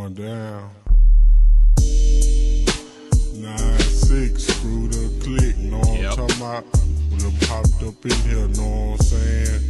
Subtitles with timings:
[0.00, 0.70] going down.
[3.36, 6.10] Nine six, screw the click, know what Yep.
[6.12, 6.64] I'm talking about?
[7.10, 9.60] Would've popped up in here, know what I'm saying?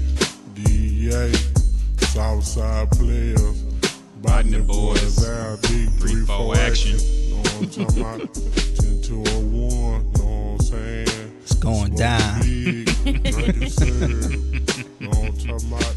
[0.54, 1.32] DEA,
[2.06, 3.62] Southside players,
[4.22, 5.28] Biting the boys.
[5.28, 6.94] out, big Three, three, four four action.
[6.94, 7.30] action.
[7.30, 8.34] Know what I'm talking about?
[8.34, 11.32] 10 to a one, know what I'm saying?
[11.42, 12.40] It's going Smoke down.
[12.42, 15.96] Big, drink and serve, know what I'm talking about?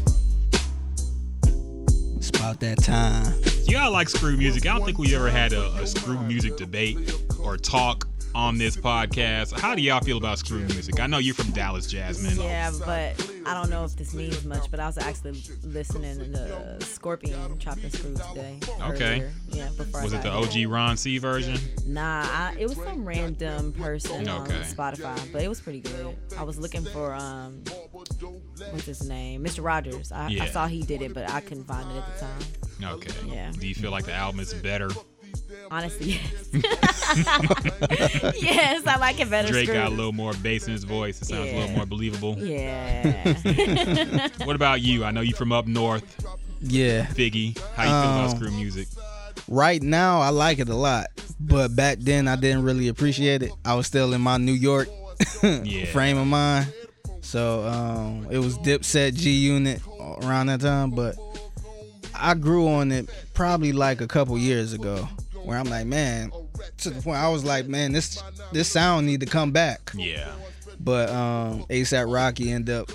[2.44, 3.34] It's about that time.
[3.64, 4.66] Yeah, I like screw music.
[4.66, 8.76] I don't think we ever had a, a screw music debate or talk on this
[8.76, 9.58] podcast.
[9.58, 11.00] How do y'all feel about screw music?
[11.00, 12.36] I know you're from Dallas, Jasmine.
[12.36, 13.14] Yeah, but
[13.46, 14.70] I don't know if this means much.
[14.70, 18.58] But I was actually listening to Scorpion Chopped and Screwed today.
[18.82, 19.04] Okay.
[19.14, 19.32] earlier.
[19.48, 20.68] Yeah, before Was I it the got here.
[20.68, 21.58] OG Ron C version?
[21.86, 26.14] Nah, I, it was some random person on Spotify, but it was pretty good.
[26.36, 27.62] I was looking for um,
[28.70, 29.64] what's his name, Mr.
[29.64, 30.12] Rogers.
[30.12, 30.44] I, Yeah.
[30.44, 32.94] I saw he did it, but I couldn't find it at the time.
[32.96, 33.12] Okay.
[33.26, 33.50] Yeah.
[33.52, 34.90] Do you feel like the album is better?
[35.70, 36.48] Honestly, yes.
[38.40, 39.48] yes, I like it better.
[39.48, 41.20] Drake got a little more bass in his voice.
[41.22, 42.36] It sounds a little more believable.
[42.38, 44.28] Yeah.
[44.44, 45.04] What about you?
[45.04, 46.04] I know you from up north,
[46.60, 47.06] Yeah.
[47.06, 47.58] Figgy.
[47.74, 48.88] How you feel about Um, screw music?
[49.48, 51.06] Right now, I like it a lot,
[51.40, 53.52] but back then I didn't really appreciate it.
[53.64, 54.88] I was still in my New York
[55.42, 55.86] Yeah.
[55.86, 56.72] frame of mind,
[57.34, 59.80] so um, it was Dipset G Unit
[60.22, 60.90] around that time.
[60.90, 61.16] But
[62.14, 65.08] I grew on it probably like a couple years ago,
[65.42, 66.30] where I'm like, man,
[66.78, 69.90] to the point I was like, man, this this sound need to come back.
[69.94, 70.30] Yeah.
[70.78, 72.88] But um, ASAP Rocky end up,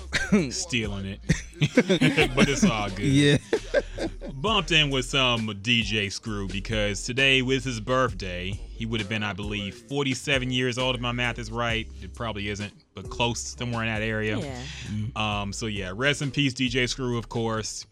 [0.50, 1.20] Stealing it.
[2.34, 3.00] but it's all good.
[3.00, 3.36] yeah,
[4.40, 8.50] bumped in with some DJ Screw because today was his birthday.
[8.50, 11.86] He would have been, I believe, 47 years old if my math is right.
[12.00, 14.38] It probably isn't, but close somewhere in that area.
[14.38, 15.42] yeah.
[15.42, 17.84] Um, so yeah, rest in peace, DJ Screw, of course.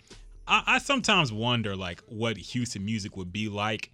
[0.46, 3.90] I, I sometimes wonder like what Houston music would be like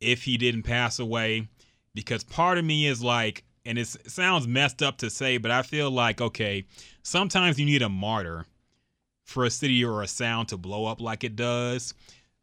[0.00, 1.48] if he didn't pass away,
[1.94, 5.52] because part of me is like, and it's, it sounds messed up to say, but
[5.52, 6.64] I feel like okay,
[7.02, 8.46] sometimes you need a martyr
[9.24, 11.94] for a city or a sound to blow up like it does.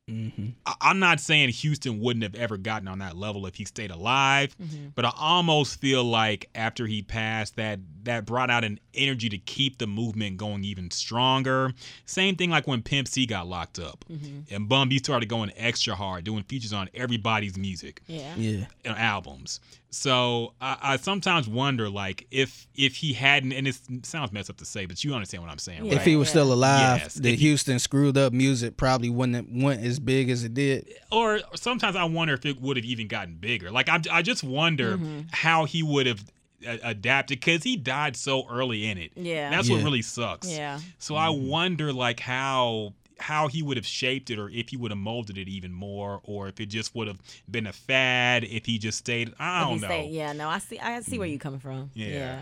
[0.09, 0.47] Mm-hmm.
[0.65, 3.91] I- I'm not saying Houston wouldn't have ever gotten on that level if he stayed
[3.91, 4.87] alive, mm-hmm.
[4.95, 9.37] but I almost feel like after he passed, that that brought out an energy to
[9.37, 11.71] keep the movement going even stronger.
[12.05, 14.53] Same thing like when Pimp C got locked up, mm-hmm.
[14.53, 18.35] and Bun B started going extra hard, doing features on everybody's music Yeah.
[18.35, 18.65] yeah.
[18.85, 19.59] albums.
[19.93, 24.55] So I, I sometimes wonder, like, if if he hadn't, and it sounds messed up
[24.57, 25.95] to say, but you understand what I'm saying, Yeah.
[25.95, 26.31] If he was Yeah.
[26.31, 29.99] still alive, Yes, the if he- Houston screwed up music probably wouldn't have went as
[29.99, 30.87] big as it did.
[31.11, 33.69] or sometimes I wonder if it would have even gotten bigger.
[33.69, 35.19] Like I, I just wonder Mm-hmm.
[35.31, 36.23] how he would have
[36.65, 39.11] a- adapted because he died so early in it.
[39.17, 39.49] Yeah.
[39.49, 40.49] that's what really sucks.
[40.49, 40.79] Yeah.
[40.99, 44.91] So I wonder like how how he would have shaped it, or if he would
[44.91, 48.65] have molded it even more, or if it just would have been a fad if
[48.65, 49.33] he just stayed.
[49.39, 49.87] I don't know.
[49.87, 50.33] say- yeah.
[50.33, 50.79] No, I see.
[50.79, 51.91] I see where you're coming from.
[51.93, 52.07] Yeah.
[52.07, 52.39] Yeah.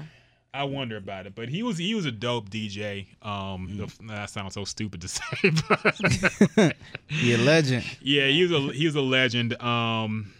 [0.52, 3.06] I wonder about it, but he was he was a dope DJ.
[3.22, 3.78] Um, Mm.
[4.00, 5.22] the- that sounds so stupid to say,
[5.70, 6.76] but
[7.22, 7.84] Yeah, legend.
[8.02, 9.62] yeah, he was a he was a legend.
[9.62, 10.34] Um,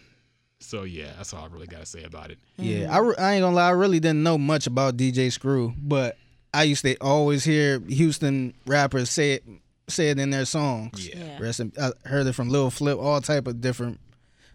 [0.60, 2.40] so yeah, that's all I really got to say about it.
[2.58, 5.74] Yeah, I, re- I ain't gonna lie, I really didn't know much about DJ Screw,
[5.78, 6.18] but
[6.54, 9.44] I used to always hear Houston rappers say it
[9.90, 11.08] say it in their songs.
[11.08, 11.18] Yeah.
[11.18, 11.40] Yeah.
[11.40, 14.00] Rest in, I heard it from Lil Flip, all type of different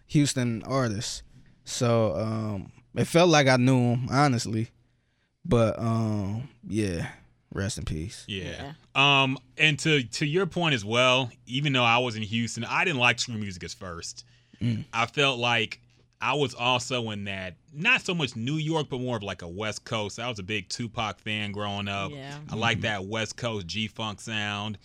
[0.07, 1.23] Houston artists.
[1.63, 4.69] So um, it felt like I knew him, honestly.
[5.43, 7.09] But um, yeah,
[7.53, 8.25] rest in peace.
[8.27, 8.73] Yeah.
[8.95, 12.83] Um, and to to your point as well, even though I was in Houston, I
[12.85, 14.25] didn't like screw music at first.
[14.93, 15.79] I felt like
[16.21, 19.47] I was also in that not so much New York, but more of like a
[19.47, 20.17] West Coast.
[20.17, 22.11] I was a big Tupac fan growing up.
[22.11, 22.33] Yeah.
[22.49, 24.79] I like that West Coast G Funk sound.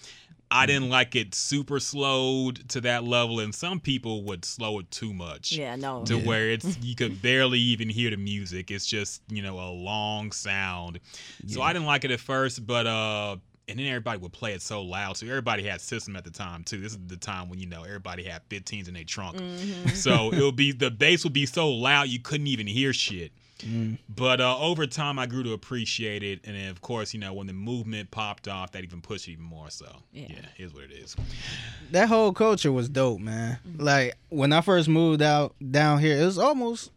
[0.50, 4.90] I didn't like it super slowed to that level, and some people would slow it
[4.90, 5.76] too much Yeah.
[5.76, 6.04] No.
[6.06, 8.70] to where it's you could barely even hear the music.
[8.70, 11.00] It's just you know a long sound.
[11.46, 13.36] So I didn't like it at first, but uh,
[13.68, 15.16] and then everybody would play it so loud.
[15.16, 16.80] So everybody had system at the time too.
[16.80, 19.38] This is the time when you know everybody had 15s in their trunk.
[19.94, 23.30] So it would be the bass would be so loud you couldn't even hear shit.
[24.14, 27.32] But uh, over time, I grew to appreciate it, and then of course, you know,
[27.32, 29.70] when the movement popped off, that even pushed it even more.
[29.70, 30.36] So yeah, Yeah.
[30.56, 31.16] here's what it is.
[31.92, 33.58] That whole culture was dope, man.
[33.76, 36.90] Like when I first moved out down here, it was almost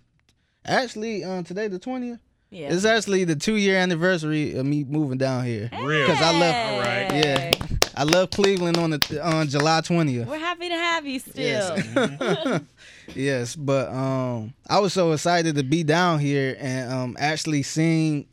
[0.65, 2.19] actually uh, today the twentieth.
[2.49, 2.71] Yeah.
[2.71, 5.71] It's actually the two year anniversary of me moving down here.
[5.81, 6.05] Real.
[6.05, 7.25] 'Cause I left- All right.
[7.25, 7.51] Yeah,
[7.95, 10.27] I love Cleveland on the on July twentieth.
[10.27, 11.35] We're happy to have you still.
[11.43, 12.61] Yes.
[13.15, 18.27] yes, but um, I was so excited to be down here and um actually seeing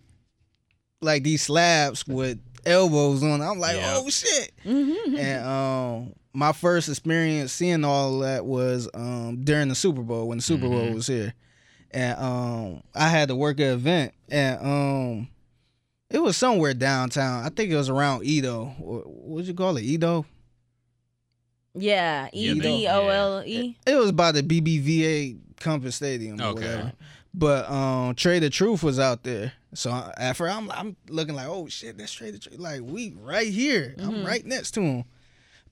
[1.03, 3.41] like these slabs with elbows on.
[3.43, 3.95] I'm like, Yeah.
[3.99, 4.53] oh shit.
[4.65, 10.39] and um, my first experience seeing all that was um during the Super Bowl when
[10.39, 10.95] the Super Bowl Mhm.
[10.95, 11.35] was here,
[11.91, 15.29] and um, I had to work an event, and um,
[16.11, 17.45] it was somewhere downtown.
[17.45, 18.75] I think it was around EaDo.
[18.79, 20.25] What'd you call it, EaDo?
[21.75, 23.77] Yeah, Yeah, E they- E O L E.
[23.87, 26.61] It was by the BBVA Compass Stadium or Okay.
[26.67, 26.93] whatever.
[27.33, 29.53] But um, Trey the Truth was out there.
[29.75, 32.59] So I- at first I'm I'm looking like, oh shit, that's Trey the Truth.
[32.59, 33.95] Like we right here.
[33.99, 35.05] I'm right next to him.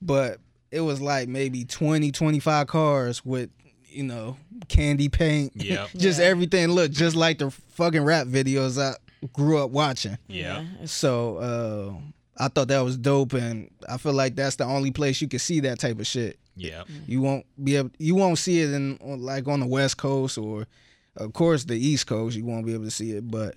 [0.01, 0.39] But
[0.71, 3.49] it was like maybe 20, 25 cars with,
[3.87, 4.37] you know,
[4.69, 5.51] candy paint.
[5.55, 5.89] Yep.
[5.97, 6.27] just Yeah.
[6.27, 8.95] everything looked just like the fucking rap videos I
[9.33, 10.17] grew up watching.
[10.27, 10.65] Yeah.
[10.85, 11.93] So uh,
[12.43, 15.39] I thought that was dope and I feel like that's the only place you can
[15.39, 16.39] see that type of shit.
[16.55, 16.83] Yeah.
[17.07, 17.91] You won't be able.
[17.99, 20.67] You won't see it in like on the West Coast or,
[21.15, 22.35] of course, the East Coast.
[22.35, 23.29] You won't be able to see it.
[23.29, 23.55] But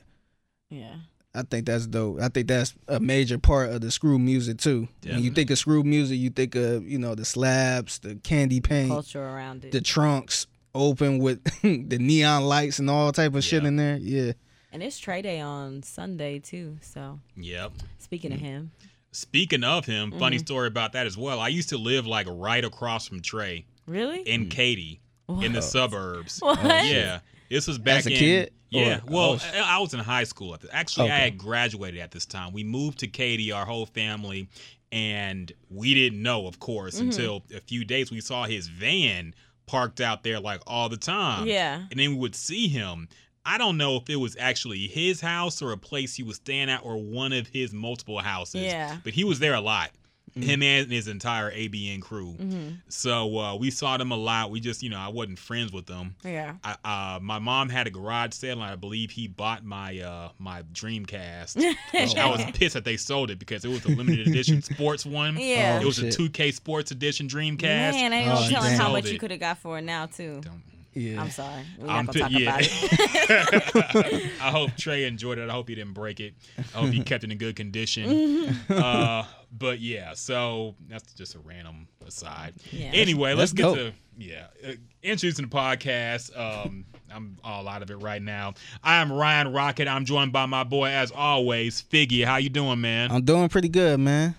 [0.70, 0.94] Yeah.
[1.34, 2.20] I think that's dope.
[2.20, 4.86] I think that's a major part of the screw music too.
[5.02, 8.60] When you think of screw music, you think of you know the slabs, the candy
[8.60, 9.72] paint, Culture around it.
[9.72, 13.96] the trunks open with the neon lights and all type of shit in there.
[13.96, 14.32] Yeah.
[14.72, 16.78] And it's Trey Day on Sunday too.
[16.80, 17.72] So Yep.
[17.98, 18.42] speaking of mm.
[18.42, 18.70] him,
[19.14, 20.46] Speaking of him, funny mm-hmm.
[20.46, 21.38] story about that as well.
[21.38, 24.20] I used to live like right across from Trey really?
[24.22, 24.50] in mm.
[24.50, 25.00] Katy
[25.42, 26.40] in the suburbs.
[26.40, 26.58] What?
[26.62, 27.20] Oh, yeah.
[27.50, 28.52] This was back As a in kid?
[28.70, 28.96] Yeah.
[28.96, 29.50] Or- well, oh.
[29.54, 32.54] I I was in high school at the actually I had graduated at this time.
[32.54, 34.48] We moved to Katy, our whole family,
[34.90, 37.10] and we didn't know, of course, Mm-hmm.
[37.10, 39.34] until a few days we saw his van
[39.66, 41.46] parked out there like all the time.
[41.46, 41.82] Yeah.
[41.90, 43.08] And then we would see him.
[43.44, 46.70] I don't know if it was actually his house or a place he was staying
[46.70, 48.62] at or one of his multiple houses.
[48.62, 48.98] Yeah.
[49.02, 49.90] But he was there a lot.
[50.34, 52.34] Him and his entire ABN crew.
[52.40, 52.68] Mm-hmm.
[52.88, 54.50] So uh, we saw them a lot.
[54.50, 56.14] We just, you know, I wasn't friends with them.
[56.24, 56.54] Yeah.
[56.64, 60.30] I, uh, my mom had a garage sale, and I believe he bought my uh,
[60.38, 61.56] my Dreamcast.
[61.92, 65.04] Which I was pissed that they sold it because it was a limited edition sports
[65.04, 65.36] one.
[65.38, 65.80] Yeah.
[65.80, 66.18] it was shit.
[66.18, 67.60] a 2K Sports Edition Dreamcast.
[67.92, 69.12] Man, I ain't Oh, no telling how much it.
[69.12, 70.40] you could have got for it now too.
[70.42, 70.62] Don't-
[70.94, 71.22] Yeah.
[71.22, 71.62] I'm sorry.
[71.78, 73.38] We're I'm not gonna pi- talk yeah.
[73.38, 74.24] about it.
[74.42, 75.48] I hope Trey enjoyed it.
[75.48, 76.34] I hope he didn't break it.
[76.58, 78.48] I hope he kept it in good condition.
[78.68, 79.24] uh,
[79.56, 82.54] but yeah, so that's just a random aside.
[82.70, 82.90] Yeah.
[82.92, 83.76] Anyway, let's That's get dope.
[83.76, 84.72] to yeah, uh,
[85.02, 86.36] introducing the podcast.
[86.38, 88.52] Um, I'm all out of it right now.
[88.82, 89.88] I am Ryan Rocket.
[89.88, 92.24] I'm joined by my boy, as always, Figgy.
[92.24, 93.10] How you doing, man?
[93.10, 94.34] I'm doing pretty good, man.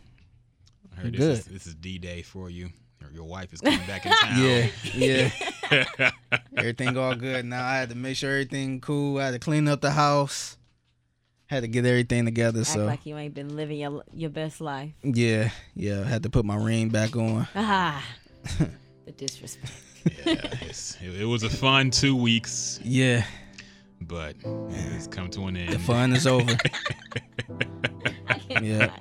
[0.96, 1.32] I heard this good.
[1.32, 2.70] is, this is D-Day for you.
[3.02, 4.40] Your- Your wife is coming back in town.
[4.44, 5.32] Yeah, yeah.
[6.58, 7.66] everything all good now.
[7.66, 9.18] I had to make sure everything cool.
[9.20, 10.58] I had to clean up the house.
[11.48, 12.62] Had to get everything together.
[12.62, 14.92] Act So like you ain't been living your your best life.
[15.04, 16.02] yeah, yeah.
[16.02, 17.48] I had to put my ring back on.
[17.56, 18.04] Ah,
[19.06, 19.72] the disrespect.
[20.26, 23.24] Yeah, it's, it, it was a fun two weeks, Yeah,
[24.02, 24.36] but
[24.70, 25.72] it's come to an end.
[25.74, 26.58] the fun is over.
[28.62, 28.92] Yeah.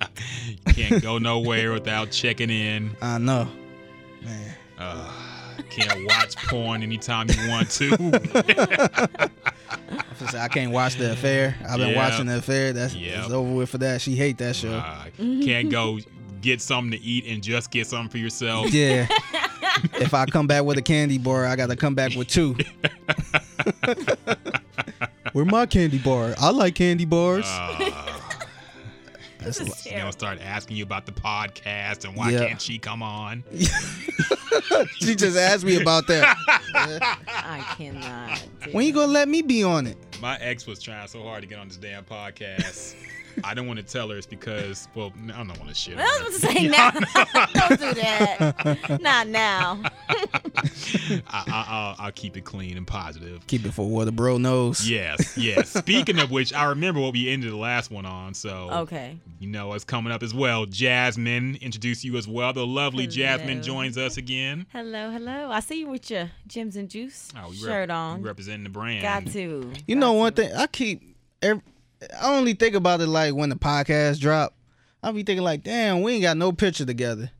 [0.68, 2.96] Can't go nowhere without checking in.
[3.02, 3.48] I know,
[4.22, 4.54] man.
[4.78, 5.12] Uh,
[5.72, 9.30] can't watch porn anytime you want to.
[10.38, 11.56] I can't watch the affair.
[11.68, 11.96] I've been Yeah.
[11.96, 12.72] watching the affair.
[12.72, 13.18] That's Yep.
[13.24, 14.00] it's over with for that.
[14.00, 14.74] She hate that show.
[14.74, 15.98] Uh, can't go
[16.40, 18.72] get something to eat and just get something for yourself.
[18.72, 19.06] Yeah.
[20.00, 22.56] if I come back with a candy bar, I gotta come back with two.
[25.32, 26.34] Where my candy bar?
[26.38, 27.46] I like candy bars.
[27.46, 27.90] Uh,
[29.44, 32.46] That's This is she's gonna start asking you about the podcast and why Yeah.
[32.46, 33.44] can't she come on?
[34.98, 36.36] she just asked me about that.
[37.26, 38.42] I cannot.
[38.64, 39.96] do When you gonna let me be on it?
[40.20, 42.94] My ex was trying so hard to get on this damn podcast.
[43.44, 45.94] I don't want to tell her it's because, well, I don't want to shit.
[45.98, 46.90] on I was about to say now.
[46.90, 49.00] Don't do that.
[49.00, 49.82] Not now.
[50.94, 51.64] I, I,
[51.98, 53.46] I'll, I'll keep it clean and positive.
[53.46, 54.88] Keep it for what the bro knows.
[54.88, 55.70] Yes, yes.
[55.78, 58.34] Speaking of which, I remember what we ended the last one on.
[58.34, 59.18] So, Okay.
[59.38, 60.66] you know, it's coming up as well.
[60.66, 62.52] Jasmine, introduce you as well.
[62.52, 64.66] The lovely Jasmine joins us again.
[64.72, 65.50] Hello, hello.
[65.50, 68.22] I see you with your Gems and Juice Oh, we shirt rep- on.
[68.22, 69.02] representing the brand.
[69.02, 69.40] Got to.
[69.86, 70.18] You Got know to.
[70.18, 71.02] one thing, I keep
[71.40, 71.62] every,
[72.20, 74.54] I only think about it like when the podcast drop.
[75.02, 77.30] I'll be thinking like, damn, we ain't got no picture together.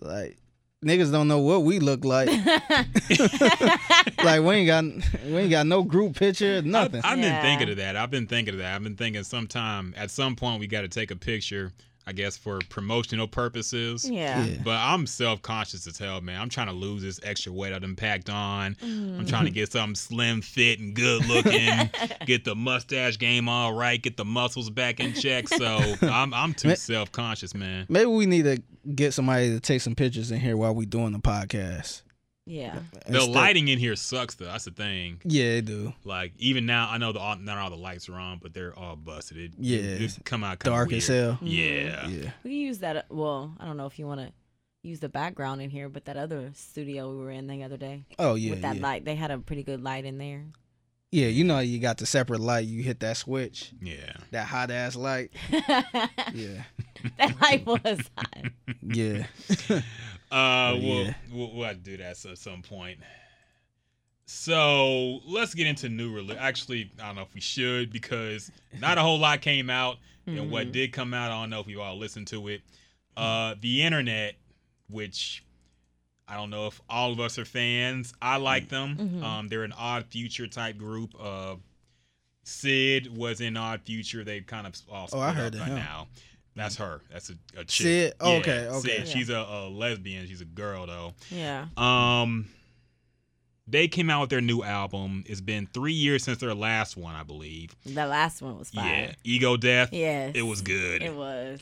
[0.00, 0.38] Like
[0.84, 2.28] niggas don't know what we look like.
[4.24, 4.84] like we ain't got
[5.24, 7.02] we ain't got no group picture, nothing.
[7.04, 7.96] I've been thinking of that.
[7.96, 8.74] I've been thinking of that.
[8.74, 11.72] I've been thinking sometime at some point we got to take a picture.
[12.10, 14.10] I guess for promotional purposes.
[14.10, 14.44] Yeah.
[14.44, 14.56] Yeah.
[14.64, 16.40] But I'm self conscious as hell, man.
[16.40, 18.76] I'm trying to lose this extra weight I've packed on.
[18.82, 19.54] I'm trying to mm.
[19.54, 21.88] get something slim fit and good looking.
[22.26, 24.02] get the mustache game all right.
[24.02, 25.46] Get the muscles back in check.
[25.46, 27.86] So I'm I'm too self conscious, man.
[27.88, 28.60] Maybe we need to
[28.92, 32.02] get somebody to take some pictures in here while we doing the podcast.
[32.50, 32.80] Yeah.
[33.06, 34.46] The Instead- lighting in here sucks though.
[34.46, 35.20] That's the thing.
[35.24, 35.92] Yeah, it do.
[36.04, 38.76] Like even now, I know the all, not all the lights are on, but they're
[38.76, 39.36] all busted.
[39.38, 40.98] It, Yeah, it, it come out Dark weird.
[41.02, 41.38] as hell.
[41.42, 42.08] Yeah.
[42.08, 42.30] Yeah.
[42.42, 42.96] We can use that.
[42.96, 44.32] uh, Well, I don't know if you want to
[44.82, 48.04] use the background in here, but that other studio we were in the other day
[48.18, 48.50] Oh yeah.
[48.50, 48.82] with that yeah.
[48.82, 50.46] light, they had a pretty good light in there.
[51.12, 52.66] Yeah, you know you got the separate light.
[52.66, 54.12] You hit that switch, Yeah.
[54.30, 55.30] that hot ass light.
[56.32, 56.62] Yeah.
[57.18, 58.44] That light was hot.
[58.82, 59.26] yeah.
[60.30, 61.14] Uh, we'll, yeah.
[61.32, 62.98] we'll we'll do that at some point.
[64.26, 66.36] So let's get into new release.
[66.38, 69.96] Actually, I don't know if we should because not a whole lot came out,
[70.26, 72.60] and what did come out, I don't know if you all listened to it.
[73.16, 74.36] Uh, the internet,
[74.88, 75.44] which
[76.28, 78.14] I don't know if all of us are fans.
[78.22, 78.96] I like them.
[78.96, 79.22] Mhm.
[79.24, 81.12] Um, they're an odd future type group.
[81.18, 81.56] Uh,
[82.44, 84.22] Syd was in Odd Future.
[84.24, 85.74] They've kind of all split Oh, I heard up by him.
[85.76, 86.06] now.
[86.56, 87.00] That's her.
[87.12, 87.86] That's a, a chick.
[87.86, 88.12] Syd?
[88.20, 88.96] Yeah, okay, okay.
[88.98, 89.08] Syd.
[89.08, 90.26] She's a, a lesbian.
[90.26, 91.14] She's a girl though.
[91.30, 91.66] Yeah.
[91.76, 92.48] Um,
[93.68, 95.22] they came out with their new album.
[95.26, 97.74] It's been three years since their last one, I believe.
[97.86, 99.12] The last one was Yeah.
[99.22, 99.90] Ego Death.
[99.92, 100.32] Yes.
[100.34, 101.02] It was good.
[101.02, 101.60] It was.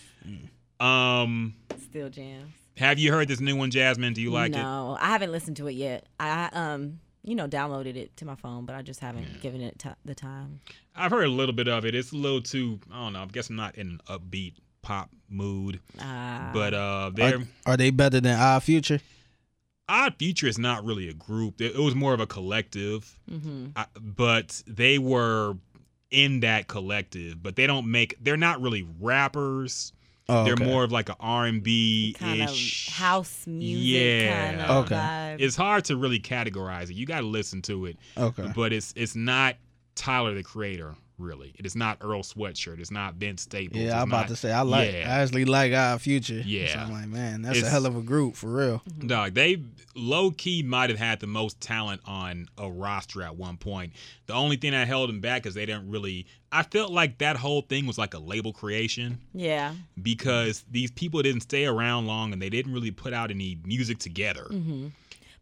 [0.81, 2.53] Um, Still jams.
[2.77, 4.15] have you heard this new one, Jasmine?
[4.15, 4.57] Do you like it?
[4.59, 6.07] no, I haven't listened to it yet.
[6.21, 9.79] I um, you know, downloaded it to my phone, but I just haven't given it
[9.79, 10.61] ti the time.
[10.95, 11.95] I've heard a little bit of it.
[11.95, 12.79] It's a little too.
[12.93, 13.23] I don't know.
[13.23, 14.55] I guess I'm not in an upbeat
[14.89, 17.37] pop mood, Uh, but uh, they're.
[17.39, 19.01] Are, are they better than Odd Future?
[19.87, 21.61] Odd Future is not really a group.
[21.61, 25.57] It it was more of a collective, hmm I, but they were
[26.11, 27.43] in that collective.
[27.43, 28.17] But they don't make.
[28.23, 29.93] They're not really rappers.
[30.31, 32.89] Oh, They're more of like a R and B ish.
[32.91, 34.47] house music Yeah.
[34.51, 34.95] kind of Okay.
[34.95, 35.41] vibe.
[35.41, 36.95] It's hard to really categorize it.
[36.97, 38.51] You got to listen to it, okay.
[38.55, 39.57] but it's it's not
[39.95, 40.95] Tyler the Creator.
[41.19, 42.79] Really, it is not Earl Sweatshirt.
[42.79, 43.83] It's not Vince Staples.
[43.83, 44.93] Yeah, I'm about not- to say I like.
[44.93, 44.99] Yeah.
[45.17, 46.43] I actually like Odd Future.
[46.47, 46.73] Yeah.
[46.73, 48.83] so I'm like, man, that's a hell of a group for real.
[49.05, 49.61] Dog, they
[49.97, 53.95] low key might have had the most talent on a roster at one point.
[54.27, 56.27] The only thing that held them back is they didn't really.
[56.53, 59.75] I felt like that whole thing was like a label creation yeah.
[60.01, 63.99] because these people didn't stay around long and they didn't really put out any music
[63.99, 64.45] together.
[64.45, 64.87] hmm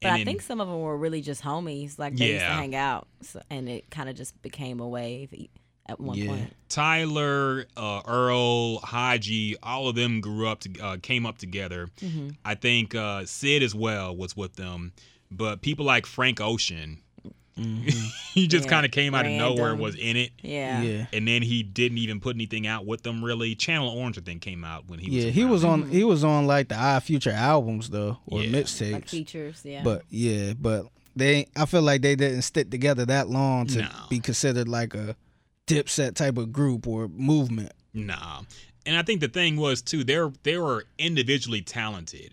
[0.00, 1.98] But And I then- think some of them were really just homies.
[1.98, 5.32] Like they used to hang out, so, and it kind of just became a wave
[5.32, 5.48] e-
[5.88, 6.26] at one Yeah.
[6.26, 6.52] point.
[6.68, 11.88] Tyler, uh, Earl, Hodgy, all of them grew up, to, uh, came up together.
[12.00, 14.92] hmm I think uh, Syd as well was with them,
[15.30, 16.98] but people like Frank Ocean,
[17.56, 19.80] he just Yeah, kind of came out of nowhere, random.
[19.80, 20.30] was in it.
[20.42, 20.82] Yeah.
[20.82, 23.54] Yeah, and then he didn't even put anything out with them really.
[23.54, 25.30] Channel Orange I think came out when he was yeah.
[25.30, 25.88] He was on.
[25.88, 28.50] He was on like the Odd Future albums though, or Yeah.
[28.60, 28.92] mixtapes.
[28.92, 29.62] Like features.
[29.64, 29.82] Yeah.
[29.82, 31.46] But yeah, but they.
[31.56, 33.88] I feel like they didn't stick together that long to No.
[34.10, 35.16] be considered like a
[35.66, 37.72] Dipset type of group or movement.
[37.92, 38.42] nah.
[38.84, 42.30] And I think the thing was too they're they were individually talented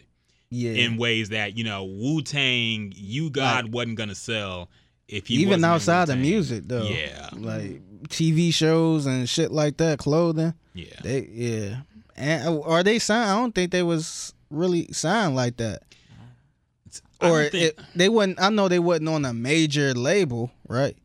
[0.52, 4.70] Yeah, in ways that you know Wu Tang, U-God wasn't gonna sell
[5.08, 6.22] if he even outside of Wu-Tang.
[6.22, 6.84] music though.
[6.84, 10.54] Yeah, like TV shows and shit like that, clothing.
[10.76, 10.86] yeah.
[11.02, 11.78] They yeah,
[12.16, 13.32] and are they signed?
[13.32, 15.82] I don't think they was really signed like that.
[17.20, 18.40] Or think- it, they wasn't.
[18.42, 20.96] I know they wasn't on a major label, right?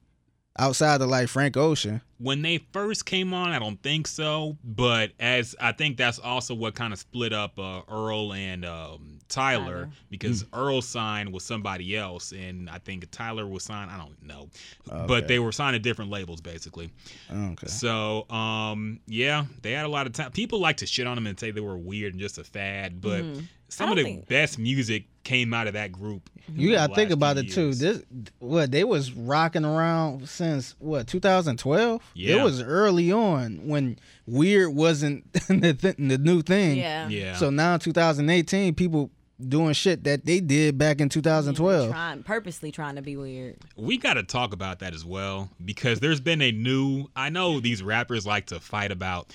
[0.58, 2.00] Outside of like Frank Ocean.
[2.18, 4.56] when they first came on, I don't think so.
[4.64, 9.18] But as I think that's also what kind of split up uh, Earl and um,
[9.28, 9.90] Tyler, Tyler.
[10.10, 10.48] because Hmm.
[10.58, 13.90] Earl signed with somebody else, and I think Tyler was signed.
[13.90, 14.48] I don't know,
[14.90, 15.04] Okay.
[15.06, 16.90] but they were signed to different labels basically.
[17.30, 17.66] Okay.
[17.68, 20.32] So um, yeah, they had a lot of time.
[20.32, 23.00] People like to shit on them and say they were weird and just a fad,
[23.00, 23.44] but Mhm.
[23.68, 26.30] Some of the think- best music came out of that group.
[26.54, 27.74] You gotta think about few it too.
[27.74, 28.02] This
[28.38, 32.02] what they was rocking around since what 2012.
[32.14, 32.36] Yeah.
[32.36, 36.78] it was early on when weird wasn't the th- the new thing.
[36.78, 37.08] yeah.
[37.08, 37.36] Yeah.
[37.36, 39.10] So now 2018, people
[39.46, 41.90] doing shit that they did back in 2012.
[41.90, 43.56] Trying, purposely trying to be weird.
[43.76, 47.60] we got to talk about that as well because there's been a new i know
[47.60, 49.32] these rappers like to fight about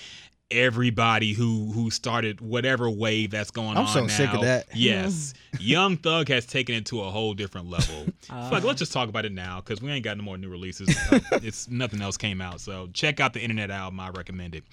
[0.52, 4.68] everybody who who started whatever wave that's going I'm on so sick of that.
[4.76, 5.34] yes.
[5.60, 8.06] Young thug has taken it to a whole different level.
[8.30, 10.50] Uh, Fuck, let's just talk about it now because we ain't got no more new
[10.50, 10.90] releases.
[11.12, 14.64] Uh, it's nothing else came out so check out the internet album i recommend it.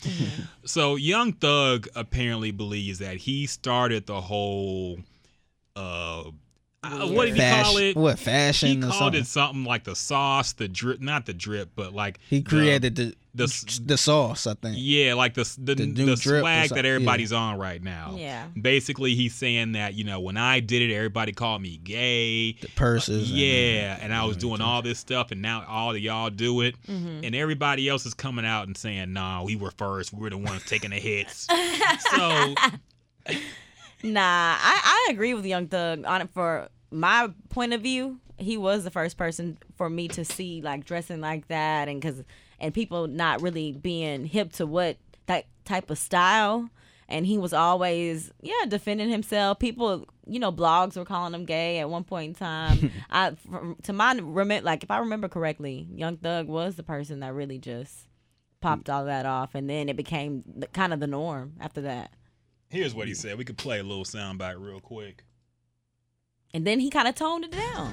[0.65, 4.99] So young thug apparently believes that he started the whole
[5.77, 6.25] uh
[6.83, 9.21] uh, what did he call it what fashion he or called something?
[9.21, 13.15] it something like the sauce, the drip, not the drip, but like he created the
[13.33, 14.75] the, the, sauce, I think.
[14.77, 16.95] yeah, like the the, The the, drip swag something, that yeah.
[16.95, 18.15] everybody's on right now.
[18.19, 18.47] Yeah.
[18.61, 22.55] Basically, he's saying that you know when I did it, everybody called me gay.
[22.55, 23.31] The purses.
[23.31, 26.63] uh, Yeah, and I was doing all this stuff, and now all of y'all do
[26.63, 27.21] it, Mm-hmm.
[27.25, 30.13] and everybody else is coming out and saying, "Nah, we were first.
[30.13, 31.47] We were the ones taking the hits."
[32.17, 32.55] so
[34.03, 38.57] Nah, I, I agree with Young Thug on it for my point of view, he
[38.57, 42.23] was the first person for me to see like dressing like that, and because
[42.59, 46.71] and people not really being hip to what that type of style.
[47.09, 49.59] And he was always, yeah, defending himself.
[49.59, 52.93] People, you know, blogs were calling him gay at one point in time.
[53.11, 57.19] I, from, to my remember, like if I remember correctly, Young Thug was the person
[57.21, 58.07] that really just
[58.61, 58.95] popped mm.
[58.95, 62.13] all that off, and then it became the, kind of the norm after that.
[62.71, 63.37] Here's what he said.
[63.37, 65.25] We could play a little soundbite real quick.
[66.55, 67.93] And then he kind of toned it down.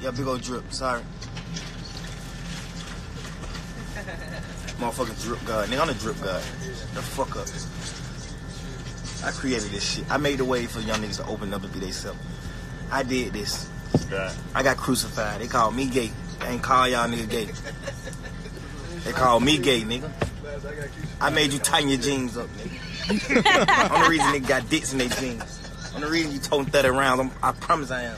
[0.00, 0.72] Yeah, big old drip.
[0.72, 1.02] Sorry.
[4.80, 5.68] Motherfucking drip god.
[5.68, 6.42] Nigga, I'm the drip god.
[6.94, 7.46] The fuck up.
[9.28, 10.10] I created this shit.
[10.10, 12.18] I made the way for young niggas to open up and be themselves.
[12.90, 13.68] I did this.
[14.54, 15.42] I got crucified.
[15.42, 16.10] They called me gay.
[16.40, 17.48] They ain't call y'all nigga gay.
[19.04, 20.10] They called me gay, nigga.
[21.20, 22.81] I made you tighten your jeans up, nigga.
[23.20, 25.92] I'm the reason they got dicks in their jeans.
[25.94, 27.20] I'm the reason you toting 30 rounds.
[27.20, 28.16] I'm, I promise I am.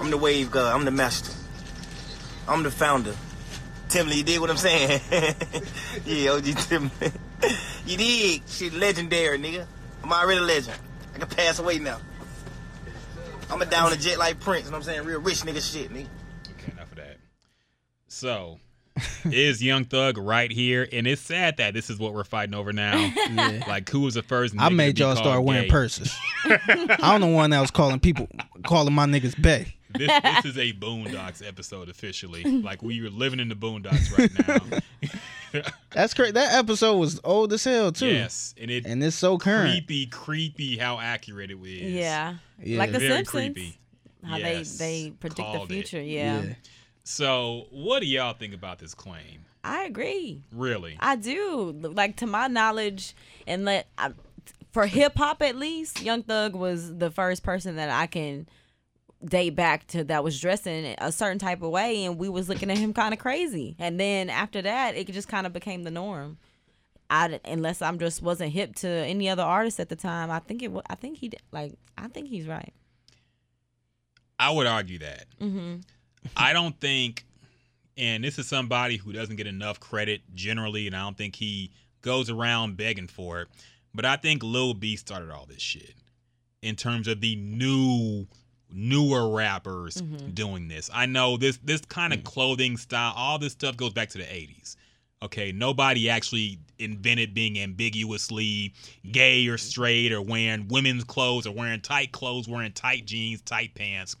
[0.00, 0.74] I'm the wave god.
[0.74, 1.32] I'm the master.
[2.48, 3.14] I'm the founder.
[3.88, 5.00] Timley, you dig what I'm saying?
[6.04, 7.12] yeah, OG Timley.
[7.86, 8.42] you dig?
[8.48, 9.66] Shit legendary, nigga.
[10.02, 10.76] I'm already a legend.
[11.14, 11.98] I can pass away now.
[13.50, 15.06] I'm a down the jet like Prince, you know what I'm saying?
[15.06, 16.08] Real rich nigga shit, nigga.
[16.58, 17.18] Okay, enough of that.
[18.08, 18.58] So,
[19.24, 20.88] is Young Thug right here?
[20.92, 23.12] And it's sad that this is what we're fighting over now.
[23.34, 23.64] Yeah.
[23.66, 24.54] Like, who was the first?
[24.58, 26.16] I made to be y'all called start wearing purses.
[27.00, 28.28] I'm the one that was calling people,
[28.64, 29.74] calling my niggas Bay.
[29.90, 32.42] This, this is a Boondocks episode officially.
[32.44, 34.72] Like we were living in the Boondocks right
[35.52, 35.62] now.
[35.92, 36.32] That's crazy.
[36.32, 38.06] That episode was old as hell too.
[38.08, 39.70] yes, and it and it's so current.
[39.70, 41.92] creepy, creepy how accurate it is.
[41.92, 42.34] Yeah.
[42.62, 42.78] Yeah.
[42.78, 43.30] Like the very Simpsons.
[43.54, 43.78] creepy.
[44.24, 45.74] How Yes, they, they predict the called it.
[45.74, 46.02] future.
[46.02, 46.42] Yeah.
[46.42, 46.54] Yeah.
[47.04, 49.44] So, what do y'all think about this claim?
[49.62, 50.42] I agree.
[50.50, 50.96] Really?
[51.00, 51.72] I do.
[51.82, 53.14] Like to my knowledge,
[53.46, 54.12] and let I,
[54.72, 58.48] for hip hop at least, Young Thug was the first person that I can
[59.24, 62.70] date back to that was dressing a certain type of way, and we was looking
[62.70, 63.76] at him kind of crazy.
[63.78, 66.38] And then after that, it just kind of became the norm.
[67.10, 70.30] I unless I'm just wasn't hip to any other artist at the time.
[70.30, 70.72] I think it.
[70.88, 71.74] I think he like.
[71.98, 72.72] I think he's right.
[74.38, 75.26] I would argue that.
[75.38, 75.76] hmm
[76.36, 77.24] I don't think,
[77.96, 81.70] and this is somebody who doesn't get enough credit generally, and I don't think he
[82.02, 83.48] goes around begging for it.
[83.94, 85.94] But I think Lil B started all this shit
[86.62, 88.26] in terms of the new,
[88.72, 90.30] newer rappers mm-hmm.
[90.30, 90.90] doing this.
[90.92, 92.24] I know this this kind of mm.
[92.24, 94.76] clothing style, all this stuff goes back to the '80s.
[95.22, 98.74] Okay, nobody actually invented being ambiguously
[99.10, 103.74] gay or straight or wearing women's clothes or wearing tight clothes, wearing tight jeans, tight
[103.74, 104.16] pants.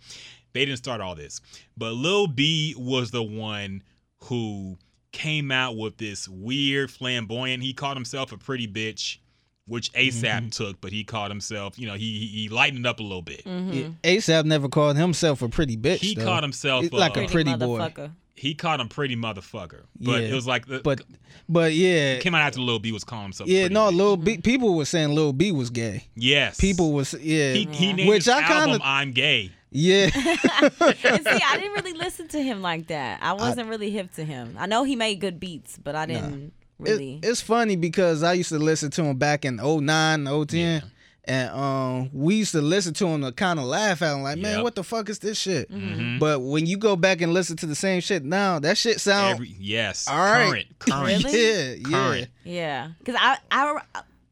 [0.54, 1.40] They didn't start all this.
[1.76, 3.82] But Lil B was the one
[4.24, 4.78] who
[5.12, 7.62] came out with this weird flamboyant.
[7.62, 9.18] He called himself a pretty bitch,
[9.66, 10.48] which ASAP mm-hmm.
[10.48, 13.44] took, but he called himself, you know, he he he lightened up a little bit.
[13.44, 13.72] Mm-hmm.
[13.72, 13.88] Yeah.
[14.16, 15.98] ASAP never called himself a pretty bitch.
[15.98, 16.24] He though.
[16.24, 17.90] called himself It's like a pretty boy.
[18.36, 19.82] He called him pretty motherfucker.
[20.00, 20.28] But Yeah.
[20.28, 21.02] it was like the, But
[21.48, 23.48] but yeah, came out after Lil B was calling himself.
[23.48, 23.68] yeah.
[23.68, 23.96] No, bitch.
[23.96, 24.32] Lil B.
[24.32, 24.40] Mm-hmm.
[24.42, 26.08] People were saying Lil B was gay.
[26.16, 26.58] Yes.
[26.58, 27.52] People was yeah.
[27.52, 30.08] He, he named Which his I album kinda- "I'm Gay." Yeah.
[30.14, 33.18] And see, I didn't really listen to him like that.
[33.22, 34.56] I wasn't really hip to him.
[34.58, 37.20] I know he made good beats, but I didn't It- really.
[37.22, 40.58] it's funny because I used to listen to him back in 09, 010.
[40.60, 40.80] Yeah.
[41.26, 44.36] And um, we used to listen to him to kind of laugh at him, like,
[44.38, 44.62] man, Yep.
[44.62, 45.70] what the fuck is this shit?
[45.70, 46.18] Mhm.
[46.18, 49.32] But when you go back and listen to the same shit now, that shit sound
[49.36, 50.06] Every, yes.
[50.06, 50.66] all right.
[50.78, 50.78] Current.
[50.80, 51.24] Current.
[51.24, 51.80] Really?
[51.90, 52.24] yeah, yeah.
[52.44, 53.80] Yeah, because I, I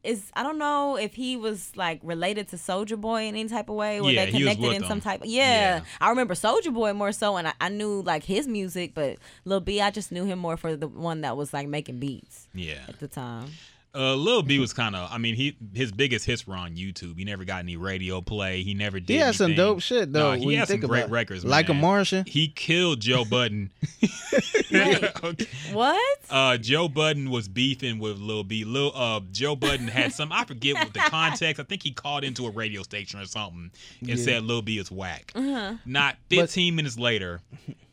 [0.03, 3.69] is I don't know if he was like related to Soulja Boy in any type
[3.69, 5.01] of way, or Yeah, they connected in some them.
[5.01, 5.21] type.
[5.23, 5.77] Yeah.
[5.77, 5.81] Yeah.
[6.01, 9.61] I remember Soulja Boy more so, and I, I knew like his music, but Lil
[9.61, 12.79] B, I just knew him more for the one that was like making beats Yeah.
[12.87, 13.49] at the time.
[13.95, 15.07] Uh, Lil B was kind of.
[15.11, 17.15] I mean, he his biggest hits were on YouTube.
[17.17, 18.63] He never got any radio play.
[18.63, 19.13] He never did.
[19.13, 20.33] He had some dope shit though.
[20.35, 21.13] No, he had some think great about it.
[21.13, 21.45] records.
[21.45, 21.81] like a man.
[21.81, 22.25] Martian.
[22.25, 23.71] He killed Joe Budden.
[24.01, 25.03] Wait.
[25.23, 25.45] Okay.
[25.71, 26.19] What?
[26.29, 28.63] Uh, Joe Budden was beefing with Lil B.
[28.65, 30.31] Lil uh, Joe Budden had some.
[30.31, 31.59] I forget what the context.
[31.59, 34.15] I think he called into a radio station or something and Yeah.
[34.15, 35.31] said Lil B is whack.
[35.35, 35.75] Uh-huh.
[35.85, 37.41] Not 15 minutes later,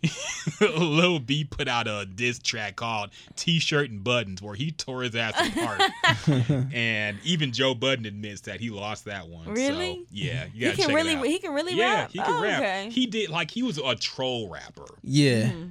[0.60, 5.14] Lil B put out a diss track called "T-Shirt and Buttons," where he tore his
[5.14, 5.80] ass apart.
[6.72, 9.46] and even Joe Budden admits that he lost that one.
[9.46, 10.04] So, Really?
[10.10, 11.26] yeah, you He gotta can check really it out.
[11.26, 12.10] he can really yeah, rap.
[12.12, 12.58] he can Oh, rap.
[12.60, 12.88] Okay.
[12.90, 14.86] He did like he was a troll rapper.
[15.02, 15.50] Yeah.
[15.50, 15.64] Mm-hmm.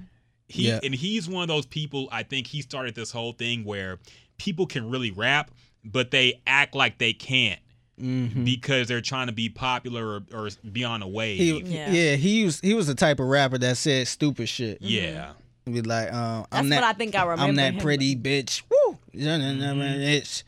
[0.47, 0.79] He Yeah.
[0.83, 2.07] and he's one of those people.
[2.11, 3.99] I think he started this whole thing where
[4.37, 5.51] people can really rap,
[5.83, 7.59] but they act like they can't
[7.99, 11.37] hmm because they're trying to be popular or, or be on a wave.
[11.37, 11.91] He, Yeah.
[11.91, 12.15] yeah.
[12.15, 14.77] he was he was the type of rapper that said stupid shit.
[14.81, 15.33] yeah,
[15.65, 17.43] Be like, um, That's I'm that, what I think I remember.
[17.43, 18.63] I'm that him pretty bitch.
[18.69, 19.81] Woo, Mm-hmm.
[20.01, 20.43] it's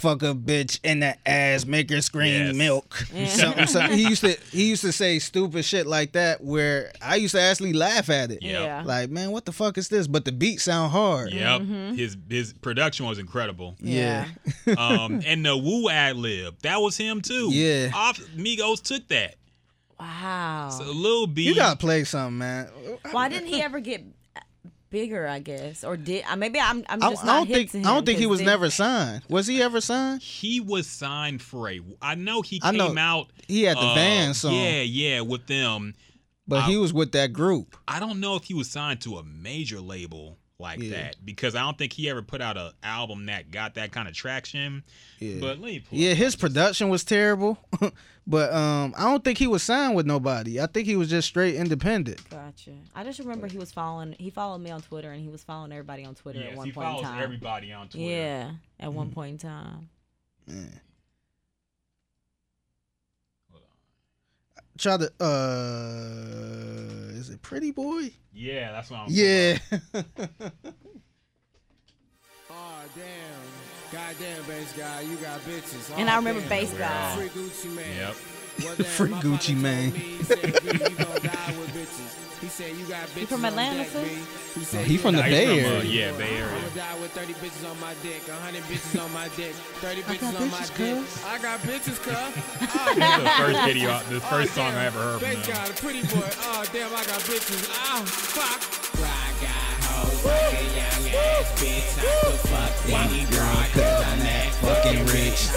[0.00, 2.54] fuck a bitch in the ass, make her scream Yes.
[2.54, 2.94] milk.
[3.26, 3.98] Something, something.
[3.98, 7.40] He used to he used to say stupid shit like that where I used to
[7.40, 8.42] actually laugh at it.
[8.42, 8.62] Yep.
[8.62, 8.82] Yeah.
[8.84, 10.06] Like, man, what the fuck is this?
[10.06, 11.32] But the beat sound hard.
[11.32, 11.62] Yep.
[11.96, 13.76] His his production was incredible.
[13.80, 14.26] Yeah.
[14.78, 17.50] Um, and the Woo ad lib, that was him too.
[17.52, 17.90] Yeah.
[17.92, 19.34] Off, Migos took that.
[19.98, 20.70] Wow.
[20.70, 21.42] So Lil B.
[21.42, 22.68] You gotta play something, man.
[23.10, 24.02] Why didn't he ever get
[24.90, 25.26] bigger?
[25.26, 27.78] I guess, or did uh, maybe I'm I'm just I not don't hip think to
[27.78, 29.22] I don't think he 'cause was then- never signed.
[29.28, 30.20] Was he ever signed?
[30.22, 31.80] he was signed for a.
[32.02, 33.28] I know he I came know out.
[33.48, 35.94] He had the uh, van song, Yeah, yeah, with them.
[36.48, 37.76] but he was with that group.
[37.88, 40.90] I don't know if he was signed to a major label like Yeah.
[40.90, 44.06] that because I don't think he ever put out an album that got that kind
[44.06, 44.84] of traction.
[45.18, 45.36] Yeah.
[45.40, 47.58] But let me pull Yeah, up his production was terrible,
[48.26, 50.60] but um, I don't think he was signed with nobody.
[50.60, 52.28] I think he was just straight independent.
[52.30, 52.72] Gotcha.
[52.94, 54.14] I just remember he was following.
[54.18, 56.86] He followed me on Twitter, and he was following everybody on Twitter at one point
[56.88, 57.22] in follows time.
[57.22, 58.04] everybody on Twitter.
[58.06, 58.96] Yeah, at Mm-hmm.
[58.96, 59.88] one point in time.
[60.48, 60.58] Hold
[64.80, 68.12] Try to uh, is it Pretty Boy?
[68.32, 69.06] Yeah, that's what I'm.
[69.10, 69.58] Yeah,
[72.50, 73.12] Oh damn.
[73.92, 75.90] Goddamn bass guy, you got bitches.
[75.98, 76.48] And Aw, I remember damn.
[76.48, 77.16] Bass Guy.
[77.16, 77.96] Free Gucci Mane.
[77.96, 78.14] Yep.
[78.64, 79.92] Well, damn, Free Gucci Mane.
[82.40, 83.18] Told me, He said, you gon' die with bitches.
[83.20, 83.90] He got bitches from on Atlanta, deck.
[84.54, 85.84] He oh, said he from the Nah, got he's Bay from, uh, Area.
[85.84, 86.56] yeah, Bay Area.
[86.56, 90.40] I'ma die with 30 bitches on my dick, 100 bitches on my dick, 30 bitches
[90.40, 91.26] on my bitches, dick.
[91.26, 92.14] I got bitches, cuz.
[92.16, 95.54] Oh, This is the first video, the ah, first song I ever heard Bass from
[95.54, 95.64] them.
[95.64, 96.30] guy, pretty boy.
[96.42, 97.68] Oh, damn, I got bitches.
[97.70, 98.60] Oh, fuck.
[99.00, 101.98] I got hoes like a young ass bitch.
[101.98, 105.48] I could fuck any girl, cause I'm that fucking rich.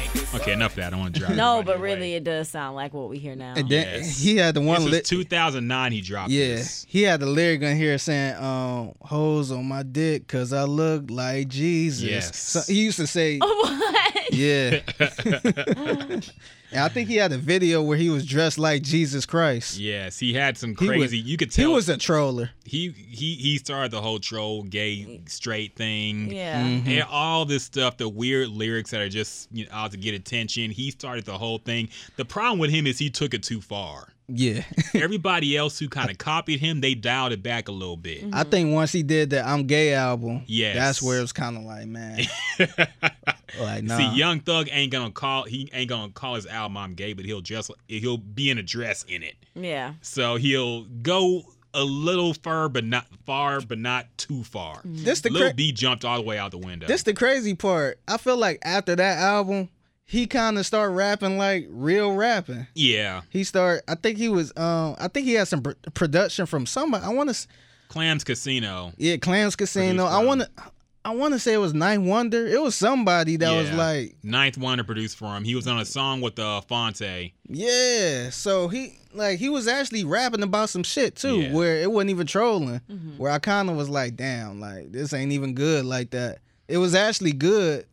[0.34, 0.86] Okay, enough of that.
[0.88, 1.36] I don't want to drive.
[1.36, 1.94] No, everybody but away.
[1.94, 3.54] really, it does sound like what we hear now.
[3.56, 4.18] and then Yes.
[4.20, 5.04] he had the one This was lit.
[5.04, 5.92] 2009.
[5.92, 6.84] He dropped Yeah, this.
[6.88, 11.10] he had the lyric on here saying, um, "Hoes on my dick, cause I look
[11.10, 12.36] like Jesus." Yes.
[12.36, 14.32] So he used to say, what?
[14.32, 14.80] "Yeah."
[16.74, 19.78] and I think he had a video where he was dressed like Jesus Christ.
[19.78, 21.18] Yes, he had some He was- crazy.
[21.18, 22.50] you could tell He was a troller.
[22.64, 26.30] he he he started the whole troll gay straight thing.
[26.32, 26.62] Yeah.
[26.62, 26.88] Mm-hmm.
[26.88, 30.14] And all this stuff, the weird lyrics that are just you know, out to get
[30.14, 30.70] attention.
[30.70, 31.88] He started the whole thing.
[32.16, 34.08] The problem with him is he took it too far.
[34.26, 34.62] Yeah.
[34.94, 38.24] Everybody else who kind of copied him, they dialed it back a little bit.
[38.32, 41.58] I think once he did the I'm gay album, yeah, that's where it was kind
[41.58, 42.24] of like, man,
[43.60, 43.96] like nah.
[43.96, 47.24] See, Young Thug ain't gonna call he ain't gonna call his album I'm gay, but
[47.24, 49.34] he'll just he'll be in a dress in it.
[49.54, 49.94] Yeah.
[50.02, 54.80] So he'll go a little far, but not far, but not too far.
[54.84, 56.86] this the Lil cra- B jumped all the way out the window.
[56.86, 57.98] this the crazy part.
[58.06, 59.68] I feel like after that album,
[60.06, 62.66] he kind of started rapping like real rapping.
[62.74, 63.82] yeah, He started.
[63.88, 64.52] I think he was.
[64.56, 64.94] Um.
[65.00, 67.04] I think he had some pr- production from somebody.
[67.04, 67.46] I want to.
[67.88, 68.92] Clams Casino.
[68.96, 70.04] Yeah, Clams Casino.
[70.04, 70.48] I want to.
[71.04, 72.46] I want to say it was Ninth Wonder.
[72.46, 75.44] It was somebody that was like, Ninth Wonder produced for him.
[75.44, 77.32] He was on a song with uh, Phonte.
[77.48, 78.30] yeah.
[78.30, 81.52] So he like he was actually rapping about some shit too, Yeah.
[81.52, 82.80] where it wasn't even trolling.
[82.90, 83.18] Mm-hmm.
[83.18, 86.38] Where I kind of was like, damn, like this ain't even good like that.
[86.68, 87.84] It was actually good,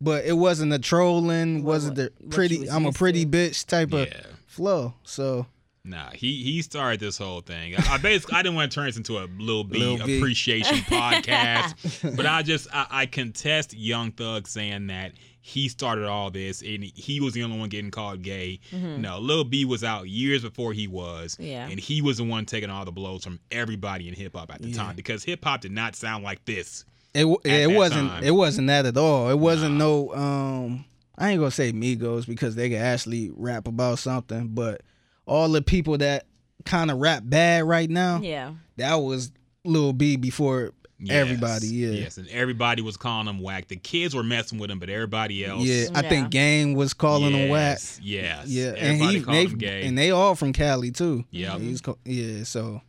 [0.00, 1.64] but it wasn't the trolling.
[1.64, 2.60] What- wasn't the pretty?
[2.60, 3.30] was I'm a pretty to.
[3.30, 4.08] bitch type of
[4.46, 4.92] flow.
[5.04, 5.46] So
[5.84, 7.74] Nah, he he started this whole thing.
[7.76, 10.18] I, I basically I didn't want to turn this into a Lil B Lil B.
[10.18, 10.76] appreciation
[11.22, 16.60] podcast, but I just I, I contest Young Thug saying that he started all this
[16.60, 18.60] and he was the only one getting called gay.
[18.72, 21.42] No, Lil B was out years before he was, Mm-hmm.
[21.44, 21.68] Yeah.
[21.68, 24.60] and he was the one taking all the blows from everybody in hip hop at
[24.60, 24.76] the Yeah.
[24.76, 26.84] time because hip hop did not sound like this.
[27.14, 28.24] It it wasn't time.
[28.24, 29.30] it wasn't that at all.
[29.30, 30.84] It wasn't no um
[31.16, 34.82] I ain't gonna say Migos because they could actually rap about something, but
[35.28, 36.26] all the people that
[36.64, 38.52] kind of rap bad right now, Yeah.
[38.76, 39.30] that was
[39.64, 41.68] Lil B before Yes, everybody.
[41.68, 43.68] Yeah, Yes, and everybody was calling him whack.
[43.68, 45.62] The kids were messing with him, but everybody else.
[45.64, 45.86] yeah.
[45.94, 46.08] I Yeah.
[46.08, 47.78] think Game was calling him whack.
[47.78, 48.48] Yes, Yes.
[48.48, 49.86] Yeah, and he called they, him gay.
[49.86, 51.24] and they all from Cali too.
[51.30, 51.60] Yep.
[51.60, 52.42] He's co- yeah.
[52.42, 52.80] So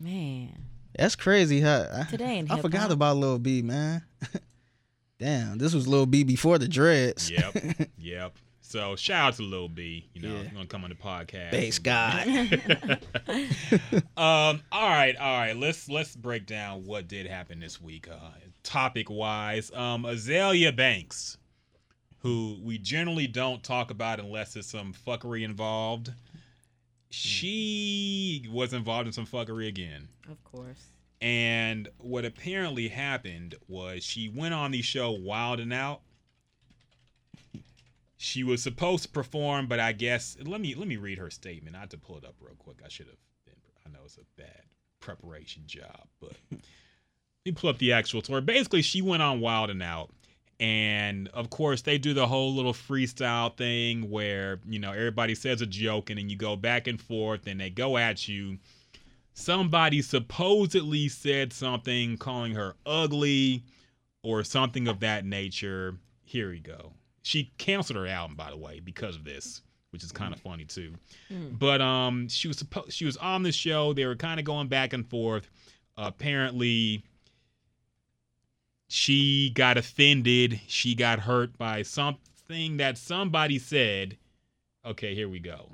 [0.00, 0.56] Man.
[0.98, 1.60] that's crazy.
[1.60, 2.90] How I, Today in I forgot hip-hop.
[2.92, 4.02] about Lil B, man.
[5.18, 7.30] Damn, this was Lil B before the dreads.
[7.30, 7.56] Yep.
[7.98, 8.36] yep.
[8.74, 10.08] So shout out to Lil B.
[10.14, 10.42] You know, Yeah.
[10.42, 11.52] he's gonna come on the podcast.
[11.52, 12.58] Bass guy.
[14.16, 14.62] Um.
[14.72, 15.14] All right.
[15.16, 15.56] All right.
[15.56, 18.08] Let's let's break down what did happen this week.
[18.08, 18.16] Uh,
[18.64, 21.36] topic wise, um, Azealia Banks,
[22.18, 26.10] who we generally don't talk about unless there's some fuckery involved.
[27.10, 30.08] She was involved in some fuckery again.
[30.28, 30.82] Of course.
[31.20, 36.00] And what apparently happened was she went on the show Wild and Out.
[38.24, 41.76] She was supposed to perform, but I guess let me let me read her statement.
[41.76, 42.78] I had to pull it up real quick.
[42.82, 43.54] I should have been.
[43.84, 44.62] I know it's a bad
[44.98, 46.60] preparation job, but let
[47.44, 48.40] me pull up the actual tour.
[48.40, 50.10] Basically, she went on Wild and Out,
[50.58, 55.60] And of course, they do the whole little freestyle thing where, you know, everybody says
[55.60, 58.56] a joke and then you go back and forth and they go at you.
[59.34, 63.64] Somebody supposedly said something calling her ugly
[64.22, 65.98] or something of that nature.
[66.22, 66.94] Here we go.
[67.24, 70.64] She canceled her album, by the way, because of this, which is kind of funny
[70.66, 70.92] too.
[71.58, 73.94] But um, she was supposed she was on the show.
[73.94, 75.50] They were kind of going back and forth.
[75.96, 77.02] apparently,
[78.88, 80.60] she got offended.
[80.66, 84.18] She got hurt by something that somebody said.
[84.84, 85.70] Okay, here we go.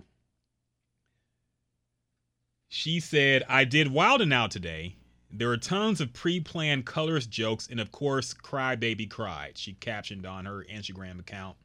[2.69, 4.95] She said, I did Wild and Out today.
[5.33, 9.57] There were tons of pre planned colorist jokes, and of course, Cry Baby Cried.
[9.57, 11.57] She captioned on her Instagram account.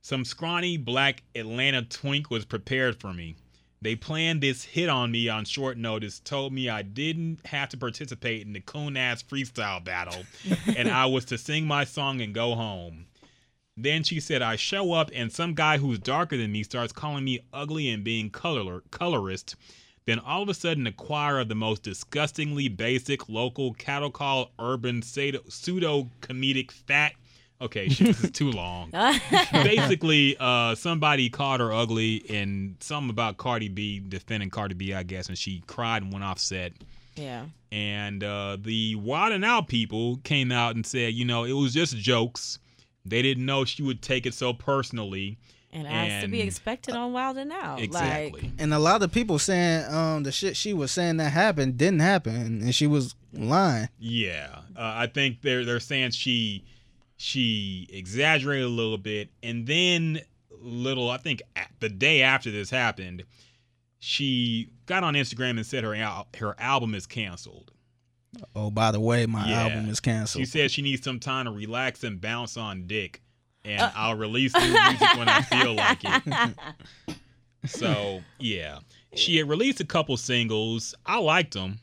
[0.00, 3.36] Some scrawny black Atlanta twink was prepared for me.
[3.82, 7.76] They planned this hit on me on short notice, told me I didn't have to
[7.76, 10.24] participate in the coon ass freestyle battle,
[10.76, 13.06] and I was to sing my song and go home.
[13.76, 17.24] Then she said, I show up, and some guy who's darker than me starts calling
[17.24, 19.56] me ugly and being color- colorist.
[20.04, 24.50] Then all of a sudden, a choir of the most disgustingly basic local cattle call
[24.58, 27.12] urban pseudo comedic fat.
[27.60, 28.90] Okay, shit, this is too long.
[29.52, 35.04] Basically, uh, somebody called her ugly and something about Cardi B defending Cardi B, I
[35.04, 36.72] guess, and she cried and went off set.
[37.14, 37.46] Yeah.
[37.70, 41.72] And uh, the Wild and Out people came out and said, you know, it was
[41.72, 42.58] just jokes.
[43.04, 45.38] They didn't know she would take it so personally.
[45.74, 47.80] And as to be expected on Wild and Out.
[47.80, 48.42] Exactly.
[48.42, 51.78] Like, And a lot of people saying um the shit she was saying that happened
[51.78, 53.88] didn't happen, and she was lying.
[53.98, 56.64] Yeah, uh, I think they're they're saying she
[57.16, 60.20] she exaggerated a little bit, and then
[60.60, 61.08] little.
[61.10, 61.40] I think
[61.80, 63.24] the day after this happened,
[63.98, 67.70] she got on Instagram and said her al- her album is canceled.
[68.56, 69.62] Oh, by the way, my Yeah.
[69.62, 70.42] album is canceled.
[70.42, 73.22] She said she needs some time to relax and bounce on dick,
[73.64, 73.90] and Uh.
[73.94, 76.56] I'll release new music when I feel like it.
[77.64, 78.80] So yeah,
[79.14, 80.94] she had released a couple singles.
[81.06, 81.78] I liked them.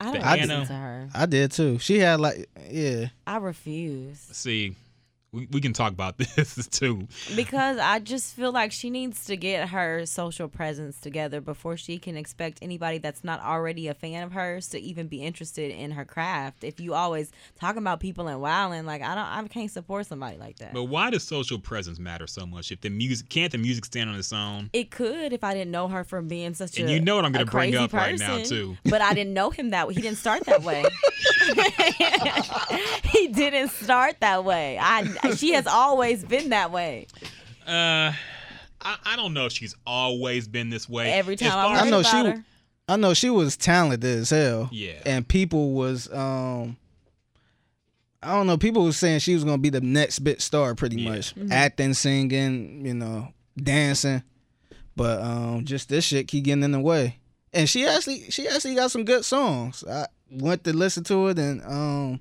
[0.00, 1.08] I don't The listen Anna- to her.
[1.14, 1.78] I did too.
[1.80, 3.06] She had like, yeah.
[3.26, 4.18] I refuse.
[4.20, 4.76] See,
[5.34, 7.08] we, we can talk about this too.
[7.34, 11.98] Because I just feel like she needs to get her social presence together before she
[11.98, 15.90] can expect anybody that's not already a fan of hers to even be interested in
[15.92, 16.62] her craft.
[16.62, 20.38] If you always talking about people and wilding, like I don't I can't support somebody
[20.38, 20.72] like that.
[20.72, 22.70] But why does social presence matter so much?
[22.70, 24.70] If the music can't the music stand on its own?
[24.72, 27.24] It could if I didn't know her from being such And a you know what
[27.24, 28.76] I'm gonna a bring up right now, too.
[28.84, 29.94] But I didn't know him that way.
[29.94, 30.84] He didn't start that way.
[33.04, 34.78] he didn't start that way.
[34.80, 35.02] I
[35.36, 37.06] she has always been that way.
[37.66, 38.12] Uh,
[38.82, 41.12] I, I don't know if she's always been this way.
[41.12, 42.44] Every time I've I heard know about she- her.
[42.86, 44.68] I know she was talented as hell.
[44.70, 45.00] Yeah.
[45.06, 46.76] And people was um
[48.22, 51.00] I don't know, people was saying she was gonna be the next big star pretty
[51.00, 51.10] Yeah.
[51.10, 51.34] much.
[51.34, 51.50] Mm-hmm.
[51.52, 54.22] Acting, singing, you know, dancing.
[54.96, 57.18] But um just this shit keep getting in the way.
[57.54, 59.82] And she actually she actually got some good songs.
[59.90, 62.20] I went to listen to it and um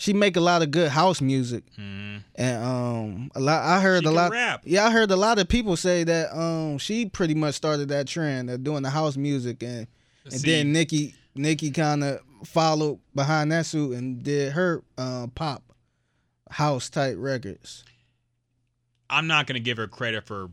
[0.00, 1.62] she make a lot of good house music.
[1.78, 2.22] Mhm.
[2.34, 4.62] And um a lot I heard She a lot rap.
[4.64, 8.06] Yeah, I heard a lot of people say that um she pretty much started that
[8.06, 9.86] trend of doing the house music and
[10.24, 15.26] and See, then Nicki Nicki kind of followed behind that suit and did her uh,
[15.34, 15.62] pop
[16.50, 17.84] house type records.
[19.10, 20.48] I'm not gonna give her credit for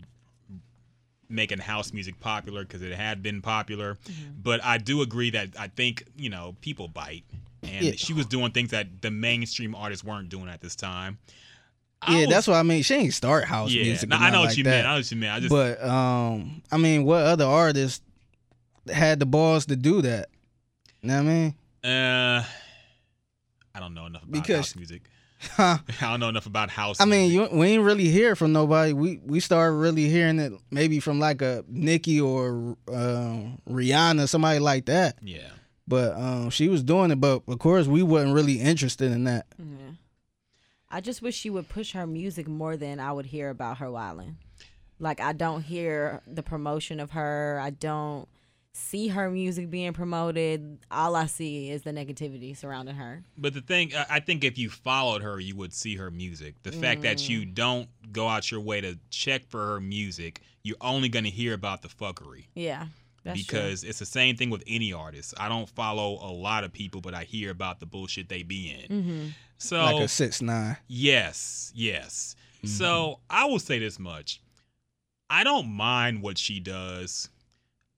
[1.29, 4.31] making house music popular because it had been popular, Mm-hmm.
[4.41, 7.23] but I do agree that I think you know people bite,
[7.69, 7.91] and Yeah.
[7.95, 11.17] she was doing things that the mainstream artists weren't doing at this time.
[12.01, 12.83] I yeah, was- that's what I mean.
[12.83, 13.83] She ain't start house yeah.
[13.83, 14.11] music.
[14.11, 14.69] or I know nothing what like you that.
[14.69, 14.87] meant.
[14.87, 15.33] I know what you meant.
[15.35, 18.01] I just but um, I mean, what other artists
[18.91, 20.29] had the balls to do that?
[21.01, 21.55] You know what I mean?
[21.83, 22.43] uh,
[23.75, 25.01] I don't know enough about Because- house music.
[25.39, 25.77] Huh.
[26.01, 26.99] I don't know enough about house.
[26.99, 28.91] I mean, you, we ain't really hear from nobody.
[28.93, 33.37] We we started really hearing it maybe from like a Nicki or uh,
[33.69, 35.17] Rihanna, somebody like that.
[35.21, 35.49] yeah.
[35.87, 39.45] But um, she was doing it, but of course we wasn't really interested in that.
[39.57, 39.91] Yeah.
[40.89, 43.91] I just wish she would push her music more than I would hear about her
[43.91, 44.37] wilding.
[44.99, 47.59] Like I don't hear the promotion of her.
[47.61, 48.27] I don't
[48.73, 50.77] see her music being promoted.
[50.91, 53.23] All I see is the negativity surrounding her.
[53.37, 56.61] But the thing, I- I think if you followed her, you would see her music.
[56.63, 60.77] The fact that you don't go out your way to check for her music, you're
[60.81, 62.45] only going to hear about the fuckery.
[62.55, 62.87] Yeah.
[63.27, 63.59] That's true.
[63.59, 65.33] because it's the same thing with any artist.
[65.39, 68.69] I don't follow a lot of people, but I hear about the bullshit they be
[68.89, 69.03] in.
[69.03, 69.33] Mhm.
[69.59, 70.77] So Like a six nine.
[70.87, 72.35] yes, yes.
[72.65, 74.41] So I will say this much:
[75.29, 77.29] I don't mind what she does.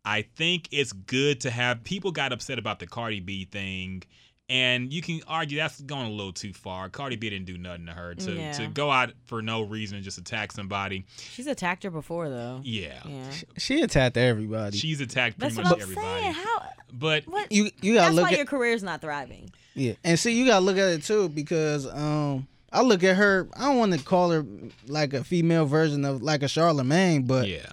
[0.06, 4.04] I think it's good to have people got upset about the Cardi B thing,
[4.50, 6.90] And you can argue that's going a little too far.
[6.90, 8.52] Cardi B didn't do nothing to her to, Yeah.
[8.54, 11.06] to go out for no reason and just attack somebody.
[11.20, 12.62] She's attacked her before though.
[12.64, 13.00] Yeah.
[13.08, 13.30] Yeah.
[13.58, 14.76] She attacked everybody.
[14.78, 16.22] She's attacked pretty That's much what I'm everybody.
[16.22, 16.34] saying.
[16.34, 16.64] How?
[16.92, 17.52] But What?
[17.52, 19.52] you you gotta That's look why at your career's not thriving.
[19.76, 23.48] Yeah, and see, you gotta look at it too because um, I look at her.
[23.56, 24.44] I don't want to call her
[24.88, 27.68] like a female version of like a Charlemagne, but yeah.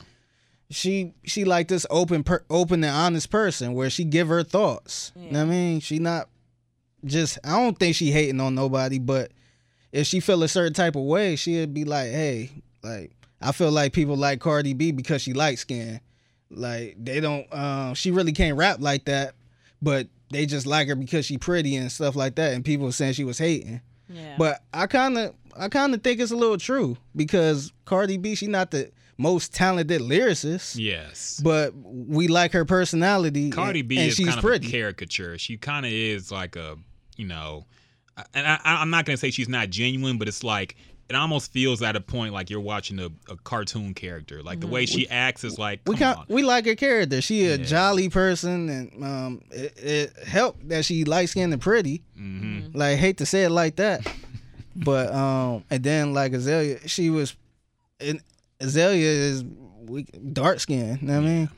[0.71, 5.13] she she like this open, per, open and honest person where she give her thoughts.
[5.17, 5.81] You know what I mean?
[5.81, 6.29] She not
[7.05, 7.39] just.
[7.45, 9.33] I don't think she hating on nobody, but
[9.93, 12.51] if she feel a certain type of way, she'd be like, hey,
[12.83, 16.01] like I feel like people like Cardi B because she light skin.
[16.51, 17.47] Like they don't.
[17.53, 19.35] Um, she really can't rap like that,
[19.83, 22.55] but they just like her because she pretty and stuff like that.
[22.55, 23.81] And people saying she was hating.
[24.09, 24.37] Yeah.
[24.39, 28.35] But I kind of, I kind of think it's a little true because Cardi B,
[28.35, 31.41] she not the most talented lyricist, Yes.
[31.43, 33.51] but we like her personality.
[33.51, 34.67] Cardi and, B and is she's kind pretty.
[34.67, 35.39] of a caricature.
[35.39, 36.77] She kind of is like a,
[37.17, 37.67] you know,
[38.35, 40.77] and I, I'm not gonna say she's not genuine, but it's like
[41.09, 44.43] it almost feels at a point like you're watching a, a cartoon character.
[44.43, 46.27] Like the way she acts is like, we come can on.
[46.29, 47.21] we like her character.
[47.23, 47.65] She a Yeah.
[47.65, 52.03] jolly person, and um, it, it helped that she light skinned and pretty.
[52.19, 52.77] Mm-hmm.
[52.77, 54.05] Like hate to say it like that,
[54.75, 57.37] but um, and then like Azealia, she was,
[58.01, 58.21] and
[58.61, 59.45] Azealia is
[59.87, 60.99] we dark skin.
[61.01, 61.49] You know what I mean?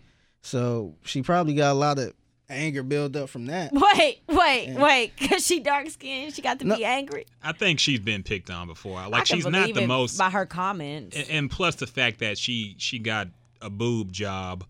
[0.42, 2.12] So she probably got a lot of
[2.50, 3.70] anger built up from that.
[3.72, 5.12] wait, wait, wait.
[5.28, 7.26] Cause she dark skinned, she got to be angry.
[7.42, 8.98] I think she's been picked on before.
[8.98, 11.16] I Like can she's not the it most, by her comments.
[11.16, 13.28] and, and plus the fact that she she got
[13.61, 14.64] a boob job.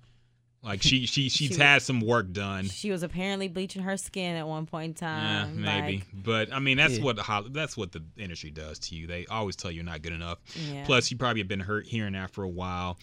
[0.63, 2.69] Like she she she's She- had some work done.
[2.69, 5.63] she was apparently bleaching her skin at one point in Yeah, time.
[5.63, 5.99] maybe.
[5.99, 7.05] Like, but I mean, that's Yeah.
[7.05, 9.07] what the that's what the industry does to you.
[9.07, 10.39] They always tell you you're not good enough.
[10.71, 10.85] Yeah.
[10.85, 12.99] Plus, you probably have been hurt hearing that for a while.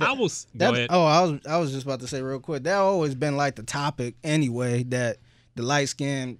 [0.00, 0.86] I was go That, ahead.
[0.90, 2.62] oh, I was I was just about to say real quick.
[2.62, 4.84] That always been like the topic anyway.
[4.84, 5.18] That
[5.56, 6.38] the light skinned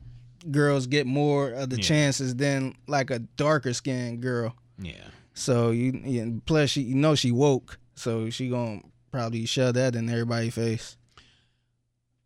[0.50, 1.82] girls get more of the Yeah.
[1.82, 4.56] chances than like a darker skinned girl.
[4.80, 4.92] Yeah.
[5.34, 8.80] So you plus she you know she woke, so she gonna
[9.12, 10.96] probably shove that in everybody's face.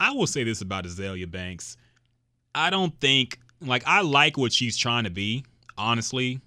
[0.01, 1.77] I will say this about Azealia Banks.
[2.55, 5.45] I don't think like I like what she's trying to be,
[5.77, 6.41] honestly.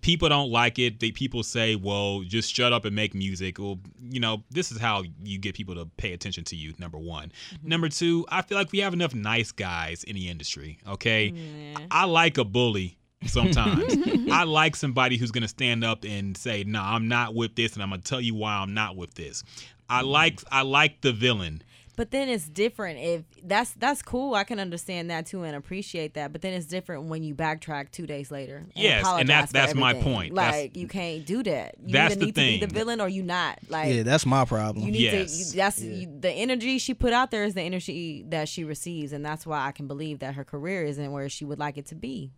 [0.00, 1.00] People don't like it.
[1.00, 4.78] They people say, "Well, just shut up and make music." Well, you know, this is
[4.78, 6.72] how you get people to pay attention to you.
[6.78, 7.32] Number one.
[7.54, 7.68] Mm-hmm.
[7.68, 10.78] Number two, I feel like we have enough nice guys in the industry.
[10.86, 11.78] Okay, yeah.
[11.90, 13.94] I like a bully sometimes.
[14.30, 17.82] I like somebody who's gonna stand up and say, "No, I'm not with this," and
[17.82, 19.42] I'm gonna tell you why I'm not with this.
[19.88, 21.62] I like I like the villain.
[21.96, 24.36] But then it's different if that's that's cool.
[24.36, 26.30] I can understand that too and appreciate that.
[26.32, 28.58] But then it's different when you backtrack two days later.
[28.58, 30.12] And Yes, and that's- that's my everything.
[30.14, 30.34] point.
[30.36, 31.74] That's- Like you can't do that.
[31.84, 33.58] You That's either the need to be the villain or you not.
[33.68, 34.86] Like yeah, that's my problem.
[34.86, 35.32] you need Yes.
[35.32, 35.38] to.
[35.56, 39.12] You, that's you, the energy she put out there is the energy that she receives,
[39.12, 41.86] and that's why I can believe that her career isn't where she would like it
[41.86, 42.30] to be.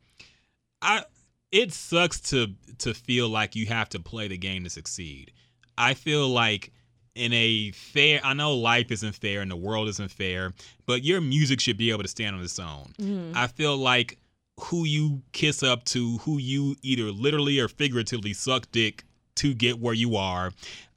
[0.83, 1.05] I
[1.53, 5.33] it sucks to to feel like you have to play the game to succeed.
[5.77, 6.73] I feel like
[7.15, 10.53] in a fair I know life isn't fair and the world isn't fair,
[10.87, 12.93] but your music should be able to stand on its own.
[12.99, 13.33] Mm-hmm.
[13.37, 14.19] I feel like
[14.61, 19.05] who you kiss up to, who you either literally or figuratively suck dick
[19.37, 20.53] to get where you are,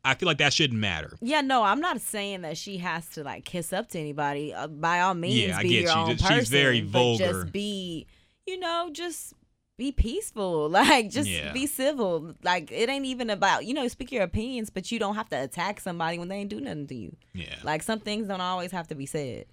[0.06, 1.16] I feel like that shouldn't matter.
[1.22, 4.54] Yeah, no, I'm not saying that she has to like kiss up to anybody.
[4.54, 5.98] Uh, by all means, Yeah, I be get your you.
[5.98, 6.46] own She's person.
[6.52, 7.44] very vulgar.
[7.44, 8.06] just be,
[8.46, 9.34] you know, just
[9.78, 10.70] be peaceful.
[10.70, 11.52] Like, just Yeah.
[11.54, 12.34] be civil.
[12.44, 15.36] Like, it ain't even about you know speak your opinions, but you don't have to
[15.44, 17.16] attack somebody when they ain't do nothing to you.
[17.34, 17.56] Yeah.
[17.64, 19.46] Like, some things don't always have to be said.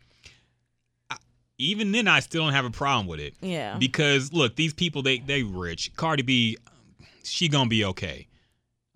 [1.58, 3.34] Even then I still don't have a problem with it.
[3.42, 3.76] Yeah.
[3.76, 5.94] because look, these people they they rich.
[5.94, 6.56] Cardi B,
[7.22, 8.26] she gonna be okay.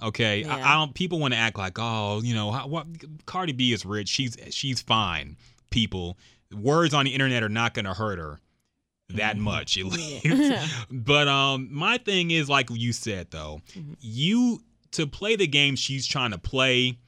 [0.02, 0.94] Okay, I, I don't.
[0.94, 2.86] People want to act like, oh, you know, how, what?
[3.26, 4.08] Cardi B is rich.
[4.08, 5.36] She's she's fine.
[5.70, 6.16] People,
[6.54, 8.40] words on the internet are not gonna hurt her
[9.10, 10.26] that much at least.
[10.90, 13.60] but um, my thing is like you said though,
[14.00, 14.60] you
[14.92, 16.98] to play the game she's trying to play.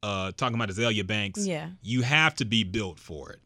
[0.00, 1.70] Uh, talking about Azealia Banks, Yeah.
[1.82, 3.40] you have to be built for it.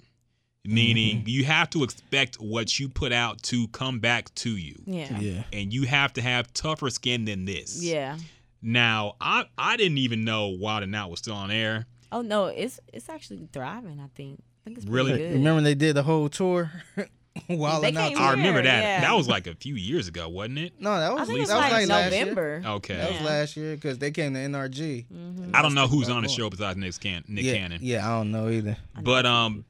[0.67, 5.19] Meaning, you have to expect what you put out to come back to you Yeah.
[5.19, 7.83] yeah, and you have to have tougher skin than this.
[7.83, 8.19] Yeah.
[8.61, 11.87] Now, I I didn't even know Wild and Out was still on air.
[12.13, 13.99] Oh no, it's it's actually thriving.
[13.99, 14.41] I think.
[14.41, 15.17] I think it's Really?
[15.17, 15.33] good.
[15.33, 16.71] remember they did the whole tour
[17.47, 18.09] while They and out.
[18.09, 18.27] came tour?
[18.27, 18.83] I remember Yeah, that.
[18.83, 19.01] yeah.
[19.01, 20.73] That was like a few years ago, wasn't it?
[20.81, 22.21] No, that I was think it was that was like, like last year.
[22.27, 22.63] November.
[22.67, 22.97] Okay.
[22.97, 25.07] That was last year because they came to NRG.
[25.13, 25.51] Mm-hmm.
[25.55, 27.79] I don't know who's on the show besides Nick, Can- Nick yeah, Cannon.
[27.83, 28.77] yeah, I don't know either.
[29.03, 29.65] But um,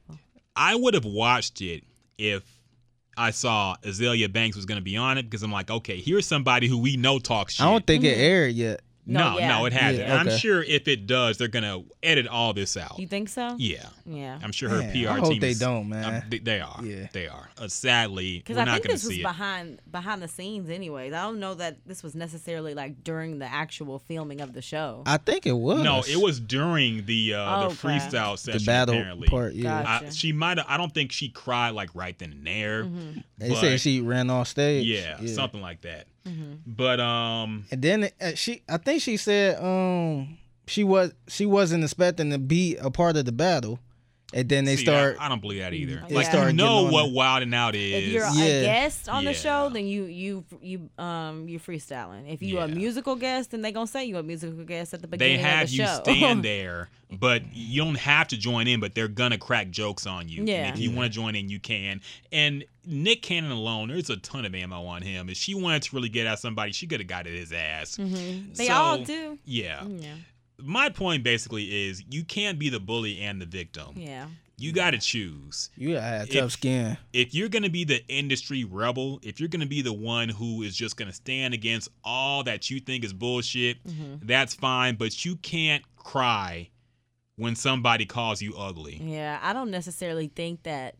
[0.55, 1.83] I would have watched it
[2.17, 2.43] if
[3.15, 6.25] I saw Azealia Banks was going to be on it because I'm like, okay, here's
[6.25, 7.65] somebody who we know talks shit.
[7.65, 8.81] I don't think it aired yet.
[9.05, 9.47] No, No, yeah.
[9.49, 10.07] no, it hasn't.
[10.07, 12.97] Yeah, I'm sure if it does, they're gonna edit all this out.
[12.97, 13.55] You think so?
[13.57, 14.39] Yeah, Yeah.
[14.41, 15.39] I'm sure her Man, PR I hope team.
[15.41, 16.05] they is- don't, man.
[16.23, 16.79] um, they, they are.
[16.83, 17.07] Yeah.
[17.11, 17.49] they are.
[17.57, 19.23] Uh, sadly, Because we're I not think gonna this was see it.
[19.23, 21.11] behind behind the scenes, anyways.
[21.13, 25.03] I don't know that this was necessarily like during the actual filming of the show.
[25.05, 25.83] I think it was.
[25.83, 27.75] No, it was during the uh, the Okay.
[27.75, 29.27] freestyle the battle apparently.
[29.27, 29.53] part.
[29.53, 30.05] Yeah, Gotcha.
[30.07, 30.57] I, she might.
[30.59, 32.85] have I don't think she cried like right then and there.
[32.85, 33.19] Mm-hmm.
[33.37, 34.85] they but- said she ran off stage.
[34.85, 36.07] Yeah, something like that.
[36.27, 36.53] Mm-hmm.
[36.65, 41.83] But um, And then uh, she, I think she said, um, she was she wasn't
[41.83, 43.79] expecting to be a part of the battle,
[44.33, 45.17] and then they see, start.
[45.19, 46.03] I, I don't believe that either.
[46.07, 48.03] They Like started you know getting on what the- wilding out is.
[48.03, 48.43] if you're Yeah.
[48.43, 52.31] a guest on the show, then you you you um you freestyling.
[52.31, 52.73] If you a Yeah.
[52.73, 55.63] musical guest, then they gonna say you a musical guest at the they beginning have
[55.65, 55.83] of the show.
[55.83, 56.19] They have you show.
[56.27, 58.79] stand there, but you don't have to join in.
[58.79, 60.43] But they're gonna crack jokes on you.
[60.45, 60.65] Yeah.
[60.65, 62.01] And if you want to join in, you can.
[62.31, 65.29] And Nick Cannon alone, there's a ton of ammo on him.
[65.29, 67.95] If she wanted to really get at somebody, she could have got at his ass.
[67.97, 68.55] Mhm.
[68.57, 69.37] They So, all do.
[69.45, 69.85] Yeah.
[69.87, 70.15] Yeah.
[70.57, 73.93] My point basically is you can't be the bully and the victim.
[73.95, 74.27] Yeah.
[74.55, 75.71] You got to choose.
[75.75, 76.97] you had tough If- skin.
[77.11, 80.29] if you're going to be the industry rebel, if you're going to be the one
[80.29, 84.25] who is just going to stand against all that you think is bullshit, Mm-hmm.
[84.27, 86.69] that's fine, but you can't cry
[87.35, 89.01] when somebody calls you ugly.
[89.03, 90.95] Yeah, I don't necessarily think that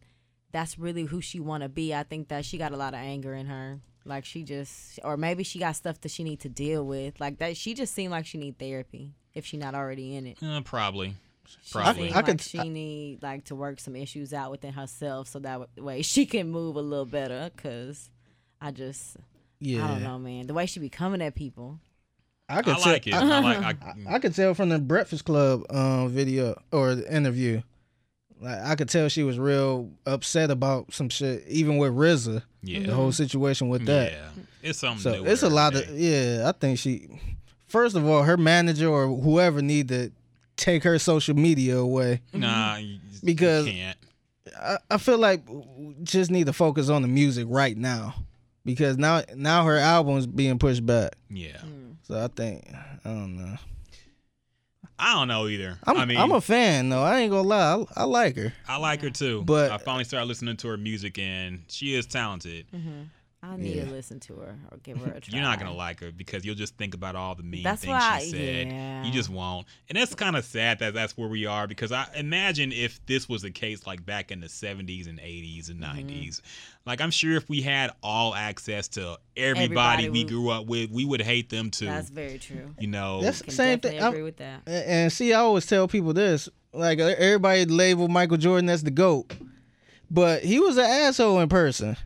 [0.51, 1.93] that's really who she want to be.
[1.93, 3.79] I think that she got a lot of anger in her.
[4.03, 7.19] Like she just, or maybe she got stuff that she need to deal with.
[7.21, 10.38] Like that, she just seemed like she need therapy if she not already in it.
[10.43, 11.15] Uh, probably.
[11.71, 12.03] Probably.
[12.03, 15.39] seemed I like could- she need like to work some issues out within herself so
[15.39, 17.51] that way she can move a little better.
[17.57, 18.09] Cause
[18.61, 19.17] I just,
[19.59, 20.47] Yeah, I don't know, man.
[20.47, 21.79] The way she be coming at people.
[22.49, 23.13] I I could tell- like it.
[23.13, 27.13] I, I like I, I could tell from the Breakfast Club um, video or the
[27.15, 27.61] interview.
[28.41, 32.41] Like I could tell she was real upset about some shit, even with RZA.
[32.61, 32.88] Yeah.
[32.88, 34.11] the whole situation with that.
[34.11, 34.29] Yeah.
[34.61, 35.29] It's something So new.
[35.29, 35.84] it's a lot day.
[35.84, 36.43] of yeah.
[36.49, 37.07] I think she,
[37.74, 40.11] first of all, her manager or whoever need to
[40.57, 42.21] take her social media away.
[42.32, 42.78] Nah,
[43.26, 43.97] Because- you can't.
[44.61, 48.13] I, I feel like we just need to focus on the music right now,
[48.63, 51.15] because now now her album's being pushed back.
[51.30, 51.57] Yeah.
[51.57, 51.93] Hmm.
[52.03, 52.63] So I think
[53.03, 53.55] I don't know.
[54.99, 55.78] I don't know either.
[55.86, 57.01] I'm I mean, I'm a fan though.
[57.01, 57.84] I ain't gonna lie.
[57.95, 58.53] I, I like her.
[58.67, 59.41] I like her too.
[59.43, 62.67] But- I finally started listening to her music, and she is talented.
[62.76, 63.01] Mm-hmm.
[63.45, 63.83] I need Yeah.
[63.85, 65.33] to listen to her or give her a try.
[65.33, 67.89] You're not gonna like her because you'll just think about all the mean That's things
[67.91, 68.67] why- she said.
[68.69, 69.03] yeah.
[69.03, 71.67] You just won't, and that's kind of sad that that's where we are.
[71.67, 75.69] Because I imagine if this was the case, like back in the 70s and 80s
[75.69, 76.07] and Mm-hmm.
[76.07, 76.41] 90s,
[76.85, 80.65] like I'm sure if we had all access to everybody, Everybody we would- grew up
[80.65, 81.87] with, we would hate them too.
[81.87, 82.73] That's very true.
[82.79, 83.99] you know, That's Can same thing.
[84.01, 84.61] I'm- agree with that.
[84.65, 88.83] And and see, I always tell people this: like uh, everybody labeled Michael Jordan as
[88.83, 89.33] the goat,
[90.09, 91.97] but he was an asshole in person.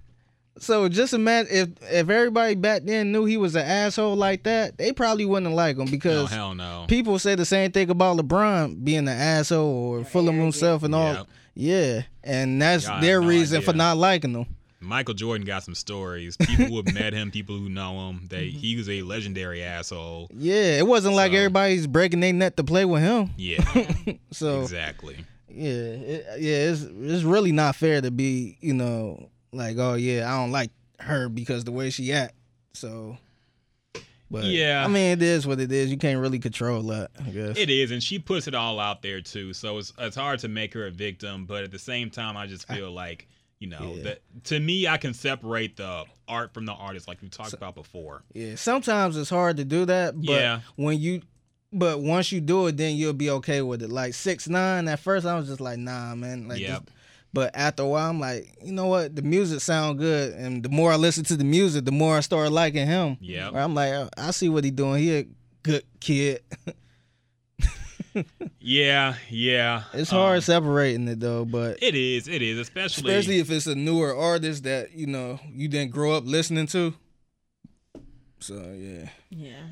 [0.59, 4.77] So just imagine if if everybody back then knew he was an asshole like that,
[4.77, 6.85] they probably wouldn't like him no because hell no.
[6.87, 9.65] people say the same thing about LeBron being an asshole
[9.99, 10.43] or full of arrogant.
[10.43, 11.13] himself and all.
[11.13, 11.27] Yep.
[11.59, 14.45] Yeah, and that's Y'all their no reason for not liking him.
[14.79, 16.37] Michael Jordan got some stories.
[16.37, 18.27] People who have met him, people who know him.
[18.29, 18.57] They Mm-hmm.
[18.59, 20.29] he was a legendary asshole.
[20.31, 23.31] Yeah, it wasn't like everybody's breaking their net to play with him.
[23.37, 23.63] Yeah,
[24.31, 25.17] So exactly.
[25.49, 30.31] Yeah, it, yeah, it's it's really not fair to be, you know, like, oh yeah,
[30.31, 32.33] I don't like her because the way she act.
[32.73, 33.17] So,
[34.29, 34.83] but Yeah.
[34.83, 35.89] I mean, it is what it is.
[35.89, 37.57] You can't really control that, I guess.
[37.57, 39.53] It is, and she puts it all out there too.
[39.53, 42.45] So it's it's hard to make her a victim, but at the same time, I
[42.47, 43.27] just feel like
[43.59, 44.03] you know Yeah.
[44.03, 47.73] that to me, I can separate the art from the artist, like we talked about
[47.73, 48.23] before.
[48.33, 50.59] yeah, sometimes it's hard to do that, but Yeah.
[50.75, 51.21] when you,
[51.71, 53.89] but once you do it, then you'll be okay with it.
[53.89, 56.47] Like six nine, at first I was just like, nah, man.
[56.49, 56.85] Like, Yep.
[56.85, 56.93] this-
[57.37, 59.15] but after a while, I'm like, you know what?
[59.15, 62.21] The music sound good, and the more I listen to the music, the more I
[62.21, 63.15] start liking him.
[63.21, 65.03] Yeah, I'm like, oh, I see what he doing.
[65.03, 65.27] He a
[65.61, 66.41] good kid.
[68.59, 69.83] Yeah, yeah.
[69.93, 72.27] It's hard Um, separating it though, but it is.
[72.27, 73.07] It is, especially.
[73.11, 76.95] especially if it's a newer artist that you know you didn't grow up listening to.
[78.39, 79.67] So yeah, Yeah.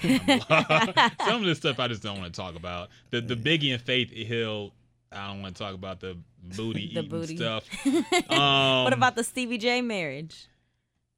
[1.26, 2.88] some of this stuff I just don't want to talk about.
[3.10, 4.72] The the Biggie and Faith Hill.
[5.12, 7.36] I don't want to talk about the booty The eating booty.
[7.36, 7.64] stuff.
[8.30, 10.46] Um, what about the Stevie J marriage?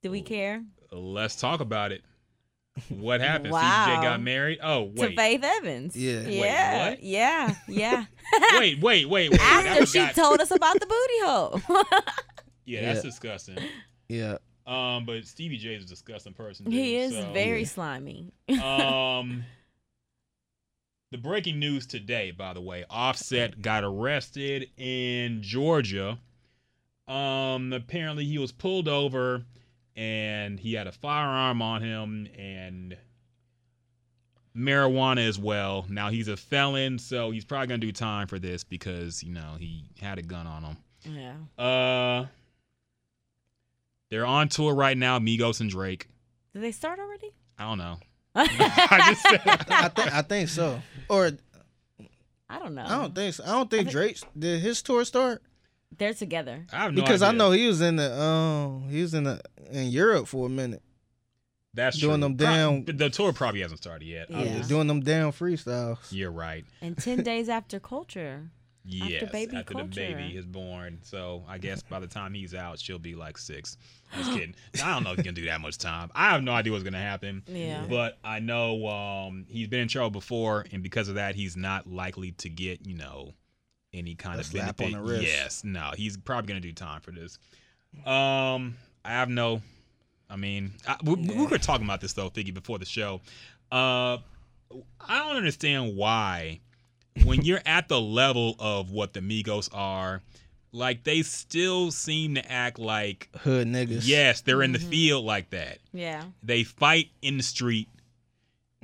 [0.02, 0.62] Do we care?
[0.92, 2.02] Let's talk about it.
[2.88, 3.52] What happened?
[3.52, 3.86] Wow.
[3.86, 4.60] J got married.
[4.62, 5.96] Oh wait, To Faith Evans.
[5.96, 6.22] Yeah.
[6.24, 6.88] Wait, Yeah.
[6.90, 7.02] what?
[7.02, 7.54] Yeah.
[7.68, 8.04] Yeah.
[8.58, 9.40] wait, wait, wait, wait.
[9.40, 10.14] After she forgot.
[10.14, 11.60] told us about the booty hole.
[12.64, 13.02] yeah, that's Yeah.
[13.02, 13.58] disgusting.
[14.08, 14.38] yeah.
[14.66, 16.70] Um, but Stevie J is a disgusting person.
[16.70, 18.32] he dude, is so- very slimy.
[18.62, 19.44] um
[21.10, 26.18] the breaking news today by the way Offset got arrested in georgia
[27.08, 29.44] um apparently he was pulled over
[29.96, 32.96] and he had a firearm on him and
[34.56, 35.86] marijuana as well.
[35.88, 39.56] Now he's a felon, so he's probably gonna do time for this because you know
[39.58, 40.76] he had a gun on him.
[41.58, 41.62] Yeah.
[41.62, 42.26] Uh,
[44.10, 46.08] they're on tour right now, Migos and Drake.
[46.52, 47.32] Did they start already?
[47.58, 47.98] I don't know.
[48.34, 50.80] I just said I think I think so.
[51.08, 51.30] Or
[52.48, 52.84] I don't know.
[52.84, 53.44] I don't think so.
[53.44, 55.42] I don't think Drake did his tour start
[55.98, 56.66] They're together.
[56.72, 59.40] I have no because I know he was in the um he was in the
[59.70, 60.82] in Europe for a minute
[61.74, 62.34] that's doing true.
[62.34, 64.26] them Pro- damn- the tour probably hasn't started yet.
[64.32, 64.56] I'm Yeah.
[64.58, 65.98] just- doing them damn freestyles.
[66.10, 66.64] you're right.
[66.80, 68.48] And ten days after Kulture.
[68.84, 70.98] Yes, baby after the baby is born.
[71.02, 73.76] So I guess by the time he's out, she'll be like six.
[74.16, 74.54] Just kidding.
[74.82, 76.10] I don't know if he can do that much time.
[76.14, 77.42] I have no idea what's gonna happen.
[77.46, 77.84] Yeah.
[77.88, 81.86] But I know um, he's been in trouble before, and because of that, he's not
[81.86, 83.34] likely to get you know
[83.92, 84.92] any kind A of slap on benefit.
[84.92, 85.22] the wrist.
[85.26, 87.38] Yes, no, he's probably gonna do time for this.
[88.06, 89.60] Um, I have no.
[90.28, 93.20] I mean, I, we, we were talking about this though, Figgy, before the show.
[93.70, 94.18] Uh,
[95.06, 96.60] I don't understand why
[97.24, 100.22] when you're at the level of what the Migos are,
[100.72, 104.06] like they still seem to act like Hood niggas.
[104.06, 104.90] yes, they're in the mm-hmm.
[104.90, 105.78] field like that.
[105.92, 106.24] Yeah.
[106.42, 107.88] They fight in the street.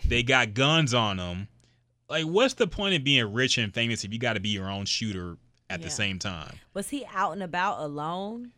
[0.05, 1.49] They got guns on them.
[2.09, 4.71] Like, what's the point of being rich and famous if you got to be your
[4.71, 5.37] own shooter
[5.69, 6.57] at the same time?
[6.73, 8.53] Was he out and about alone?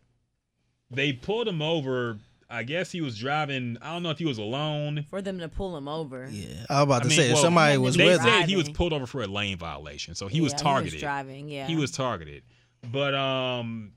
[0.91, 2.19] They pulled him over.
[2.51, 3.77] I guess he was driving.
[3.83, 5.05] I don't know if he was alone.
[5.11, 6.27] For them to pull him over.
[6.31, 6.47] Yeah.
[6.71, 8.25] I was about I to mean, say if well, somebody was They with him.
[8.25, 10.93] said he was pulled over for a lane violation, so he was targeted.
[10.93, 11.49] He was driving.
[11.51, 11.67] Yeah.
[11.67, 12.43] He was targeted.
[12.91, 13.93] But um,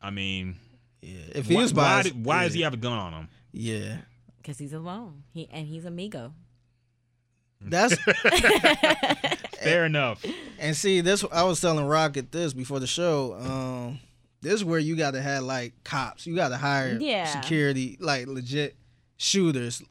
[0.00, 0.56] I mean,
[1.00, 1.18] Yeah.
[1.34, 3.12] If he why, was by why, his- did- why does he have a gun on
[3.14, 3.28] him?
[3.52, 3.96] Yeah.
[4.40, 5.24] because he's alone.
[5.32, 6.34] He and he's amigo.
[7.60, 7.94] That's
[9.62, 10.24] Fair enough.
[10.58, 13.34] and see this I was telling Rocket this before the show.
[13.34, 14.00] Um
[14.42, 16.26] this is where you gotta have like cops.
[16.26, 17.24] You gotta hire Yeah.
[17.40, 18.76] security, like legit
[19.16, 19.82] shooters,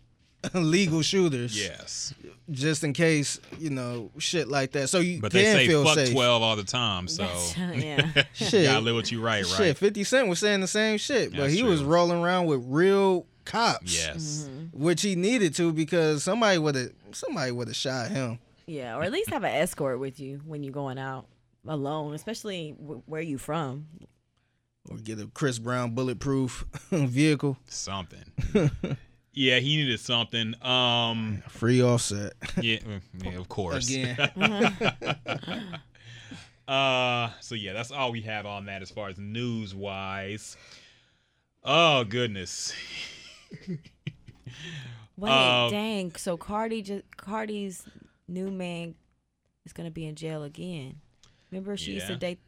[0.53, 1.57] legal shooters.
[1.59, 2.13] Yes,
[2.49, 4.89] Just in case, you know, shit like that.
[4.89, 6.11] So you but can they say feel fuck safe.
[6.11, 8.11] twelve all the time, so That's- uh, yeah.
[8.15, 8.65] you Shit.
[8.65, 9.53] gotta live what you right, right?
[9.57, 12.63] Shit, 50 Cent was saying the same shit, but That's he was rolling around with
[12.67, 13.95] real cops.
[14.05, 14.47] Yes.
[14.49, 14.83] Mm-hmm.
[14.83, 18.39] Which he needed to because somebody would have somebody would have shot him.
[18.67, 21.25] Yeah, or at least have an escort with you when you're going out
[21.67, 23.85] alone, especially w- where you from.
[24.89, 27.57] Or get a Chris Brown bulletproof vehicle.
[27.67, 28.23] Something.
[29.33, 30.55] yeah, he needed something.
[30.65, 32.33] Um, Free Offset.
[32.61, 33.89] yeah, mm, yeah, of course.
[33.89, 34.17] Again.
[36.67, 40.55] Uh, so yeah, that's all we have on that as far as news wise.
[41.65, 42.71] Oh goodness.
[45.17, 46.15] Wait, Uh, dang.
[46.15, 47.83] So Cardi just Cardi's
[48.27, 48.95] new man
[49.65, 51.01] is gonna be in jail again.
[51.51, 52.39] Remember she used to date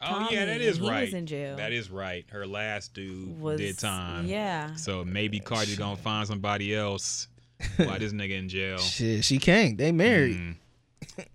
[0.00, 1.00] Oh yeah, that Tommy, is and he right.
[1.06, 1.56] was in jail.
[1.56, 2.24] That is right.
[2.30, 4.26] Her last dude was did time.
[4.26, 4.74] Yeah.
[4.76, 7.26] So maybe Cardi's gonna find somebody else.
[7.76, 8.78] Why this nigga in jail?
[8.78, 9.76] Shit, she can't.
[9.76, 10.36] They married.
[10.36, 10.54] Mm.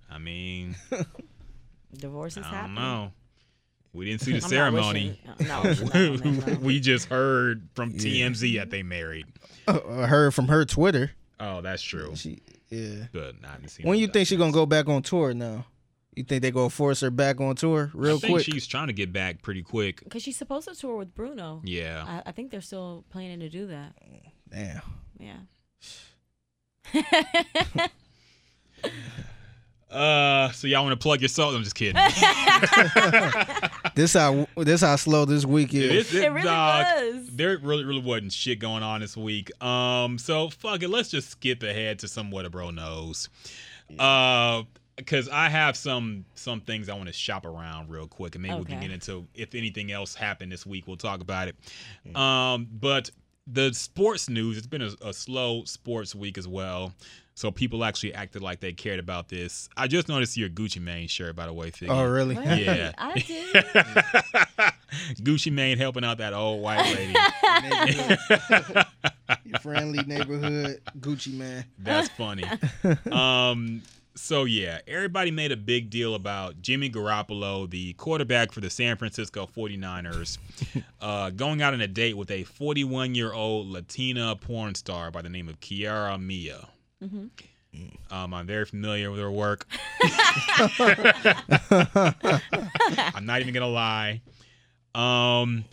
[0.09, 0.75] I mean,
[1.93, 2.75] Divorce is I don't happening.
[2.75, 3.11] know.
[3.91, 5.19] We didn't see the I'm not ceremony.
[5.27, 8.29] wishing- I'm not wishing that on them, we just heard from Yeah.
[8.29, 9.25] TMZ that they married.
[9.67, 11.11] Uh, I heard from her Twitter.
[11.39, 12.15] Oh, that's true.
[12.15, 13.05] She yeah.
[13.11, 13.37] Good.
[13.43, 15.65] I haven't seen When you think she gonna go back on tour now?
[16.15, 18.45] You think they gonna force her back on tour real I think quick?
[18.45, 20.03] she's trying to get back pretty quick.
[20.03, 21.61] Because she's supposed to tour with Bruno.
[21.63, 22.05] Yeah.
[22.07, 23.93] I, I think they're still planning to do that.
[24.51, 24.81] Damn.
[25.19, 25.37] Yeah.
[29.89, 31.53] Uh, so y'all want to plug yourself?
[31.53, 32.01] I'm just kidding.
[33.95, 36.09] This how this how slow this week is.
[36.09, 37.27] This- It really dog, was.
[37.27, 39.51] There really, really wasn't shit going on this week.
[39.63, 40.89] Um, so fuck it.
[40.89, 43.29] Let's just skip ahead to some what a bro knows.
[43.99, 44.63] Uh,
[44.95, 48.55] because I have some some things I want to shop around real quick, and maybe
[48.55, 50.87] we can get into if anything else happened this week.
[50.87, 52.15] We'll talk about it.
[52.15, 53.09] Um, but
[53.47, 54.57] the sports news.
[54.57, 56.93] It's been a, a slow sports week as well.
[57.35, 59.67] So people actually acted like they cared about this.
[59.75, 61.71] I just noticed your Gucci Mane shirt, by the way.
[61.71, 61.89] Figgy.
[61.89, 62.35] oh really?
[62.35, 62.45] What?
[62.45, 62.91] Yeah.
[62.97, 63.53] I did.
[65.23, 67.13] Gucci Mane helping out that old white lady.
[69.45, 71.65] Your friendly neighborhood Gucci man.
[71.79, 72.45] That's funny.
[73.11, 73.81] Um,
[74.15, 78.97] so yeah, everybody made a big deal about Jimmy Garoppolo, the quarterback for the San
[78.97, 80.37] Francisco 49ers,
[81.01, 85.49] uh, going out on a date with a 41-year-old Latina porn star by the name
[85.49, 86.67] of Kiara Mia.
[88.11, 89.67] Um, I'm very familiar with her work.
[93.15, 94.21] I'm not even gonna lie.
[94.93, 95.65] Um,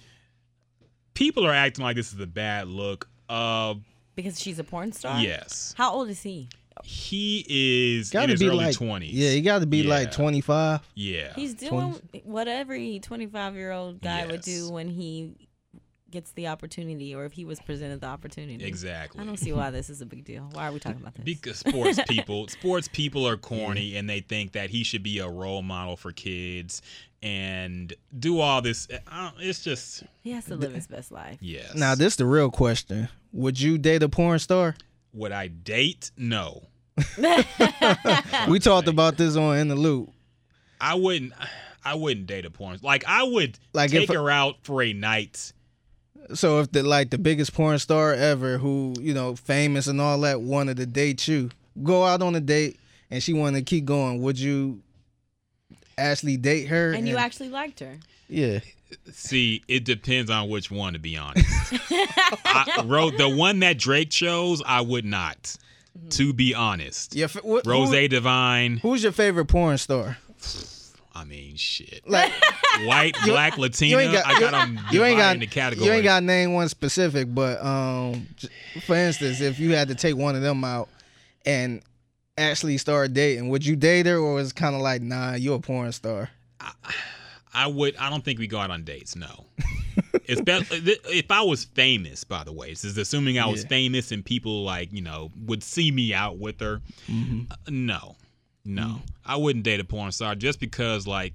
[1.14, 3.08] people are acting like this is a bad look.
[3.28, 3.74] Uh,
[4.16, 5.20] because she's a porn star?
[5.20, 5.74] yes.
[5.76, 6.48] How old is he?
[6.84, 9.12] He is Gotta be early like twenties.
[9.12, 9.90] Yeah, he gotta be Yeah.
[9.90, 10.80] like twenty five.
[10.94, 11.32] Yeah.
[11.34, 15.34] He's doing what every 25 year old guy would do when he
[16.10, 18.64] gets the opportunity or if he was presented the opportunity.
[18.64, 19.20] Exactly.
[19.20, 20.48] I don't see why this is a big deal.
[20.52, 21.24] Why are we talking about this?
[21.24, 25.28] Because sports people, sports people are corny, and they think that he should be a
[25.28, 26.82] role model for kids
[27.22, 28.88] and do all this.
[29.10, 31.38] Uh, it's just he has to live his best life.
[31.40, 31.74] yes.
[31.76, 34.74] Now this is the real question: Would you date a porn star?
[35.12, 36.10] would I date?
[36.16, 36.62] No,
[38.48, 40.10] We talked about this on in the loop.
[40.80, 41.32] I wouldn't.
[41.84, 42.78] I wouldn't date a porn.
[42.82, 45.52] Like I would Like, take if- her out for a night.
[46.34, 50.20] So if the like the biggest porn star ever, who you know famous and all
[50.20, 51.50] that, wanted to date you,
[51.82, 52.78] go out on a date,
[53.10, 54.80] and she wanted to keep going, would you
[55.98, 56.92] actually date her?
[56.92, 57.98] And you actually liked her.
[58.28, 58.60] yeah,
[59.12, 60.92] See, it depends on which one.
[60.92, 61.46] To be honest,
[61.90, 65.56] I, Ro, the one that Drake chose, I would not.
[66.10, 67.24] To be honest, yeah.
[67.24, 68.78] f- What, Rose who- Divine.
[68.78, 70.18] who's your favorite porn star?
[71.14, 72.08] I mean, shit.
[72.08, 72.32] Like
[72.84, 73.90] White, black, Latina.
[73.90, 75.86] you ain't got I got them you ain't got in the category.
[75.86, 78.26] you ain't got name one specific, but um,
[78.86, 80.88] for instance, if you had to take one of them out
[81.44, 81.82] and
[82.38, 85.60] actually start dating, would you date her, or is kind of like, nah, you're a
[85.60, 86.30] porn star?
[87.52, 87.96] I would.
[87.96, 89.16] I don't think we go out on dates.
[89.16, 89.46] No.
[90.28, 92.70] Especially if I was famous, by the way.
[92.70, 93.68] This is assuming I was Yeah.
[93.68, 96.80] famous and people like you know would see me out with her.
[97.08, 97.42] Mm-hmm.
[97.50, 98.16] Uh, no,
[98.64, 101.34] no, I wouldn't date a porn star just because like.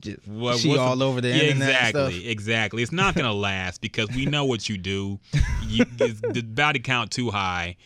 [0.00, 2.82] Just- what- she all over the yeah, internet Exactly, exactly.
[2.84, 5.18] It's not gonna last because we know what you do.
[5.68, 7.76] You, the body count too high.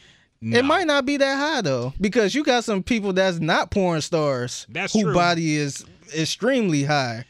[0.40, 0.56] No.
[0.56, 4.00] It might not be that high though, because you got some people that's not porn
[4.02, 5.14] stars That's who true.
[5.14, 5.84] body is
[6.16, 7.24] extremely high.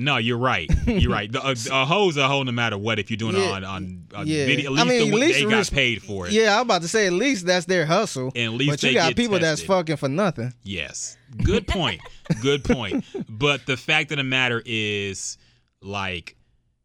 [0.00, 0.70] No, you're right.
[0.86, 1.30] You're right.
[1.30, 3.00] The, uh, a, a hoe's a hoe no matter what.
[3.00, 3.50] If you're doing it Yeah.
[3.50, 4.46] on on, on Yeah.
[4.46, 6.32] video, at I mean, the, at least they the got paid for it.
[6.32, 8.30] Yeah, I'm about to say at least that's their hustle.
[8.36, 10.54] And at least but you got people that's fucking for nothing.
[10.62, 11.16] Yes.
[11.42, 12.00] Good point.
[12.40, 13.04] Good point.
[13.28, 15.36] But the fact of the matter is,
[15.82, 16.36] like,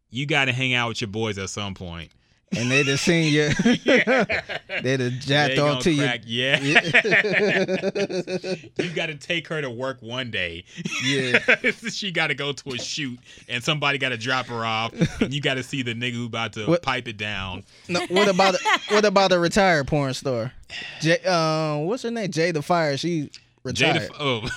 [0.10, 2.12] you got to hang out with your boys at some point.
[2.56, 3.50] And they just seen you.
[3.50, 6.04] they just jacked They off gonna you.
[6.26, 6.60] Yeah.
[8.78, 10.66] you got to take her to work one day.
[11.04, 11.40] Yeah.
[11.90, 15.34] she got to go to a shoot, and somebody got to drop her off, and
[15.34, 17.64] you got to see the nigga who about to What- pipe it down.
[17.88, 18.56] No, what about
[18.90, 20.52] what about a retired porn star?
[21.02, 22.30] J, uh, what's her name?
[22.30, 22.98] Jada Fire.
[22.98, 23.30] She
[23.64, 24.12] retired.
[24.12, 24.16] Jada.
[24.20, 24.48] Oh.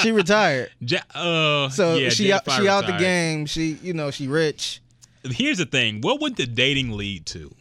[0.00, 0.70] she retired.
[0.80, 3.46] Ja- uh, So yeah, she out, Fire she out the game.
[3.46, 4.80] She you know she rich.
[5.24, 7.54] Here's the thing: what would the dating lead to?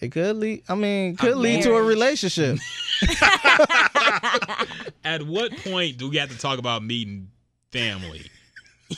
[0.00, 0.64] It could lead.
[0.68, 2.58] I mean, could lead to a relationship.
[5.04, 7.30] At what point do we have to talk about meeting
[7.70, 8.30] family?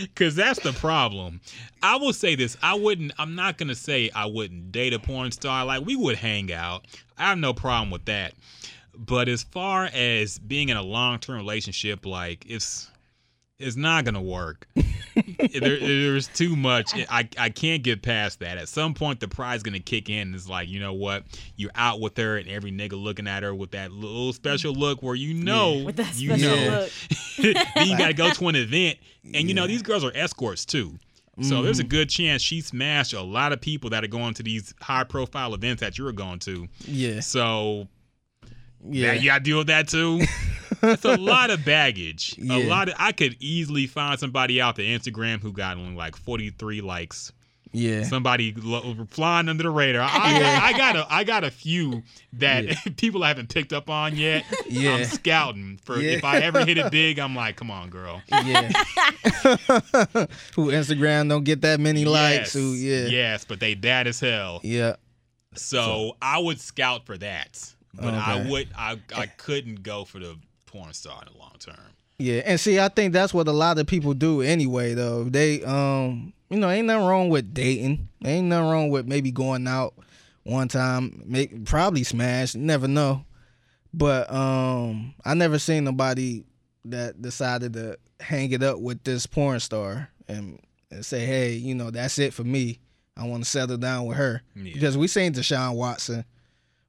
[0.00, 1.40] Because that's the problem.
[1.82, 3.12] I will say this: I wouldn't.
[3.18, 5.64] I'm not gonna say I wouldn't date a porn star.
[5.64, 6.86] Like we would hang out.
[7.16, 8.34] I have no problem with that.
[8.94, 12.90] But as far as being in a long term relationship, like it's
[13.58, 14.68] it's not gonna work.
[14.74, 16.92] there, there's too much.
[17.08, 18.58] I I can't get past that.
[18.58, 20.34] At some point, the pride's gonna kick in.
[20.34, 21.24] It's like you know what?
[21.56, 25.02] You're out with her, and every nigga looking at her with that little special look
[25.02, 26.86] where you know that you know.
[27.38, 28.98] then you got to go to an event,
[29.34, 30.98] and you know these girls are escorts too.
[31.42, 34.42] So there's a good chance she smashed a lot of people that are going to
[34.42, 36.66] these high profile events that you're going to.
[36.86, 37.88] Yeah, So
[38.84, 39.12] yeah.
[39.12, 40.20] yeah, you got to deal with that too.
[40.82, 42.36] It's a lot of baggage.
[42.50, 46.16] A lot of I could easily find somebody out the Instagram who got only like
[46.16, 47.32] 43 likes.
[47.72, 48.02] yeah.
[48.02, 50.02] Somebody lo- flying under the radar.
[50.02, 50.60] I, Yeah.
[50.62, 52.02] I got a I got a few
[52.34, 52.66] that
[52.96, 54.44] people haven't picked up on yet.
[54.68, 54.96] Yeah.
[54.96, 56.12] I'm scouting for Yeah.
[56.18, 57.18] if I ever hit it big.
[57.20, 58.20] I'm like, come on, girl.
[58.28, 58.68] Yeah.
[60.54, 62.52] who Instagram don't get that many likes.
[62.52, 63.06] Who yeah.
[63.06, 64.60] Yes, but they bad as hell.
[64.62, 64.96] Yeah.
[65.54, 67.72] So, I would scout for that.
[67.96, 70.36] But I would I I couldn't go for the
[70.66, 71.76] porn star in the long term.
[72.18, 72.42] Yeah.
[72.44, 75.24] And see, I think that's what a lot of people do anyway though.
[75.24, 78.08] They um you know, ain't nothing wrong with dating.
[78.24, 79.94] Ain't nothing wrong with maybe going out
[80.44, 83.24] one time, make probably smash, never know.
[83.92, 86.44] But um I never seen nobody
[86.86, 91.74] that decided to hang it up with this porn star and, and say, Hey, you
[91.74, 92.80] know, that's it for me.
[93.16, 94.42] I want to settle down with her.
[94.54, 94.74] Yeah.
[94.74, 96.24] Because we seen Deshaun Watson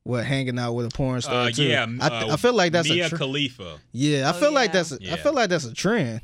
[0.07, 1.63] what hanging out with a porn star Uh, too.
[1.65, 3.77] yeah, I, uh, I feel like that's Mia a tr- Khalifa.
[3.91, 4.29] yeah.
[4.31, 5.15] I Oh, feel like that's a, I Yeah.
[5.17, 6.21] feel like that's a trend.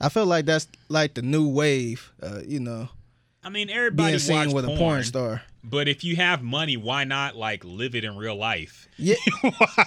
[0.00, 2.12] I feel like that's like the new wave.
[2.22, 2.88] Uh, you know,
[3.42, 5.42] I mean, everybody being seen with porn, a porn star.
[5.62, 8.88] But if you have money, why not like live it in real life?
[8.96, 9.16] Yeah,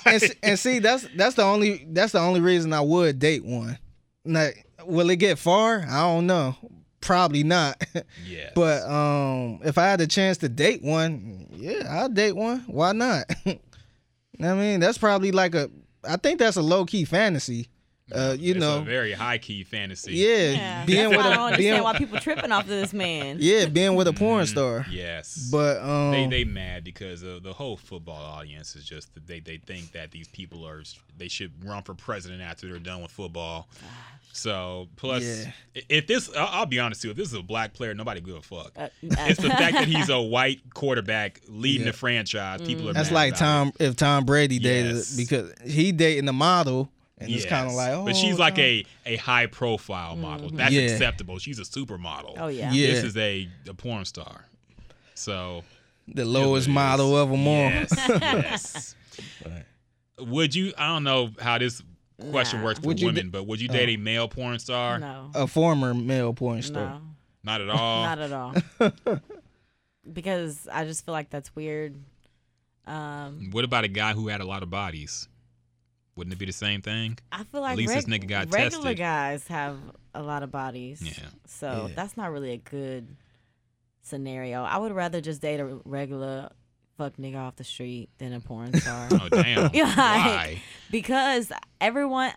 [0.05, 3.43] and, s- and see that's that's the only that's the only reason I would date
[3.45, 3.77] one.
[4.25, 4.49] Now,
[4.85, 5.79] will it get far?
[5.89, 6.55] I don't know.
[7.03, 7.83] Probably not.
[8.25, 8.49] Yeah.
[8.55, 12.59] but um, if I had a chance to date one, yeah, I'll date one.
[12.67, 13.25] Why not?
[13.45, 15.69] I mean, that's probably like a.
[16.03, 17.69] I think that's a low key fantasy
[18.11, 20.15] Uh, you it's know, a very high key fantasy.
[20.15, 20.85] yeah, Yeah.
[20.85, 23.37] being with why I don't understand being, why people tripping off of this man.
[23.39, 24.49] yeah, being with a porn Mhm.
[24.49, 24.85] star.
[24.91, 25.47] Yes.
[25.51, 29.39] But um, they they mad because uh, the whole football audience is just that they
[29.39, 30.83] they think that these people are
[31.17, 33.69] they should run for president after they're done with football.
[34.35, 35.51] So plus, Yeah.
[35.89, 38.35] if this, I'll, I'll be honest too, if this is a black player, nobody give
[38.35, 38.71] a fuck.
[38.75, 41.91] Uh, It's the fact that he's a white quarterback leading Yeah.
[41.91, 42.61] the franchise.
[42.63, 45.15] People are that's mad like about Tom if Tom Brady dated Yes.
[45.15, 47.25] because he dating the model, it.
[47.25, 50.49] and it's kind of like, oh, but she's like Tom- a a high profile model.
[50.49, 50.81] That's Yeah.
[50.89, 51.37] acceptable.
[51.37, 52.33] She's a supermodel.
[52.39, 52.71] Oh yeah.
[52.71, 52.87] Yeah.
[52.87, 54.45] This is a, a porn star.
[55.13, 55.63] So
[56.07, 57.69] the lowest model of them all.
[57.69, 58.95] Yes, yes.
[60.19, 60.73] Would you?
[60.77, 61.83] I don't know how this
[62.31, 62.65] question Nah.
[62.65, 64.99] works for Would women, da- but would you date a male porn star?
[64.99, 65.31] No.
[65.33, 66.85] a former male porn star.
[66.89, 67.01] No.
[67.43, 68.03] Not at all.
[68.05, 68.53] Not at all.
[70.11, 71.95] because I just feel like that's weird.
[72.85, 75.27] Um, what about a guy who had a lot of bodies?
[76.15, 77.17] Wouldn't it be the same thing?
[77.31, 78.97] I feel like at least this reg- nigga got regular tested.
[78.97, 79.77] guys have
[80.13, 81.01] a lot of bodies.
[81.01, 81.25] Yeah.
[81.47, 81.95] So Yeah.
[81.95, 83.07] that's not really a good
[84.01, 84.63] scenario.
[84.63, 86.49] I would rather just date a regular
[86.97, 89.07] fuck nigga off the street than a porn star.
[89.11, 89.69] Oh damn.
[89.73, 90.61] Yeah, like- Why?
[90.91, 92.31] because everyone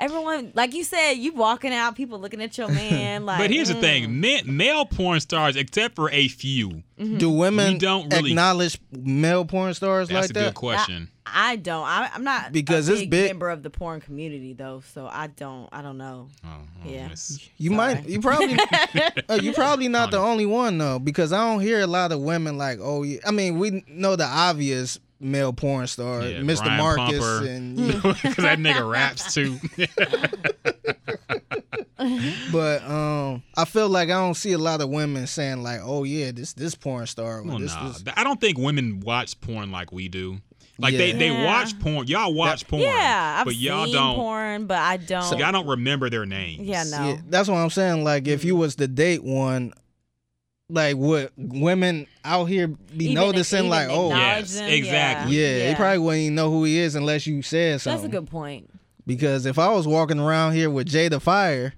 [0.00, 3.68] everyone like you said you walking out people looking at your man like But here's
[3.68, 3.80] the mm.
[3.80, 8.78] thing: men, male porn stars, except for a few, Do women We don't really- acknowledge
[8.90, 11.08] male porn stars that's like a good question.
[11.24, 14.52] I don't I, I'm not Because a it's big, big- member of the porn community
[14.54, 17.06] though so I don't I don't know Oh, oh, Yeah.
[17.06, 17.76] it's- You Sorry.
[17.94, 18.58] might, you probably,
[19.28, 22.20] uh, you probably not the only one though, because I don't hear a lot of
[22.20, 23.20] women like, oh, yeah.
[23.26, 26.64] I mean, we know the obvious male porn star, Yeah, Mr.
[26.64, 27.46] Brian Marcus, Pumper.
[27.48, 29.58] and Because that nigga raps too.
[32.52, 36.04] but um, I feel like I don't see a lot of women saying like, oh
[36.04, 38.02] yeah, this this porn star, or well, this, nah, this.
[38.16, 40.38] I don't think women watch porn like we do.
[40.78, 41.18] Like they, Yeah.
[41.18, 41.44] they Yeah.
[41.46, 42.06] watch porn.
[42.06, 42.82] Y'all watch porn.
[42.82, 44.14] yeah I've but y'all seen don't.
[44.16, 46.62] porn but I don't Y'all don't remember their names.
[46.66, 48.04] yeah no Yeah, that's what I'm saying.
[48.04, 49.74] Like, if you was to date one,
[50.70, 55.36] like, would women out here be Even- noticing even like, oh, acknowledge Yes, them, exactly.
[55.36, 58.02] yeah, they probably wouldn't even know who he is unless you said something.
[58.02, 58.70] that's a good point
[59.06, 61.74] Because if I was walking around here with Jada Fire,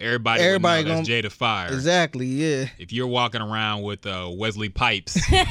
[0.00, 1.72] Everybody, Everybody everybody know that's Jada Fire.
[1.72, 2.68] exactly, yeah.
[2.78, 5.44] If you're walking around with uh, Wesley Pipes, I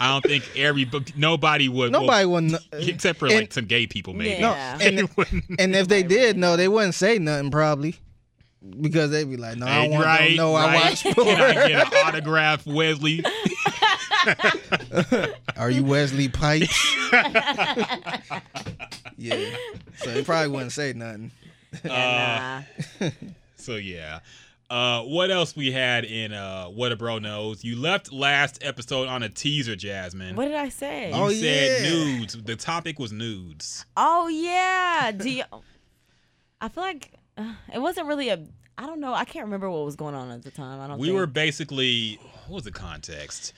[0.00, 1.92] don't think every nobody would.
[1.92, 2.44] well, Nobody would.
[2.44, 4.40] Know, except for and- like some gay people, maybe.
[4.40, 4.78] no, Yeah.
[4.80, 4.98] and,
[5.58, 7.94] and if they did no, they wouldn't say nothing probably,
[8.80, 10.84] because they'd be like, "No, I don't Hey, want right, them to I right.
[10.90, 11.14] watch Can.
[11.28, 13.22] I get an autograph, Wesley?
[15.58, 16.96] Are you Wesley Pipes?
[19.18, 19.54] yeah.
[19.98, 21.32] So they probably wouldn't say nothing.
[21.84, 22.62] Yeah,
[23.00, 23.08] nah.
[23.56, 24.20] So yeah.
[24.70, 27.64] Uh, what else we had in uh, What a Bro Knows?
[27.64, 30.36] You left last episode on a teaser, Jasmine.
[30.36, 31.88] what did I say You Oh, said yeah.
[31.90, 32.34] nudes.
[32.42, 33.86] The topic was nudes.
[33.96, 35.10] Oh yeah.
[35.12, 35.44] Do you,
[36.60, 38.44] I feel like uh, it wasn't really a.
[38.76, 39.12] I don't know.
[39.14, 40.80] I can't remember what was going on at the time.
[40.80, 40.98] I don't.
[40.98, 41.18] We think.
[41.18, 43.52] were basically what was the context?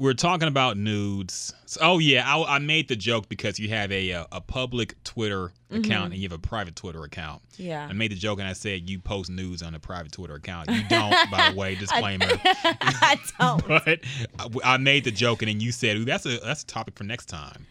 [0.00, 1.52] We were talking about nudes.
[1.66, 5.02] So- oh yeah, I, I made the joke because you have a a, a public
[5.04, 5.84] Twitter Mm-hmm.
[5.84, 7.42] account and you have a private Twitter account.
[7.56, 7.86] Yeah.
[7.88, 10.68] I made the joke and I said you post nudes on a private Twitter account.
[10.68, 11.74] You don't, by the way.
[11.78, 12.26] Disclaimer.
[12.44, 13.68] I don't.
[13.68, 14.00] but
[14.40, 16.96] I, I made the joke and then you said, "Ooh, that's a that's a topic
[16.96, 17.66] for next time."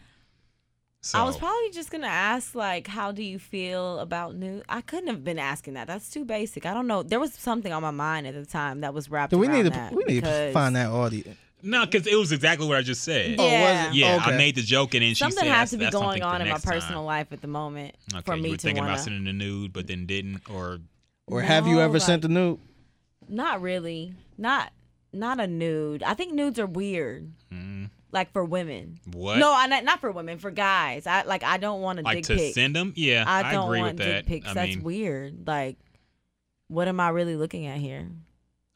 [1.01, 4.61] So I was probably just gonna ask like, how do you feel about new?
[4.69, 5.87] I couldn't have been asking that.
[5.87, 6.65] That's too basic.
[6.65, 7.03] I don't know.
[7.03, 9.31] There was something on my mind at the time that was wrapped.
[9.31, 11.33] Do we around need to that we need to find that audio?
[11.61, 13.31] No, because it was exactly what I just said.
[13.31, 13.35] Yeah.
[13.39, 13.97] Oh, was it?
[13.99, 16.21] Yeah, I made the joke and then she said Something said has to be going
[16.23, 16.73] on in my next time.
[16.73, 18.93] personal life at the moment Okay, for you me were to thinking wanna.
[18.93, 20.79] about sending a nude, but then didn't, or
[21.27, 22.59] Or have you No, ever sent a nude?
[23.27, 24.13] Not really.
[24.37, 24.71] Not
[25.13, 26.03] not a nude.
[26.03, 27.31] I think nudes are weird.
[27.51, 28.99] mm, Like for women.
[29.11, 29.37] what?
[29.39, 30.37] No, I not not for women.
[30.39, 31.05] For guys.
[31.07, 31.43] I like.
[31.43, 32.53] I don't want a like dick to pic.
[32.53, 32.93] send them?
[32.95, 34.25] Yeah, I I, don't agree want with that.
[34.25, 34.47] dick pics.
[34.49, 35.47] I That's mean, weird.
[35.47, 35.77] Like,
[36.67, 38.07] what am I really looking at here?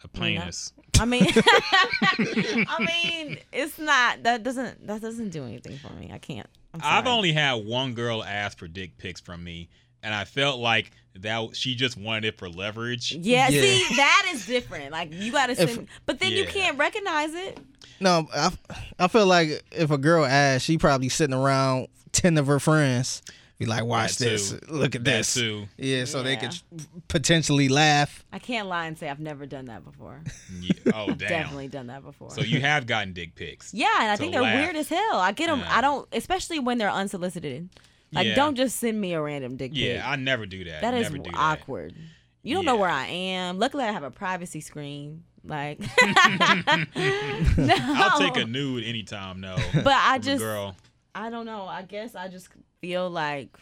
[0.04, 0.74] a penis.
[1.04, 1.28] I mean,
[2.70, 4.24] I mean, it's not.
[4.24, 4.88] That doesn't.
[4.88, 6.12] That doesn't do anything for me.
[6.14, 6.48] I can't.
[6.74, 9.70] I'm I've only had one girl ask for dick pics from me,
[10.02, 13.12] and I felt like that she just wanted it for leverage.
[13.12, 13.62] Yeah, Yeah.
[13.62, 14.92] See, that is different.
[14.92, 17.60] Like you got to If- but then you can't recognize it.
[18.00, 18.52] No, I,
[19.00, 23.22] I feel like if a girl asks, she probably sitting around ten of her friends,
[23.64, 24.60] be like, "Watch That this, too.
[24.70, 25.68] look at That this." too.
[25.78, 26.50] Yeah, so they Yeah.
[26.50, 28.24] could potentially laugh.
[28.32, 30.22] I can't lie and say I've never done that before.
[30.60, 30.72] Yeah.
[30.94, 31.18] Oh damn.
[31.18, 32.32] Definitely done that before.
[32.32, 33.74] So you have gotten dick pics.
[33.74, 34.56] yeah, and I to think they're laugh.
[34.64, 35.16] weird as hell.
[35.16, 35.60] I get them.
[35.60, 35.78] Yeah.
[35.78, 37.70] I don't, especially when they're unsolicited.
[38.12, 38.36] Like, Yeah.
[38.36, 39.82] don't just send me a random dick pic.
[39.82, 40.82] Yeah, I never do that.
[40.82, 41.38] That is never do that.
[41.40, 41.96] awkward.
[42.44, 42.82] You don't know Yeah.
[42.82, 43.58] where I am.
[43.58, 45.24] Luckily, I have a privacy screen.
[45.46, 45.80] Like,
[46.96, 49.58] I'll take a nude anytime, though.
[49.74, 50.76] But I just, girl.
[51.16, 51.64] I don't know.
[51.66, 52.50] I guess I just
[52.84, 53.58] feel like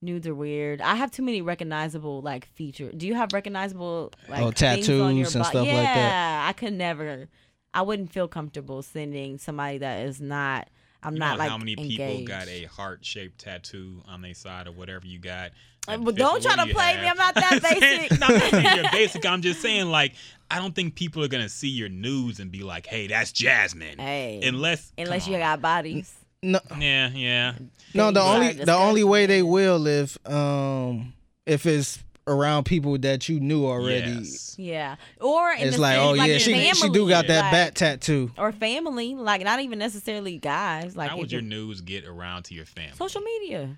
[0.00, 0.80] Nudes are weird.
[0.80, 2.94] I have too many recognizable like features.
[2.96, 5.84] Do you have recognizable like Oh, things on your tattoos and bo- stuff yeah, like
[5.84, 5.96] that?
[5.96, 7.28] Yeah, I could never.
[7.74, 10.68] I wouldn't feel comfortable sending somebody that is not.
[11.04, 14.34] I'm You not know like how many people got a heart shaped tattoo on their
[14.34, 15.50] side or whatever you got.
[15.88, 17.08] Uh, but don't try to you play me.
[17.08, 18.20] I'm not that basic.
[18.20, 19.26] no, not saying you're basic.
[19.26, 20.14] I'm just saying like
[20.50, 23.98] I don't think people are gonna see your nudes and be like, "Hey, that's Jasmine,"
[23.98, 25.40] Hey, unless unless you on.
[25.40, 26.14] got bodies.
[26.42, 27.54] No, yeah, yeah.
[27.94, 28.10] no.
[28.10, 31.12] The only the only way they will if um
[31.46, 34.10] if it's around people that you knew already.
[34.10, 34.56] Yes.
[34.58, 37.26] Yeah, or in It's the like, sense, oh like yeah, in she she do got
[37.28, 38.30] that like- bat tattoo.
[38.38, 40.96] or family, like not even necessarily guys.
[40.96, 42.96] Like How would your news get around to your family?
[42.96, 43.76] social media.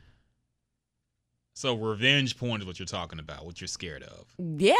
[1.56, 3.46] So revenge porn is what you're talking about.
[3.46, 4.26] What you're scared of.
[4.38, 4.74] Yeah,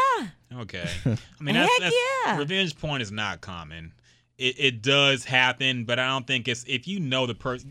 [0.53, 0.89] Okay.
[1.07, 1.09] I
[1.41, 2.39] mean, that's, Heck that's yeah.
[2.39, 3.93] revenge porn is not common.
[4.39, 7.70] It, it does happen, but I don't think it's if you know the person.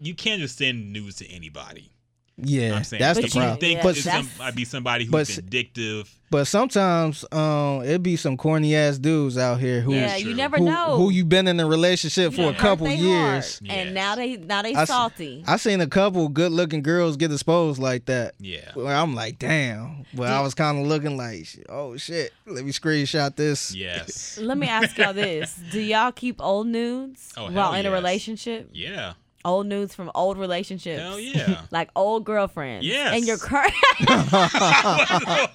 [0.00, 1.90] You can't just send news to anybody.
[2.36, 3.58] Yeah, I'm saying, that's But the you problem.
[3.60, 6.12] think Yeah, it's that's- some, might be somebody who's But- vindictive.
[6.30, 10.56] But sometimes um it be some corny ass dudes out here who yeah, you never
[10.56, 13.60] who, know who you've been in a relationship for You a couple years.
[13.60, 15.44] heart, and now they now they I s- salty.
[15.46, 18.34] I seen a couple good looking girls get exposed like that.
[18.40, 18.72] Yeah.
[18.74, 20.06] Where I'm like, damn.
[20.12, 23.72] But I was kind of looking like, oh shit, let me screenshot this.
[23.72, 24.36] Yes.
[24.42, 27.92] Let me ask y'all this: Do y'all keep old nudes Oh, while hell in a
[27.92, 28.70] relationship?
[28.72, 29.12] Yeah.
[29.44, 31.00] Old nudes from old relationships.
[31.02, 31.62] Hell yeah.
[31.70, 32.86] Like old girlfriends.
[32.86, 33.14] Yes.
[33.14, 33.74] And your current.
[34.00, 35.48] I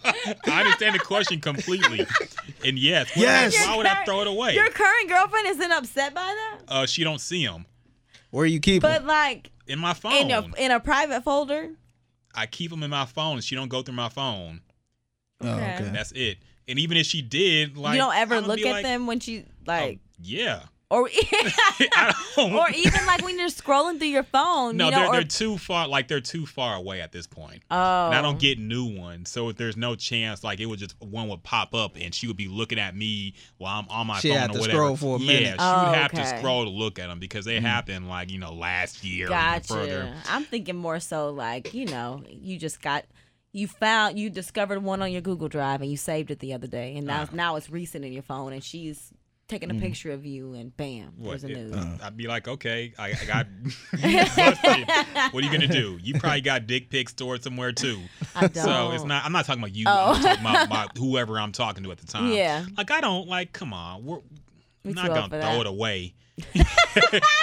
[0.47, 2.05] understand the question completely.
[2.63, 3.55] And yes, why, Yes.
[3.65, 4.53] why would I throw it away?
[4.53, 6.57] Your current girlfriend isn't upset by that.
[6.67, 7.65] Uh, she don't see them
[8.31, 8.91] Where you keep 'em?
[8.91, 10.13] But like in my phone.
[10.13, 11.71] in a in a private folder.
[12.35, 13.41] I keep them in my phone.
[13.41, 14.61] She don't go through my phone.
[15.41, 15.75] Oh, Okay.
[15.79, 15.89] okay.
[15.91, 16.37] That's it.
[16.67, 19.19] And even if she did, like you don't ever I'ma look at like, them when
[19.19, 20.63] she oh, like yeah.
[20.91, 21.01] Or
[22.37, 24.77] or even like when you're scrolling through your phone.
[24.77, 25.87] no, you know, they're, or, they're too far.
[25.87, 27.63] Like they're too far away at this point.
[27.69, 30.95] oh, And I don't get new ones, so there's no chance like it would just
[31.01, 34.19] one would pop up and she would be looking at me while I'm on my
[34.19, 34.77] She'd phone have or to whatever.
[34.77, 35.51] scroll for a Yeah, minute.
[35.61, 38.39] she Oh, would have to scroll to look at them because they happened like you
[38.39, 39.67] know last year or Gotcha.
[39.73, 40.13] further.
[40.27, 43.05] I'm thinking more so like you know you just got
[43.51, 46.67] you found you discovered one on your Google Drive and you saved it the other
[46.67, 47.27] day and now Uh.
[47.33, 49.11] now it's recent in your phone and she's
[49.49, 51.41] taking a picture of you and bam What?
[51.41, 51.73] there's a it- news.
[51.75, 51.97] Uh.
[52.03, 53.47] I'd be like, okay, I, I got.
[55.33, 55.99] What are you gonna do?
[56.01, 57.99] You probably got dick pics stored somewhere too.
[58.35, 58.55] I don't.
[58.63, 59.25] So it's not.
[59.25, 59.83] I'm not talking about you.
[59.87, 60.13] Oh.
[60.15, 62.31] I'm talking about my, whoever I'm talking to at the time.
[62.31, 62.65] Yeah.
[62.77, 63.51] Like I don't like.
[63.53, 64.19] Come on, we're
[64.85, 65.59] Me not gonna throw that.
[65.61, 66.13] it away.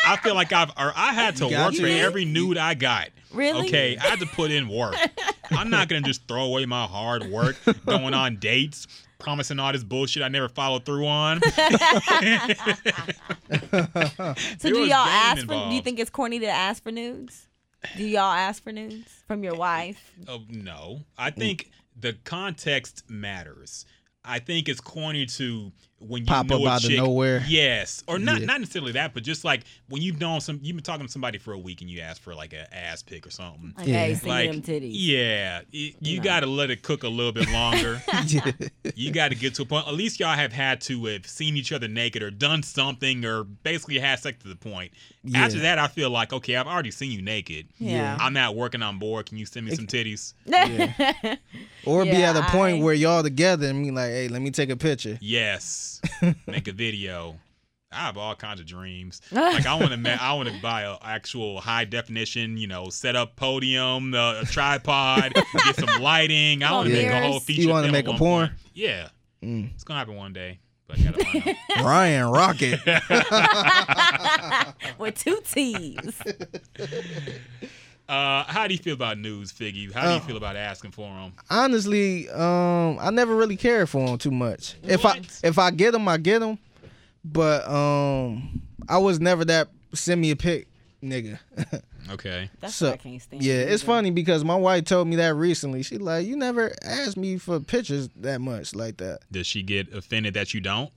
[0.06, 1.80] I feel like I've or I had to Got work you.
[1.80, 3.08] for every nude I got.
[3.32, 3.68] Really?
[3.68, 4.94] Okay, I had to put in work.
[5.50, 8.86] I'm not gonna just throw away my hard work going on dates,
[9.18, 11.40] promising all this bullshit I never followed through on.
[14.58, 15.54] So There do y'all ask for?
[15.68, 17.46] Do you think it's corny to ask for nudes?
[17.96, 20.12] Do y'all ask for nudes from your wife?
[20.28, 21.00] Oh no.
[21.16, 23.86] I think the context matters.
[24.24, 27.42] I think it's corny to when you Pop know up a out of chick, nowhere.
[27.48, 28.46] Yes, or not Yeah.
[28.46, 31.38] not necessarily that, but just like when you've known some, you've been talking to somebody
[31.38, 33.72] for a week and you ask for like an ass pic or something.
[33.78, 33.94] Like, Yeah.
[34.06, 34.90] hey, like them titties.
[34.92, 36.22] yeah, y- you know.
[36.22, 38.02] got to let it cook a little bit longer.
[38.26, 38.52] yeah.
[38.94, 39.88] you got to get to a point.
[39.88, 43.44] At least y'all have had to have seen each other naked or done something or
[43.44, 44.92] basically had sex to the point.
[45.24, 45.44] Yeah.
[45.46, 47.68] After that, I feel like okay, I've already seen you naked.
[47.78, 48.18] Yeah.
[48.20, 49.26] I'm not working on board.
[49.26, 50.34] Can you send me some titties?
[51.84, 54.50] Or be at a point I- where y'all together and be like, hey, let me
[54.50, 55.18] take a picture.
[55.20, 55.85] Yes.
[56.46, 57.36] Make a video.
[57.92, 59.20] I have all kinds of dreams.
[59.32, 62.88] Like I want to, ma- I want to buy a actual high definition, you know,
[62.90, 66.62] set up podium, uh, a tripod, get some lighting.
[66.62, 67.62] I want to make a whole feature.
[67.62, 68.48] You wanna make a porn?
[68.48, 68.52] point.
[68.74, 69.08] Yeah,
[69.42, 69.72] Mm.
[69.74, 70.58] it's gonna happen one day,
[70.88, 71.84] but I gotta find out.
[71.84, 72.80] Ryan Rocket.
[74.98, 76.20] With two T's.
[78.08, 79.92] Uh, how do you feel about news, Figgy?
[79.92, 81.32] How do you Uh, feel about asking for them?
[81.50, 84.74] Honestly, um, I never really cared for them too much.
[84.84, 86.58] If I if I get them, I get them.
[87.24, 90.68] But um, I was never that send me a pic
[91.02, 91.38] nigga.
[92.08, 92.48] Okay.
[92.60, 93.42] That's So, what I can't stand.
[93.42, 95.82] yeah, it's funny because my wife told me that recently.
[95.82, 99.22] She like, you never asked me for pictures that much like that.
[99.32, 100.92] Does she get offended that you don't?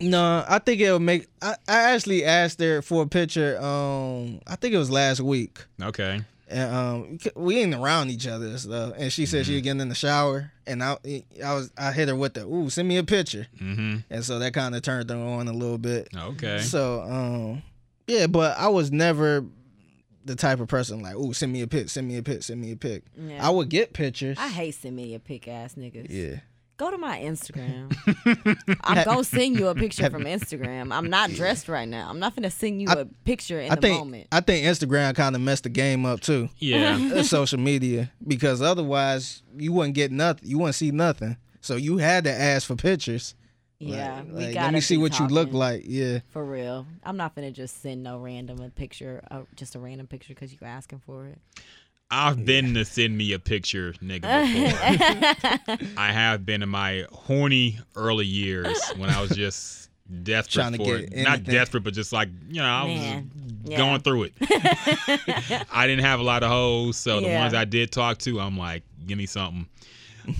[0.00, 1.26] No, I think it'll make.
[1.42, 3.60] I, I actually asked her for a picture.
[3.60, 6.20] Um, I think it was last week, Okay.
[6.48, 8.94] and um, we ain't around each other and stuff.
[8.96, 10.96] And she said she was getting in the shower, and I,
[11.44, 13.96] I was, I hit her with the, ooh, send me a picture, Mm-hmm.
[14.10, 16.08] and so that kind of turned her on a little bit.
[16.16, 16.60] Okay.
[16.60, 17.62] So, um,
[18.06, 19.44] yeah, but I was never
[20.24, 22.60] the type of person like, ooh, send me a pic, send me a pic, send
[22.60, 23.02] me a pic.
[23.16, 23.46] Yeah.
[23.46, 24.36] I would get pictures.
[24.38, 26.06] I hate send me a pick ass niggas.
[26.10, 26.40] Yeah.
[26.78, 27.92] Go to my Instagram.
[28.84, 30.92] I'm gonna send you a picture from Instagram.
[30.94, 32.08] I'm not dressed right now.
[32.08, 34.28] I'm not gonna send you I- a picture in I the think moment.
[34.30, 36.48] I think Instagram kind of messed the game up too.
[36.58, 37.22] Yeah.
[37.22, 40.48] social media because otherwise you wouldn't get nothing.
[40.48, 41.36] You wouldn't see nothing.
[41.60, 43.34] So you had to ask for pictures.
[43.80, 45.82] yeah, Like- we like, gotta let me see be what you look like.
[45.84, 46.20] Yeah.
[46.30, 50.06] For real, I'm not gonna just send no random a picture, uh, just a random
[50.06, 51.38] picture because you're asking for it.
[52.10, 54.22] I've been to send me a picture, nigga,
[55.68, 55.88] before.
[55.98, 59.90] I have been in my horny early years when I was just
[60.22, 61.22] desperate for get it.
[61.22, 63.30] Not desperate, but just like, you know, I was Man,
[63.64, 63.76] yeah.
[63.76, 64.32] going through it.
[65.70, 68.56] I didn't have a lot of hoes, so the ones I did talk to, I'm
[68.56, 69.66] like, give me something.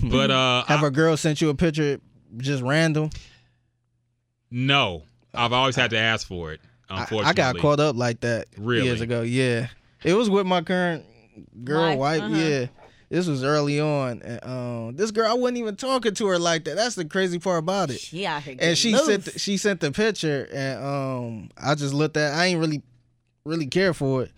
[0.03, 1.99] But uh Have I- a girl sent you a picture
[2.37, 3.09] just random?
[4.51, 5.03] no.
[5.31, 6.61] I've always had to ask for it.
[6.89, 7.29] I, Unfortunately.
[7.29, 8.85] I got caught up like that Really?
[8.87, 9.21] years ago.
[9.21, 9.67] Yeah.
[10.03, 11.05] It was with my current
[11.63, 12.21] girl, Wife, wife.
[12.21, 12.35] uh-huh.
[12.37, 12.65] Yeah.
[13.09, 14.21] This was early on.
[14.21, 16.75] And, um, this girl, I wasn't even talking to her like that.
[16.75, 18.13] That's the crazy part about it.
[18.13, 19.05] Yeah, and she loose.
[19.07, 22.83] sent the, she sent the picture and um I just looked at I ain't really
[23.45, 24.31] really care for it.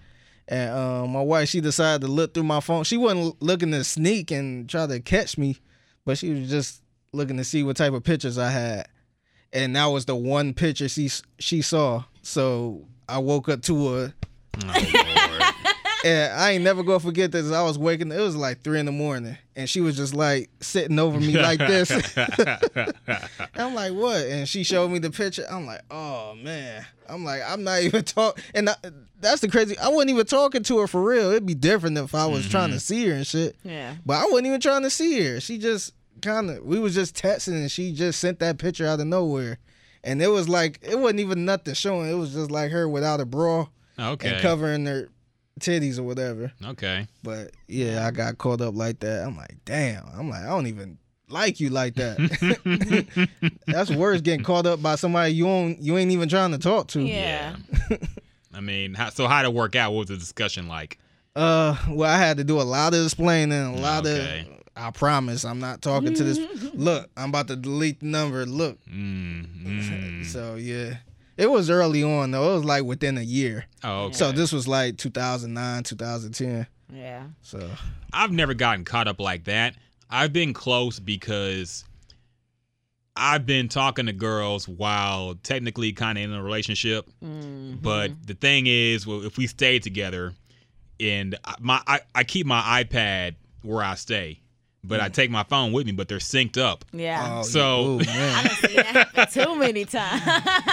[0.47, 2.85] And um my wife she decided to look through my phone.
[2.85, 5.57] She wasn't looking to sneak and try to catch me,
[6.05, 6.81] but she was just
[7.11, 8.87] looking to see what type of pictures I had.
[9.51, 12.05] And that was the one picture she she saw.
[12.21, 14.13] So I woke up to her
[14.63, 15.20] Oh, Lord.
[16.03, 17.51] And I ain't never gonna forget this.
[17.51, 18.11] I was waking.
[18.11, 21.37] It was like three in the morning, and she was just like sitting over me
[21.37, 21.91] like this.
[23.55, 24.25] I'm like, what?
[24.25, 25.45] And she showed me the picture.
[25.49, 26.85] I'm like, oh man.
[27.11, 28.43] I'm like, I'm not even talking.
[28.53, 28.75] And I,
[29.19, 29.77] that's the crazy.
[29.77, 31.31] I wasn't even talking to her for real.
[31.31, 32.79] It'd be different if I was trying to mm-hmm.
[32.79, 33.55] see her and shit.
[33.63, 33.95] yeah.
[34.05, 35.39] But I wasn't even trying to see her.
[35.41, 36.63] She just kind of.
[36.63, 39.59] We was just texting, and she just sent that picture out of nowhere.
[40.03, 42.09] And it was like it wasn't even nothing showing.
[42.09, 43.67] It was just like her without a bra
[43.99, 44.33] okay.
[44.33, 45.09] and covering her
[45.61, 46.51] titties or whatever.
[46.65, 47.07] Okay.
[47.23, 49.25] But yeah, I got caught up like that.
[49.25, 50.03] I'm like, damn.
[50.17, 50.97] I'm like, I don't even
[51.29, 52.17] like you like that.
[53.67, 56.87] That's worse getting caught up by somebody you don't you ain't even trying to talk
[56.89, 57.01] to.
[57.01, 57.55] Yeah.
[58.53, 59.91] I mean, how, so how to work out?
[59.93, 60.97] What was the discussion like?
[61.35, 64.41] Uh, well, I had to do a lot of explaining, a lot Okay.
[64.49, 64.57] of.
[64.75, 66.37] I promise, I'm not talking to this.
[66.73, 68.45] Look, I'm about to delete the number.
[68.45, 70.25] Look, Mm, mm.
[70.25, 70.95] so yeah,
[71.37, 72.51] it was early on though.
[72.51, 73.65] It was like within a year.
[73.83, 74.13] Oh, okay.
[74.13, 76.67] So this was like 2009, 2010.
[76.93, 77.23] Yeah.
[77.41, 77.69] So
[78.13, 79.75] I've never gotten caught up like that.
[80.09, 81.85] I've been close because
[83.15, 87.09] I've been talking to girls while technically kind of in a relationship.
[87.23, 87.75] Mm-hmm.
[87.81, 90.33] But the thing is, well, if we stay together,
[90.99, 94.40] and my I, I keep my iPad where I stay,
[94.83, 95.13] but I mm.
[95.13, 96.83] take my phone with me, but they're synced up.
[96.91, 97.39] Yeah.
[97.39, 98.45] oh, So- ooh, I man.
[98.45, 98.75] done seen
[99.13, 100.21] that too many times.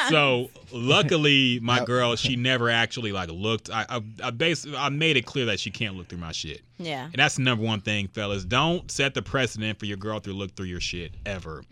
[0.08, 3.70] So luckily, my girl, she never actually like looked.
[3.70, 6.62] I I, I basically I made it clear that she can't look through my shit.
[6.78, 7.04] yeah.
[7.04, 8.44] And that's the number one thing, fellas.
[8.44, 11.62] Don't set the precedent for your girl to look through your shit ever.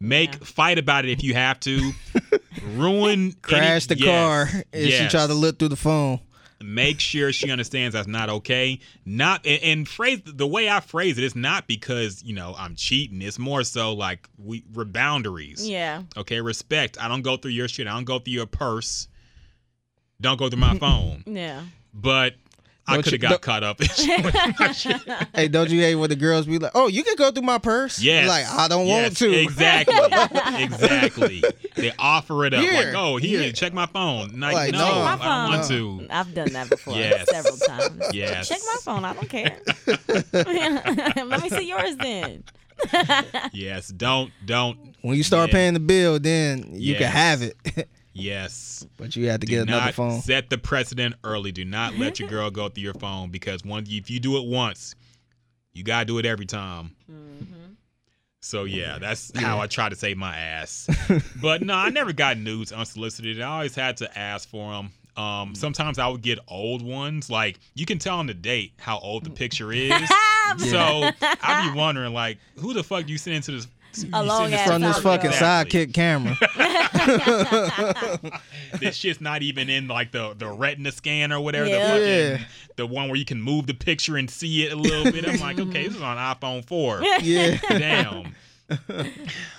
[0.00, 0.38] Make Yeah.
[0.44, 1.92] fight about it if you have to.
[2.74, 5.02] Ruin Crash any- the yes, car if yes.
[5.02, 6.20] she tried to look through the phone.
[6.62, 8.80] Make sure she understands that's not okay.
[9.06, 12.74] Not and, and phrase the way I phrase it is not because you know I'm
[12.74, 13.22] cheating.
[13.22, 15.68] It's more so like we we're boundaries.
[15.68, 16.02] Yeah.
[16.16, 17.00] Okay, respect.
[17.00, 17.86] I don't go through your shit.
[17.86, 19.08] I don't go through your purse.
[20.20, 21.24] Don't go through my phone.
[21.26, 21.62] Yeah.
[21.94, 22.34] But
[22.90, 23.80] I Don't could you- have got don't- caught up.
[23.80, 24.96] in my shit.
[25.34, 27.58] Hey, don't you hate when the girls be like, "Oh, you can go through my
[27.58, 28.00] purse"?
[28.02, 28.28] Yes.
[28.28, 29.32] Like I don't want to.
[29.32, 29.94] Exactly.
[30.64, 31.42] exactly.
[31.76, 32.72] They offer it up Here.
[32.86, 33.52] like, oh, here, Here.
[33.52, 34.40] check my phone.
[34.40, 34.84] Like, Like, no, no.
[34.84, 35.68] I don't my want phone.
[36.00, 36.06] to.
[36.10, 37.28] I've done that before Yes.
[37.30, 38.02] several times.
[38.12, 38.48] Yes.
[38.48, 39.04] Check my phone.
[39.04, 39.56] I don't care.
[41.24, 42.44] Let me see yours then.
[43.52, 43.88] Yes.
[43.88, 44.78] Don't, don't.
[45.02, 45.54] When you start Yeah.
[45.54, 47.56] paying the bill, then you can have it.
[48.12, 48.86] Yes.
[48.96, 50.20] but you have to Do get another phone.
[50.20, 51.52] set the precedent early.
[51.52, 54.46] Do not let your girl go through your phone because one, if you do it
[54.46, 54.94] once,
[55.72, 56.96] you gotta do it every time.
[58.42, 60.88] So yeah, that's how I try to save my ass.
[61.42, 63.40] but no, I never got nudes unsolicited.
[63.40, 64.90] I always had to ask for them.
[65.16, 67.28] Um, sometimes I would get old ones.
[67.28, 69.92] Like you can tell on the date how old the picture is.
[70.58, 73.68] So I'd be wondering, like, who the fuck you send into this?
[73.96, 75.86] You A long ass From this fucking Exactly.
[75.86, 76.36] sidekick camera.
[78.80, 81.66] this shit's not even in like the the retina scan or whatever.
[81.68, 81.78] Yeah.
[81.78, 82.38] The fucking Yeah.
[82.76, 85.26] the one where you can move the picture and see it a little bit.
[85.28, 87.02] I'm like, okay, this is on iPhone four.
[87.20, 87.58] yeah.
[87.68, 88.34] Damn.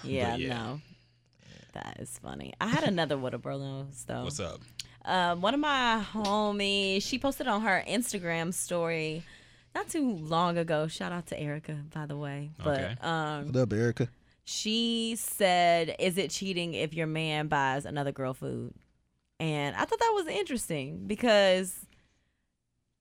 [0.03, 0.47] Yeah, But yeah.
[0.49, 0.81] no.
[1.73, 2.53] That is funny.
[2.59, 4.23] I had another what a bro knows though.
[4.23, 4.61] What's up?
[5.03, 9.23] Um, one of my homies, she posted on her Instagram story
[9.73, 10.87] not too long ago.
[10.87, 12.51] Shout out to Erica, by the way.
[12.63, 12.95] But Okay.
[13.01, 14.09] um, What up, Erica?
[14.43, 18.73] She said, "Is it cheating if your man buys another girl food?"
[19.39, 21.85] And I thought that was interesting because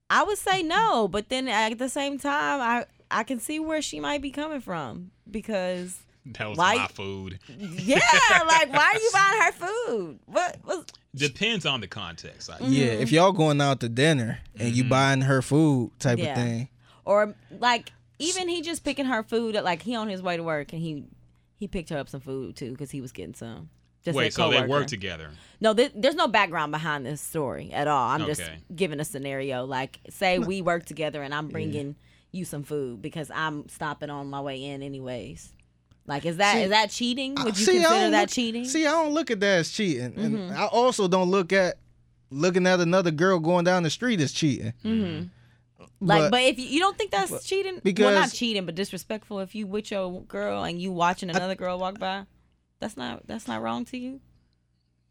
[0.09, 3.83] I would say no, but then at the same time, I I can see where
[3.83, 5.99] she might be coming from because
[6.39, 7.39] That was Why- my food.
[7.49, 7.99] Yeah,
[8.47, 10.19] like why are you buying her food?
[10.27, 10.85] What was
[11.15, 12.51] Depends on the context.
[12.51, 13.03] I Yeah, mm-hmm.
[13.03, 14.91] if y'all going out to dinner and you mm-hmm.
[14.91, 16.31] buying her food type Yeah.
[16.31, 16.69] of thing.
[17.05, 20.43] or like even he just picking her food at like he on his way to
[20.43, 21.05] work and he
[21.61, 23.69] he picked her up some food too because he was getting some.
[24.03, 24.69] Just Wait, a so they coworker.
[24.71, 25.29] work together.
[25.61, 28.09] No, th- there's no background behind this story at all.
[28.09, 28.41] I'm just
[28.75, 29.67] giving a scenario.
[29.67, 31.97] Like, say we work together and I'm bringing
[32.33, 35.53] you some food because I'm stopping on my way in anyways.
[36.07, 37.35] Like, is that is See, that cheating?
[37.45, 38.65] Would you See, I consider don't that look- cheating?
[38.65, 40.35] See, I don't look at that as cheating, Mm-hmm.
[40.35, 41.77] and I also don't look at
[42.31, 44.73] looking at another girl going down the street as cheating.
[44.83, 45.27] Mm-hmm.
[46.01, 48.75] Like, but- but, if you, you don't think that's cheating, well, because- not cheating, but
[48.75, 49.41] disrespectful.
[49.41, 52.25] If you with your girl and you watching another girl walk by,
[52.81, 54.21] that's not that's not wrong to you.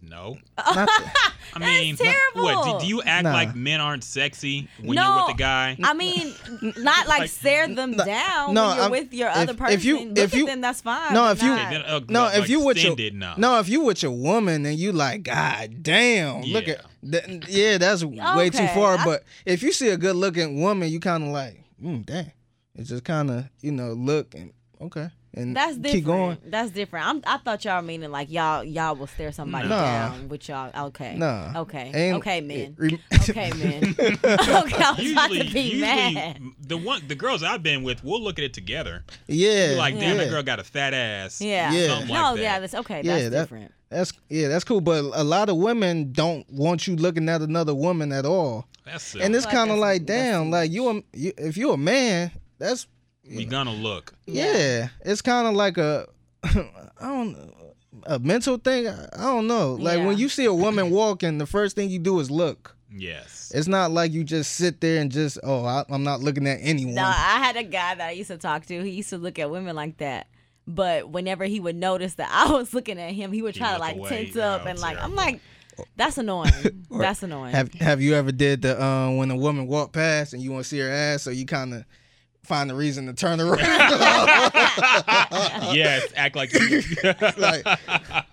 [0.02, 0.38] No.
[0.58, 0.90] Not
[1.56, 2.44] I mean, terrible.
[2.44, 2.80] what?
[2.80, 3.34] Do, do you act Nah.
[3.34, 5.04] like men aren't sexy when No.
[5.04, 5.78] you're with the guy?
[5.84, 6.34] I mean,
[6.78, 9.74] not like stare them down no, when you're I'm- with your if- other person.
[9.74, 11.14] if you- Look if you- at them, that's fine.
[11.14, 13.14] no, but if you- not- Okay, then, uh, no, like if you with your extended,
[13.16, 13.34] no.
[13.38, 17.78] no, if you with your woman and you like, God damn, look at, th- yeah,
[17.78, 18.98] that's way too Okay, far.
[19.00, 22.32] I- but if you see a good looking woman, you kind of like, mm, damn,
[22.76, 25.94] it's just kind of you know look and okay, and That's different.
[25.94, 26.38] keep going.
[26.46, 27.06] That's different.
[27.08, 29.82] I'm, I thought y'all meaning like y'all y'all will stare somebody Nah.
[30.10, 30.88] down with y'all.
[30.88, 31.16] Okay.
[31.16, 31.54] Nah.
[31.62, 31.92] Okay.
[31.94, 32.76] Ain't- okay, men.
[32.78, 33.00] re-
[33.30, 33.96] okay, men.
[34.00, 34.62] okay, I
[34.98, 36.42] was about Usually, to be usually mad.
[36.60, 39.04] the one the girls I've been with, we'll look at it together.
[39.28, 40.24] Yeah, We're like, damn, yeah.
[40.24, 41.40] that girl got a fat ass.
[41.42, 41.72] Yeah.
[41.72, 41.88] Yeah.
[41.88, 42.42] Something no, like that.
[42.42, 43.02] yeah, that's okay.
[43.04, 43.74] Yeah, That's that- different.
[43.90, 44.82] That's yeah, that's cool.
[44.82, 49.16] But a lot of women don't want you looking at another woman at all, That's
[49.16, 52.30] and it's kind of that's- like, damn, like you, a, you, if you a man,
[52.60, 52.86] that's
[53.28, 54.14] we gonna look.
[54.26, 56.08] yeah, it's kind of like a,
[56.44, 56.70] I
[57.02, 57.54] don't know,
[58.06, 58.88] a mental thing.
[58.88, 59.74] I I don't know.
[59.76, 60.06] Like Yeah.
[60.08, 62.76] when you see a woman walking, the first thing you do is look.
[62.92, 63.52] Yes.
[63.54, 66.58] It's not like you just sit there and just, oh, I, I'm not looking at
[66.62, 66.96] anyone.
[66.96, 68.84] No, I had a guy that I used to talk to.
[68.84, 70.26] He used to look at women like that.
[70.66, 73.74] But whenever he would notice that I was looking at him, he would He'd try
[73.74, 74.10] to like away.
[74.26, 75.40] tense up and like I'm like,
[75.96, 76.52] that's annoying.
[76.92, 77.54] that's annoying.
[77.54, 80.64] Have Have you ever did the um when a woman walked past and you want
[80.64, 81.86] to see her ass, so you kind of
[82.50, 83.60] find a reason to turn around,
[85.72, 86.12] yes.
[86.16, 86.52] Act like
[87.38, 87.64] like,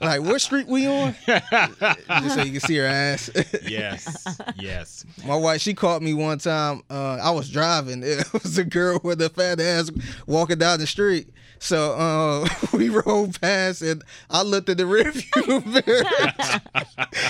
[0.01, 1.15] like what street we on?
[1.27, 3.31] Just so you can see her ass.
[3.69, 4.27] yes.
[4.57, 5.05] Yes.
[5.27, 6.83] My wife, she caught me one time.
[6.89, 8.03] Uh, I was driving.
[8.03, 9.91] It was a girl with a fat ass
[10.27, 11.29] walking down the street.
[11.59, 16.85] So uh, we rolled past, and I looked at the rearview mirror.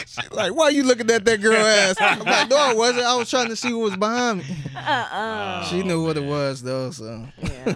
[0.06, 3.04] She's like, "Why are you looking at that girl ass?" I'm like, "No, I wasn't.
[3.06, 4.44] I was trying to see what was behind me."
[4.76, 5.64] Uh-uh.
[5.66, 6.90] She knew what it was though.
[6.90, 7.74] So Yeah.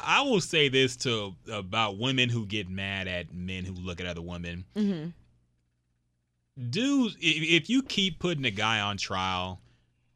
[0.00, 4.06] I will say this to about women who get mad at men who look at
[4.06, 4.64] other women.
[4.76, 5.06] hmm
[6.70, 9.60] Dudes, if, if you keep putting a guy on trial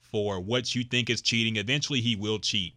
[0.00, 2.74] for what you think is cheating, eventually he will cheat.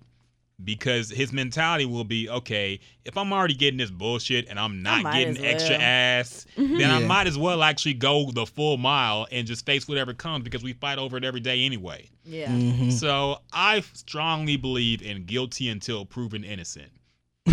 [0.62, 5.03] Because his mentality will be, okay, if I'm already getting this bullshit and I'm not
[5.14, 5.82] getting as extra well.
[5.82, 10.14] ass, then I might as well actually go the full mile and just face whatever
[10.14, 12.10] comes because we fight over it every day anyway.
[12.26, 12.49] Yeah.
[12.51, 12.91] mhm.
[12.91, 16.91] So I strongly believe in guilty until proven innocent.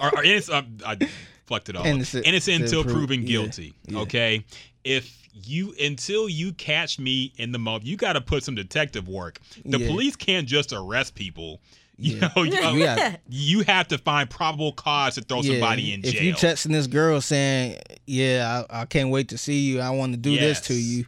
[0.00, 0.82] or, or innocent.
[0.84, 1.08] I, I
[1.46, 1.84] fucked it all.
[1.84, 3.74] Innocent Innocent, until until pro- proven guilty.
[3.86, 3.98] yeah.
[4.00, 4.44] Okay.
[4.82, 9.06] If you until you catch me in the moment, you got to put some detective
[9.08, 9.38] work.
[9.64, 9.88] The Yeah.
[9.88, 11.60] police can't just arrest people.
[11.98, 12.30] You Yeah.
[12.36, 16.12] know, you, You got- you have to find probable cause to throw somebody in jail.
[16.14, 19.80] If you texting this girl saying, "Yeah, I, I can't wait to see you.
[19.80, 21.06] I want to do this to you,"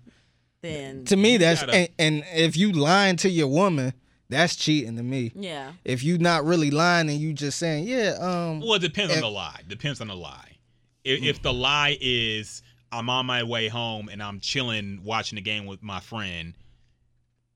[0.63, 3.93] Then to me You that's gotta- and, and if you lying to your woman,
[4.31, 5.31] that's cheating to me.
[5.35, 5.73] yeah.
[5.85, 9.21] If you not really lying and you just saying, "Yeah, um, Well, it depends on
[9.21, 9.61] the lie.
[9.69, 10.57] Depends on the lie.
[11.05, 15.43] If, if the lie is I'm on my way home and I'm chilling watching the
[15.43, 16.55] game with my friend,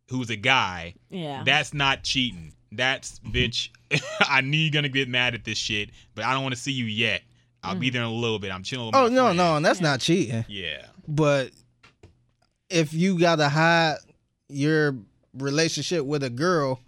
[0.08, 1.42] who's a guy, Yeah.
[1.44, 2.52] that's not cheating.
[2.72, 3.68] That's bitch.
[4.20, 6.72] I knew you're gonna get mad at this shit, but I don't want to see
[6.72, 7.22] you yet.
[7.62, 7.92] I'll be mm.
[7.92, 8.52] there in a little bit.
[8.52, 8.86] I'm chilling.
[8.86, 9.36] With oh my no, friend.
[9.36, 10.86] no, that's not cheating." Yeah.
[11.06, 11.50] But
[12.70, 13.96] if you gotta hide
[14.48, 14.96] your
[15.34, 16.80] relationship with a girl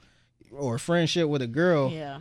[0.50, 2.20] or friendship with a girl, yeah.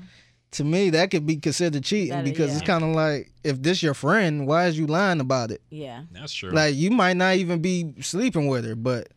[0.52, 3.82] to me that could be considered cheating That- because it's kind of like if this
[3.82, 5.62] your friend, why is you lying about it?
[5.70, 6.04] Yeah.
[6.12, 6.52] That's true.
[6.52, 9.10] Like you might not even be sleeping with her, but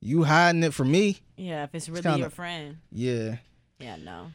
[0.00, 1.18] you hiding it from me.
[1.36, 1.64] Yeah.
[1.64, 2.78] If it's really kinda- your friend.
[2.90, 3.36] Yeah.
[3.80, 3.96] Yeah.
[3.96, 4.32] No.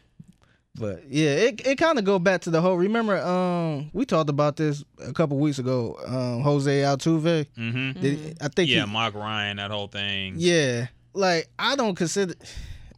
[0.77, 2.75] But yeah, it it kind of go back to the whole.
[2.75, 5.97] Remember, um, we talked about this a couple weeks ago.
[6.05, 7.45] Um, Jose Altuve.
[7.57, 8.01] mm-hmm.
[8.01, 8.69] Did, I think.
[8.69, 10.33] Yeah, He, Mark Ryan, that whole thing.
[10.37, 10.87] yeah.
[11.13, 12.33] Like I don't consider.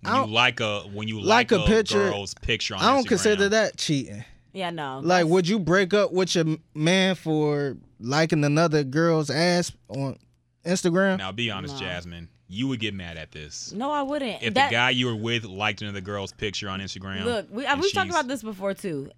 [0.03, 2.81] I don't, you like a when you like like, a a, picture- girl's picture on
[2.81, 3.07] I don't Instagram.
[3.09, 4.23] consider that cheating.
[4.53, 4.71] Yeah.
[4.71, 5.01] No.
[5.03, 10.17] Like, would you break up with your man for liking another girl's ass on
[10.65, 11.19] Instagram?
[11.19, 11.81] Now, be honest, No.
[11.81, 12.29] Jasmine.
[12.49, 13.71] You would get mad at this.
[13.73, 14.41] No, I wouldn't.
[14.41, 17.25] If That- the guy you were with liked another girl's picture on Instagram.
[17.25, 19.11] Look, we, uh, we've talked about this before too.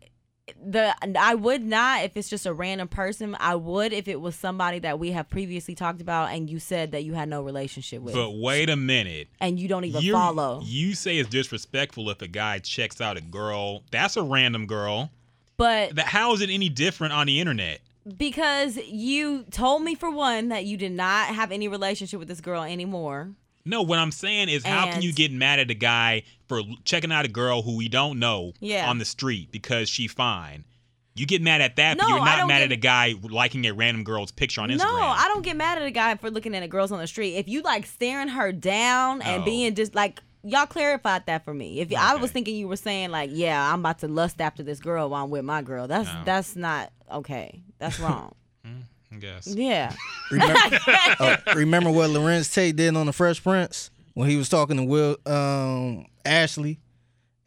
[0.66, 3.38] the I would not if it's just a random person.
[3.40, 6.92] I would if it was somebody that we have previously talked about and you said
[6.94, 9.28] that you had no relationship with But wait a minute.
[9.40, 10.62] and you don't even You follow.
[10.66, 13.84] You say it's disrespectful if a guy checks out a girl.
[13.92, 15.12] That's a random girl.
[15.56, 17.82] but That how is it any different on the internet?
[18.18, 22.42] Because you told me for one that you did not have any relationship with this
[22.42, 23.32] girl anymore.
[23.66, 27.12] No, what I'm saying is, how can you get mad at a guy for checking
[27.12, 28.90] out a girl who we don't know Yeah.
[28.90, 30.64] on the street because she fine?
[31.14, 32.78] You get mad at that, but No, you're I not don't mad get- at a
[32.78, 34.80] guy liking a random girl's picture on Instagram.
[34.80, 37.08] No, I don't get mad at a guy for looking at a girls on the
[37.08, 37.36] street.
[37.36, 39.46] If you like staring her down and Oh.
[39.46, 41.82] being just like y'all clarified that for me.
[41.82, 42.34] If I was Okay.
[42.36, 45.30] thinking you were saying like, yeah, I'm about to lust after this girl while I'm
[45.30, 45.86] with my girl.
[45.88, 46.22] That's No.
[46.24, 47.62] that's not okay.
[47.80, 48.34] That's wrong.
[49.12, 49.48] I guess.
[49.48, 49.92] yeah.
[50.32, 50.60] Remember,
[51.20, 54.84] uh, remember what Larenz Tate did on the Fresh Prince when he was talking to
[54.84, 56.80] Will um, Ashley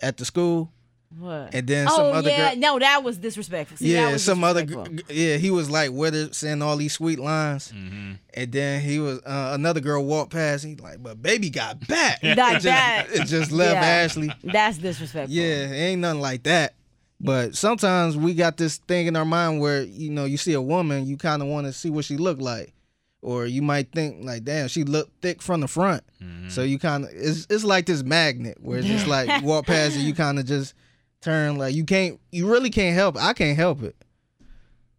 [0.00, 0.72] at the school,
[1.16, 1.54] What?
[1.54, 2.59] and then some oh other yeah, girl.
[2.60, 3.76] no, that was disrespectful.
[3.76, 4.64] See, that yeah, was some other.
[4.64, 5.14] disrespectful.
[5.14, 8.80] g- Yeah, he was like with her saying all these sweet lines, hmm and then
[8.80, 10.64] he was uh, another girl walked past.
[10.64, 12.20] He like, but baby got back.
[12.24, 13.06] Like it just, that.
[13.12, 13.86] It just left Yeah.
[13.86, 14.32] Ashley.
[14.42, 15.32] That's disrespectful.
[15.32, 16.74] Yeah, it ain't nothing like that.
[17.24, 20.60] But sometimes we got this thing in our mind where you know you see a
[20.60, 22.74] woman, you kind of want to see what she look like,
[23.22, 26.02] or you might think like, damn, she look thick from the front.
[26.20, 26.48] Mm-hmm.
[26.48, 29.66] So you kind of it's it's like this magnet where it's just like you walk
[29.66, 30.74] past it, you kind of just
[31.20, 33.14] turn like you can't, you really can't help.
[33.14, 33.22] it.
[33.22, 33.94] I can't help it.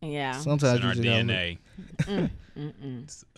[0.01, 0.31] Yeah.
[0.39, 1.35] Sometimes in our you just gotta look.
[1.35, 1.57] DNA.
[2.03, 2.42] Mm, It's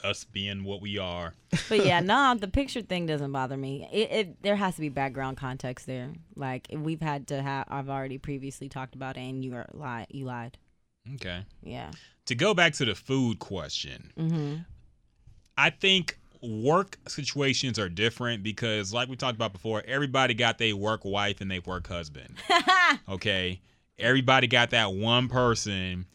[0.03, 1.33] us being what we are.
[1.69, 3.87] But yeah, no, the picture thing doesn't bother me.
[3.91, 6.11] It, it there has to be background context there.
[6.35, 7.65] Like we've had to have.
[7.69, 10.05] I've already previously talked about it, and you are lie.
[10.09, 10.57] You lied.
[11.15, 11.45] Okay.
[11.63, 11.91] Yeah.
[12.25, 14.55] To go back to the food question, Mm-hmm.
[15.57, 20.75] I think work situations are different because, like we talked about before, everybody got their
[20.75, 22.35] work wife and their work husband.
[23.09, 23.61] okay.
[23.97, 26.05] Everybody got that one person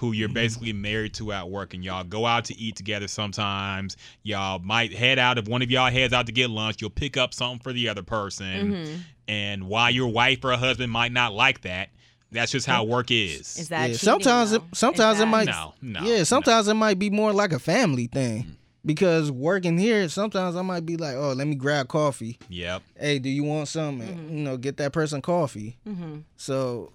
[0.00, 3.98] who you're basically married to at work and y'all go out to eat together sometimes.
[4.22, 7.18] Y'all might head out if one of y'all heads out to get lunch, you'll pick
[7.18, 8.72] up something for the other person.
[8.72, 8.94] Mm-hmm.
[9.28, 11.90] And while your wife or husband might not like that,
[12.32, 13.58] that's just how work is.
[13.58, 16.00] Is that Yeah, cheating, sometimes it- sometimes Is it might- no, no.
[16.02, 16.24] yeah, no.
[16.24, 18.56] sometimes it might be more like a family thing.
[18.86, 22.38] Because working here, sometimes I might be like, oh, let me grab coffee.
[22.48, 22.82] Yep.
[22.98, 24.00] Hey, do you want some?
[24.00, 24.38] Mm-hmm.
[24.38, 25.76] You know, get that person coffee.
[25.86, 26.22] Mhm.
[26.36, 26.90] So,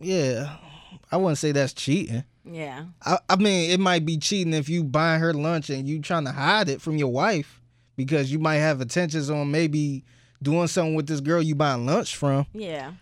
[0.00, 0.56] yeah,
[1.12, 2.24] I wouldn't say that's cheating.
[2.50, 2.84] Yeah.
[3.04, 6.24] I, I mean, it might be cheating if you buying her lunch and you trying
[6.24, 7.60] to hide it from your wife
[7.96, 10.04] because you might have intentions on maybe
[10.42, 12.46] doing something with this girl you buying lunch from.
[12.52, 12.92] Yeah.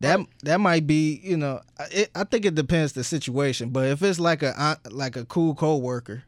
[0.00, 1.60] That that might be, you know,
[1.92, 3.70] it, I think it depends the situation.
[3.70, 6.24] But if it's like a uh, like a cool coworker,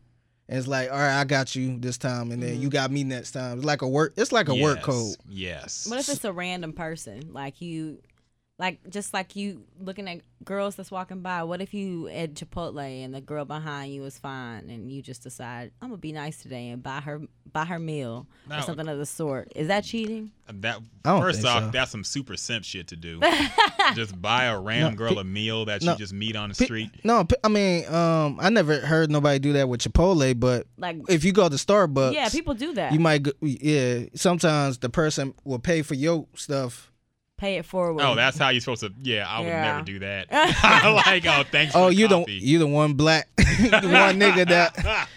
[0.49, 3.03] and it's like, all right, I got you this time, and then you got me
[3.03, 3.57] next time.
[3.57, 4.15] It's like a work.
[4.17, 5.17] It's like a work code.
[5.29, 5.89] Yes.
[5.89, 7.33] What if it's a random person?
[7.33, 7.99] Like you,
[8.59, 11.43] like just like you looking at girls that's walking by.
[11.43, 15.23] What if you at Chipotle and the girl behind you is fine, and you just
[15.25, 17.21] decide I'm gonna be nice today and buy her
[17.53, 18.59] buy her meal No.
[18.59, 19.51] or something of the sort?
[19.57, 20.31] Is that cheating?
[20.47, 21.71] That first off, so.
[21.71, 23.21] that's some super simp shit to do.
[23.95, 26.51] just buy a random No, girl pe- a meal that no, you just meet on
[26.51, 26.91] the Pe- street.
[27.03, 30.99] No, pe- I mean, um, I never heard nobody do that with Chipotle, but Like,
[31.09, 32.93] if you go to Starbucks, yeah, people do that.
[32.93, 34.05] you might, go, yeah.
[34.15, 36.93] Sometimes the person will pay for your stuff.
[37.37, 38.03] Pay it forward.
[38.03, 38.93] Oh, that's how you're supposed to.
[39.03, 39.63] Yeah, I would Yeah.
[39.63, 40.29] never do that.
[40.31, 41.75] I like, oh, thanks.
[41.75, 42.33] Oh, for the you don't, coffee.
[42.35, 43.45] you the one black, the
[43.83, 45.09] one nigga that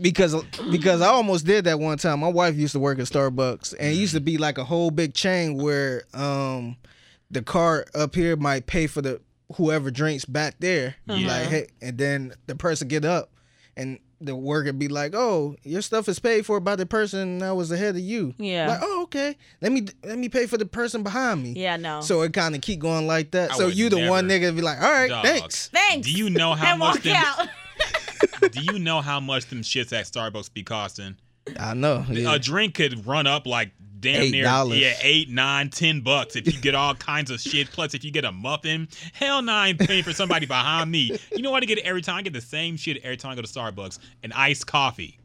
[0.00, 0.34] because
[0.70, 2.20] because I almost did that one time.
[2.20, 4.90] My wife used to work at Starbucks, and it used to be like a whole
[4.90, 6.76] big chain where um
[7.30, 9.20] the car up here might pay for the
[9.56, 10.94] whoever drinks back there.
[11.06, 11.26] Yeah.
[11.28, 13.30] Like hey, and then the person get up,
[13.76, 17.54] and the worker be like, "Oh, your stuff is paid for by the person that
[17.54, 18.68] was ahead of you." Yeah.
[18.68, 19.36] Like, oh, okay.
[19.60, 21.52] Let me let me pay for the person behind me.
[21.52, 22.00] yeah, no.
[22.00, 23.52] So it kind of keep going like that.
[23.52, 25.24] I so you the one nigga be like, all right, Dog.
[25.24, 25.68] thanks.
[25.68, 26.06] thanks.
[26.06, 27.16] Do you know how and much them?
[27.16, 27.48] out.
[28.52, 31.16] do you know how much them shits at Starbucks be costing?
[31.58, 32.04] I know.
[32.10, 32.34] yeah.
[32.34, 33.72] A drink could run up like
[34.04, 34.78] damn Eight near dollars.
[34.78, 37.70] yeah eight nine ten bucks if you get all kinds of shit.
[37.72, 41.18] Plus, if you get a muffin, hell, no, I ain't paying for somebody behind me.
[41.32, 42.16] You know what I get it every time?
[42.18, 43.98] I get the same shit every time I go to Starbucks.
[44.22, 45.18] An iced coffee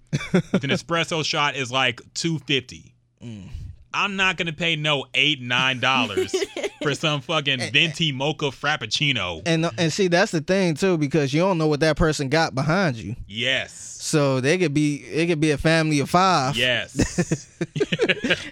[0.51, 2.95] with an espresso shot is like two fifty.
[3.23, 3.49] Mm.
[3.93, 6.33] I'm not gonna pay no eight nine dollars
[6.83, 9.41] for some fucking venti mocha frappuccino.
[9.45, 12.53] and and see that's the thing too because you don't know what that person got
[12.55, 13.15] behind you.
[13.27, 13.98] Yes.
[14.09, 16.57] So they could be it could be a family of five.
[16.57, 17.45] Yes.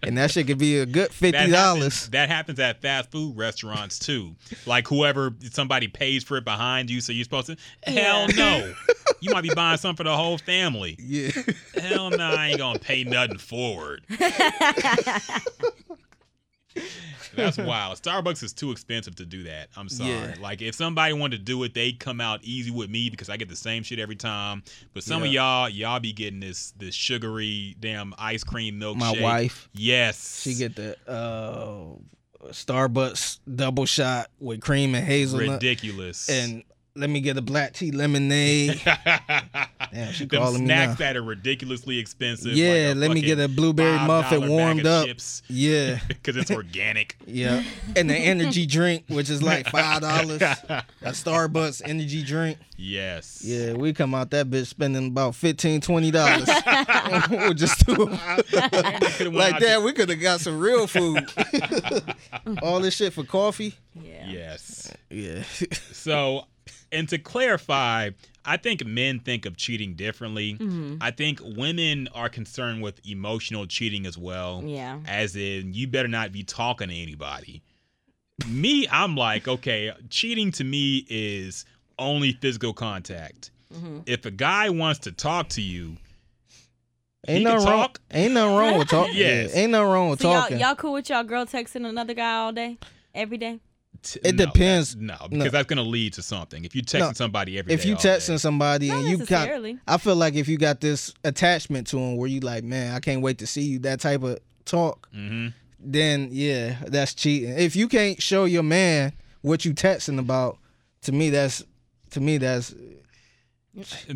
[0.04, 2.08] And that shit could be a good fifty dollars.
[2.10, 4.36] that happens at fast food restaurants too.
[4.66, 7.58] Like whoever somebody pays for it behind you, so you're supposed to.
[7.84, 8.74] Hell no,
[9.22, 10.96] you might be buying something for the whole family.
[11.00, 11.32] Yeah.
[11.76, 14.04] Hell no, I ain't gonna pay nothing forward.
[17.36, 18.02] That's wild.
[18.02, 19.68] Starbucks is too expensive to do that.
[19.78, 20.10] I'm sorry.
[20.12, 20.36] Yeah.
[20.41, 23.38] Like if somebody wanted to do it, they'd come out easy with me because I
[23.38, 24.64] get the same shit every time.
[24.94, 28.98] But some of y'all, y'all be getting this this sugary damn ice cream milkshake.
[28.98, 30.41] My wife, Yes.
[30.41, 36.30] she get the uh, Starbucks double shot with cream and hazelnut, ridiculous.
[36.30, 36.64] and
[36.95, 38.82] let me get a black tea lemonade.
[39.93, 41.05] Damn, she Them calling me snacks now.
[41.05, 42.53] that are ridiculously expensive.
[42.53, 45.05] Yeah, like let me get a blueberry muffin warmed up.
[45.07, 47.18] chips Yeah, because it's organic.
[47.26, 47.64] yeah,
[47.95, 50.41] and the energy drink, which is like five dollars.
[50.69, 52.57] a Starbucks energy drink.
[52.80, 53.41] Yes.
[53.43, 56.47] Yeah, we come out that bitch spending about 15 20 dollars.
[57.31, 59.18] We're just two of us.
[59.18, 59.81] Could've went like that.
[59.81, 61.26] We could have got some real food.
[62.61, 63.76] All this shit for coffee.
[63.95, 64.27] Yeah.
[64.30, 64.91] Yes.
[65.09, 65.43] Yeah,
[65.91, 66.45] So,
[66.91, 68.11] and to clarify,
[68.48, 70.53] I think men think of cheating differently.
[70.53, 70.95] Mm-hmm.
[71.02, 74.64] I think women are concerned with emotional cheating as well.
[74.65, 74.99] Yeah.
[75.06, 77.61] As in, you better not be talking to anybody.
[78.48, 81.65] Me, I'm like, okay, cheating to me is
[81.99, 83.52] only physical contact.
[83.74, 83.99] Mm-hmm.
[84.06, 85.98] If a guy wants to talk to you,
[87.28, 87.90] ain't He nothing wrong.
[88.11, 89.14] Ain't nothing wrong with talking.
[89.18, 89.53] Yes.
[89.56, 90.60] ain't nothing wrong with So y'all, talking.
[90.60, 92.78] y'all cool with y'all girl texting another guy all day,
[93.14, 93.60] every day?
[94.03, 94.95] T- It no, depends.
[94.95, 95.49] that- No, because No.
[95.49, 96.64] that's going to lead to something.
[96.65, 97.14] If you texting No.
[97.14, 98.09] somebody every if day you all day.
[98.09, 99.73] texting somebody Not and you necessarily.
[99.73, 102.93] got, I feel like if you got this attachment to him where you like, man,
[102.95, 103.80] I can't wait to see you.
[103.80, 105.09] That type of talk.
[105.15, 105.53] Mhm.
[105.80, 107.49] Then yeah, that's cheating.
[107.57, 110.57] If you can't show your man what you texting about,
[111.03, 111.64] to me that's,
[112.11, 112.73] to me that's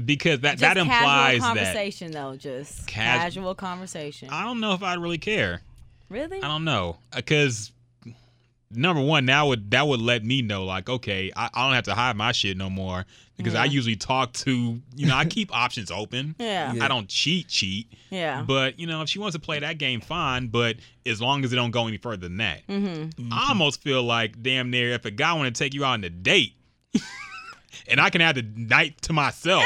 [0.05, 4.29] because that Just that implies casual that conversation though, just Cas- casual conversation.
[4.31, 5.61] I don't know if I'd really care.
[6.09, 6.37] really?
[6.39, 7.71] I don't know because
[8.73, 11.85] number one, that would that would let me know like, okay, I, I don't have
[11.85, 13.05] to hide my shit no more
[13.37, 16.35] because I usually talk to you know I keep options open.
[16.37, 16.73] Yeah.
[16.73, 16.85] Yeah.
[16.85, 17.87] I don't cheat, cheat.
[18.09, 18.43] Yeah.
[18.45, 20.47] But you know, if she wants to play that game, fine.
[20.47, 23.31] But as long as it don't go any further than that, Mm-hmm.
[23.33, 26.03] I almost feel like damn near if a guy want to take you out on
[26.03, 26.53] a date.
[27.87, 29.63] And I can have the night to myself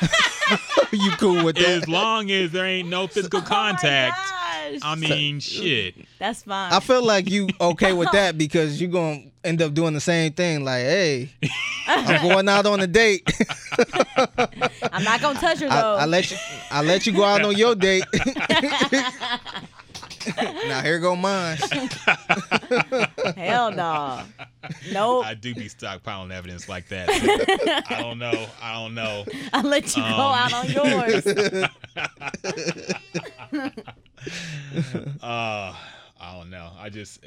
[0.92, 1.66] you cool with that.
[1.68, 4.16] as long as there ain't no physical contact.
[4.16, 4.80] Oh my gosh.
[4.82, 5.94] I mean, shit.
[6.18, 6.72] That's fine.
[6.72, 10.32] I feel like you okay with that because you're gonna end up doing the same
[10.32, 10.64] thing.
[10.64, 11.30] Like, hey,
[11.86, 13.28] I'm going out on a date.
[14.92, 15.96] I'm not gonna touch her I, though.
[15.96, 16.36] I let you,
[16.70, 18.04] I let you go out on your date.
[20.66, 21.56] now here go mine.
[23.36, 24.22] Hell no.
[24.92, 25.24] Nope.
[25.24, 27.08] I do be stockpiling evidence like that.
[27.88, 28.46] I don't know.
[28.60, 29.24] I don't know.
[29.52, 31.24] I'll let you go Um, out on yours.
[35.22, 35.74] Uh,
[36.20, 36.70] I don't know.
[36.78, 37.20] I just,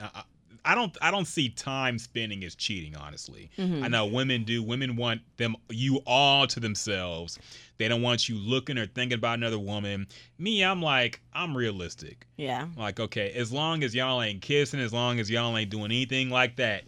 [0.00, 0.22] I,
[0.64, 2.96] I- don't, I don't see time spending as cheating.
[2.96, 4.62] Honestly, I know women do.
[4.62, 7.38] Women want them, you all to themselves.
[7.78, 10.06] They don't want you looking or thinking about another woman.
[10.38, 12.26] Me, I'm like, I'm realistic.
[12.36, 12.66] Yeah.
[12.76, 16.30] Like, okay, as long as y'all ain't kissing, as long as y'all ain't doing anything
[16.30, 16.84] like that,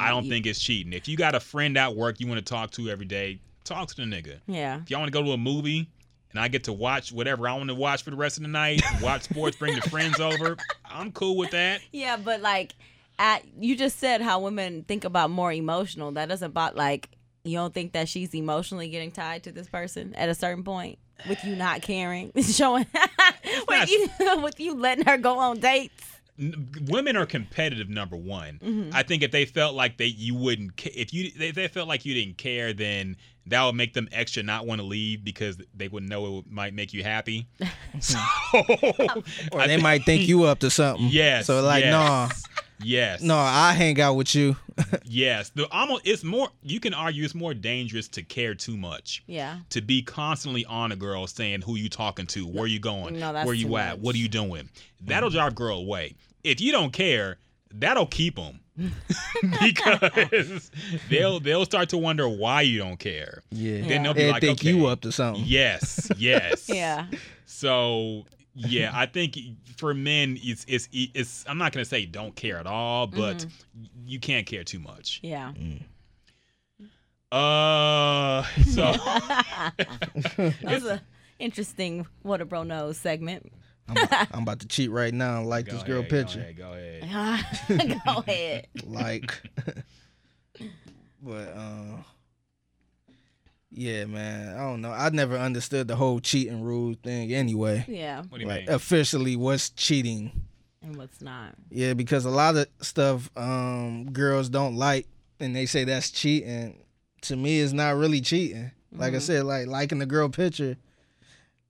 [0.00, 0.92] I don't you- think it's cheating.
[0.92, 3.88] If you got a friend at work you want to talk to every day, talk
[3.88, 4.40] to the nigga.
[4.46, 4.80] Yeah.
[4.82, 5.88] If y'all want to go to a movie
[6.34, 8.48] and I get to watch whatever I want to watch for the rest of the
[8.48, 11.80] night, watch sports, bring the friends over, I'm cool with that.
[11.92, 12.74] Yeah, but like,
[13.18, 16.10] at you just said how women think about more emotional.
[16.12, 17.10] That doesn't about like
[17.44, 20.98] you don't think that she's emotionally getting tied to this person at a certain point
[21.28, 22.86] with you not caring, showing
[23.68, 24.08] with not- you
[24.42, 26.02] with you letting her go on dates.
[26.40, 27.88] N- Women are competitive.
[27.88, 28.90] Number one, Mm-hmm.
[28.92, 32.04] I think if they felt like they you wouldn't, if you if they felt like
[32.04, 35.88] you didn't care, then that would make them extra not want to leave because they
[35.88, 37.46] wouldn't know it might make you happy.
[38.00, 38.18] So,
[39.52, 41.08] Or they thi- might think you up to something.
[41.10, 41.46] Yes.
[41.46, 42.28] So like, yes, nah,
[42.82, 43.22] Yes.
[43.22, 44.56] no, I hang out with you.
[45.04, 46.48] Yes, the almost it's more.
[46.62, 49.22] You can argue it's more dangerous to care too much.
[49.28, 49.58] Yeah.
[49.70, 53.32] To be constantly on a girl saying who you talking to, where you going, No,
[53.32, 53.98] that's where you at, much.
[54.00, 54.68] what are you doing.
[55.00, 55.38] That'll mm-hmm.
[55.38, 56.16] drive girl away.
[56.42, 57.38] If you don't care,
[57.72, 58.60] that'll keep them
[59.62, 60.70] because
[61.08, 63.42] they'll they'll start to wonder why you don't care.
[63.50, 63.86] Yeah.
[63.86, 65.44] Then they'll be They like, think okay, you up to something.
[65.46, 66.68] Yes, yes.
[66.72, 67.06] Yeah.
[67.46, 68.24] So
[68.54, 69.36] yeah, I think
[69.76, 71.44] for men, it's it's it's.
[71.48, 73.88] I'm not gonna say don't care at all, but Mm-hmm.
[74.06, 75.20] you can't care too much.
[75.22, 75.52] Yeah.
[77.32, 78.92] Uh, so
[80.62, 81.00] That's an
[81.38, 83.52] interesting what a bro knows segment.
[83.88, 83.96] I'm,
[84.32, 86.52] I'm about to cheat right now and like Go this girl ahead, picture.
[86.56, 87.02] Go ahead.
[87.68, 88.00] Go ahead.
[88.06, 88.66] go ahead.
[88.86, 89.32] Like,
[91.22, 91.96] but uh,
[93.70, 94.54] yeah, man.
[94.54, 94.92] I don't know.
[94.92, 97.32] I never understood the whole cheating rule thing.
[97.32, 98.22] Anyway, Yeah.
[98.28, 98.74] What do you like mean?
[98.74, 100.30] officially, what's cheating?
[100.82, 101.54] And what's not.
[101.70, 105.06] Yeah, because a lot of stuff um girls don't like
[105.40, 106.78] and they say that's cheating.
[107.22, 108.70] To me it's not really cheating.
[108.96, 110.76] Like I said, like liking the girl picture.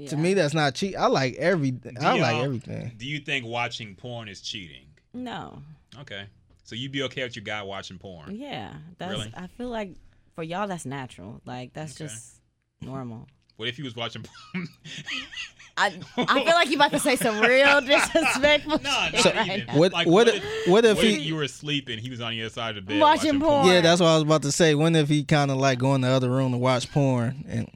[0.09, 0.97] To me that's not cheat.
[0.97, 2.93] I like every I like everything.
[2.97, 4.87] Do you think watching porn is cheating?
[5.13, 5.63] No.
[6.01, 6.25] Okay.
[6.65, 8.35] So you'd be okay with your guy watching porn?
[8.35, 8.73] Yeah.
[8.99, 9.13] That's.
[9.13, 9.33] Really?
[9.37, 9.95] I feel like
[10.35, 11.41] for y'all that's natural.
[11.47, 12.05] Like that's Okay.
[12.13, 12.41] just
[12.81, 13.29] normal.
[13.57, 14.67] What if he was watching porn?
[15.77, 19.51] I I feel like you about to say some real disrespectful no, shit not right
[19.59, 19.67] even.
[19.67, 19.79] now.
[19.79, 22.01] What- Like, what what, if- if, what if what he- if you were asleep and
[22.01, 23.69] he was on the other side of the bed Watching porn.
[23.69, 24.75] Yeah, that's what I was about to say.
[24.75, 27.69] When if he kind of like go in the other room to watch porn and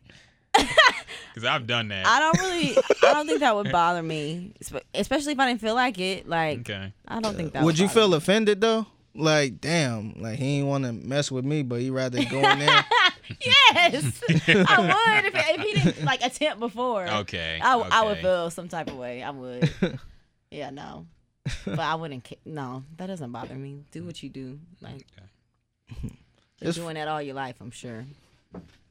[1.39, 2.05] Because I've done that.
[2.05, 2.77] I don't really.
[3.05, 4.55] I don't think that would bother me,
[4.93, 6.29] especially if I didn't feel like it.
[6.29, 6.93] Like okay.
[7.07, 7.63] I don't think that.
[7.63, 8.17] would you feel me.
[8.17, 8.87] offended though?
[9.15, 12.59] Like, damn, like he ain't want to mess with me, but he rather go in
[12.59, 12.85] there.
[13.45, 17.07] Yes, I would if, if he didn't like attempt before.
[17.07, 17.61] Okay.
[17.63, 18.23] I, I would okay.
[18.23, 19.23] feel some type of way.
[19.23, 19.71] I would.
[20.51, 21.05] yeah, no.
[21.67, 22.25] But I wouldn't.
[22.25, 23.85] ca- No, that doesn't bother me.
[23.91, 24.59] Do what you do.
[24.81, 25.05] Like
[26.03, 26.11] you're
[26.63, 27.57] It's- doing that all your life.
[27.61, 28.07] I'm sure.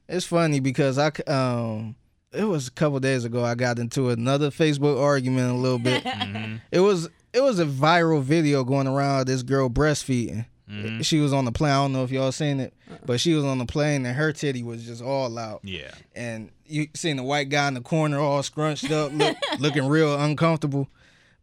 [0.07, 1.95] It's funny because I c- um
[2.37, 6.03] it was a couple days ago I got into another Facebook argument a little bit.
[6.05, 6.61] Mhm.
[6.71, 10.45] it was it was a viral video going around of this girl breastfeeding.
[10.69, 11.05] Mhm.
[11.05, 11.71] She was on the plane.
[11.71, 12.73] I don't know if y'all seen it,
[13.05, 15.61] but she was on the plane and her titty was just all out.
[15.63, 15.91] Yeah.
[16.15, 20.19] And you seen the white guy in the corner all scrunched up, look, looking real
[20.19, 20.89] uncomfortable.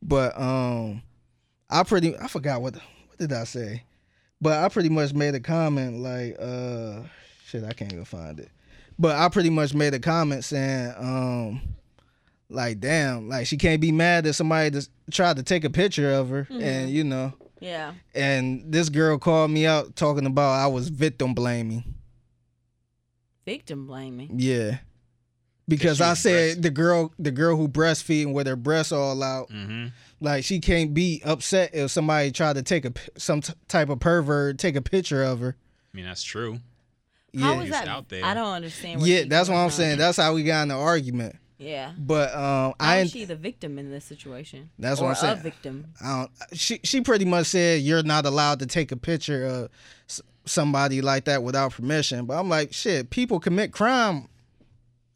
[0.02, 1.02] But um,
[1.70, 3.84] I pretty I forgot what what did I say,
[4.40, 7.00] but I pretty much made a comment like uh
[7.46, 8.50] shit I can't even find it,
[8.98, 11.60] but I pretty much made a comment saying um
[12.50, 16.12] like damn like she can't be mad that somebody just tried to take a picture
[16.12, 17.94] of her and you know Yeah.
[18.14, 21.84] and this girl called me out talking about I was victim blaming.
[23.44, 24.30] Victim blaming.
[24.38, 24.78] Yeah.
[25.66, 29.48] Because I said breast- the girl the girl who breastfeeding with her breasts all out,
[29.50, 29.86] Mm-hmm.
[30.20, 33.98] like she can't be upset if somebody tried to take a some t- type of
[34.00, 35.56] pervert take a picture of her.
[35.92, 36.60] I mean, that's true.
[37.39, 37.61] How Yeah.
[37.61, 37.89] is It's that?
[37.89, 38.24] out there.
[38.24, 39.01] I don't understand.
[39.01, 39.69] What Yeah, that's what I'm now.
[39.70, 39.98] saying.
[39.98, 41.36] That's how we got in the argument.
[41.59, 41.93] Yeah.
[41.98, 44.70] But um How I is ain't- she the victim in this situation?
[44.78, 45.39] That's or what I'm saying.
[45.39, 45.86] A victim.
[46.02, 49.70] I don't she she pretty much said you're not allowed to take a picture of
[50.47, 52.27] somebody like that without permission.
[52.27, 54.28] But I'm like, shit, people commit crime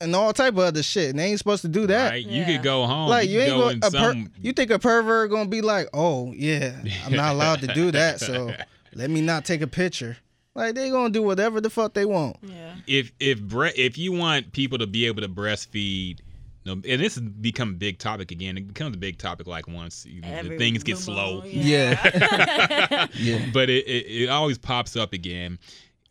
[0.00, 2.10] and all type of other shit, and they ain't supposed to do that.
[2.10, 2.24] Right?
[2.24, 2.46] You Yeah.
[2.46, 3.08] could go home.
[3.10, 4.32] like you, you ain't go gonna, a per- some.
[4.40, 6.72] you think a pervert gonna be like oh yeah
[7.04, 8.52] i'm not allowed to do that so
[8.94, 10.16] let me not take a picture
[10.58, 12.74] like they gonna do whatever the fuck they want Yeah.
[12.86, 16.18] if if bre- if you want people to be able to breastfeed,
[16.64, 18.58] you know, and this has become a big topic again.
[18.58, 21.34] It becomes a big topic like once you the Every things get blue slow.
[21.42, 23.06] moon, Yeah.
[23.18, 25.58] yeah but it, it it always pops up again.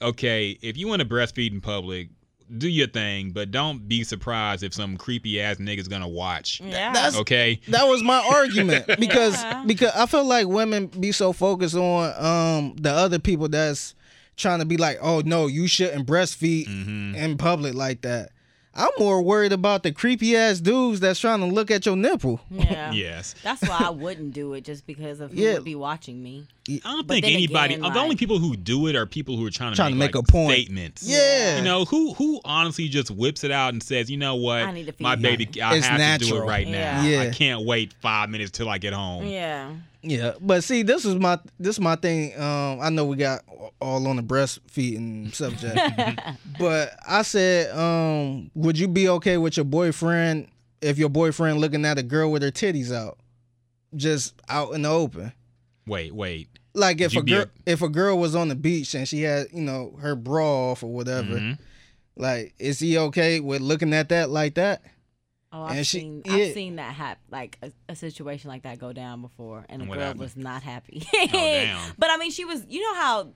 [0.01, 2.09] Okay, if you want to breastfeed in public,
[2.59, 6.61] do your thing, but don't be surprised if some creepy ass nigga's gonna watch.
[6.61, 6.93] yeah.
[6.93, 9.63] That's- Okay, that was my argument because Yeah.
[9.65, 13.95] because i feel like women be so focused on um the other people that's
[14.37, 17.15] trying to be like oh no you shouldn't breastfeed Mm-hmm.
[17.15, 18.29] in public like that
[18.75, 22.39] i'm more worried about the creepy ass dudes that's trying to look at your nipple
[22.51, 22.91] yeah.
[23.05, 23.33] yes.
[23.43, 25.53] That's why I wouldn't do it just because of who Yeah.
[25.55, 26.47] would be watching me.
[26.69, 27.75] I don't But think anybody.
[27.75, 29.95] again, the only people who do it are people who are trying to Trying to
[29.97, 30.51] make, make like, a point.
[30.53, 31.03] statements.
[31.03, 34.63] yeah You know who who honestly just whips it out and says, you know what,
[34.63, 36.47] I need to feed my you." baby, I It's have to do it natural.
[36.47, 37.03] right now.
[37.03, 37.21] Yeah.
[37.21, 39.25] I can't wait five minutes till I get home.
[39.27, 39.71] Yeah.
[40.03, 42.39] Yeah, but see, this is my this is my thing.
[42.39, 43.41] Um, I know we got
[43.81, 45.77] all on the breastfeeding subject,
[46.59, 50.47] but I said, um, would you be okay with your boyfriend
[50.81, 53.17] if your boyfriend looking at a girl with her titties out,
[53.95, 55.33] just out in the open?
[55.87, 56.47] Wait, wait.
[56.77, 59.47] Like if a girl a- if a girl was on the beach and she had
[59.51, 61.57] you know her bra off or whatever, Mhm.
[62.15, 64.83] like is he okay with looking at that like that?
[65.51, 66.33] Oh, I've And she- seen yeah.
[66.33, 69.83] I've seen that happen, like a, a situation like that go down before, and a
[69.83, 70.19] And what girl happened?
[70.21, 71.03] was not happy.
[71.15, 71.93] Oh, damn.
[71.97, 72.65] But I mean, she was.
[72.69, 73.29] You know how.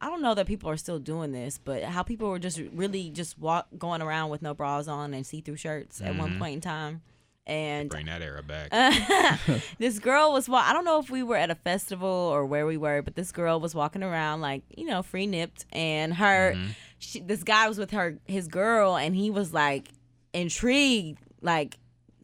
[0.00, 3.08] I don't know that people are still doing this, but how people were just really
[3.10, 6.38] just walk going around with no bras on and see through shirts at one Mhm.
[6.38, 7.00] point in time,
[7.46, 8.70] and Bring that era back.
[9.78, 12.66] this girl was wa- I don't know if we were at a festival or where
[12.66, 16.52] we were, but this girl was walking around like you know free nipped, and her
[16.54, 16.70] Mm-hmm.
[16.98, 19.88] she, this guy was with her his girl, and he was like
[20.32, 21.76] intrigued, like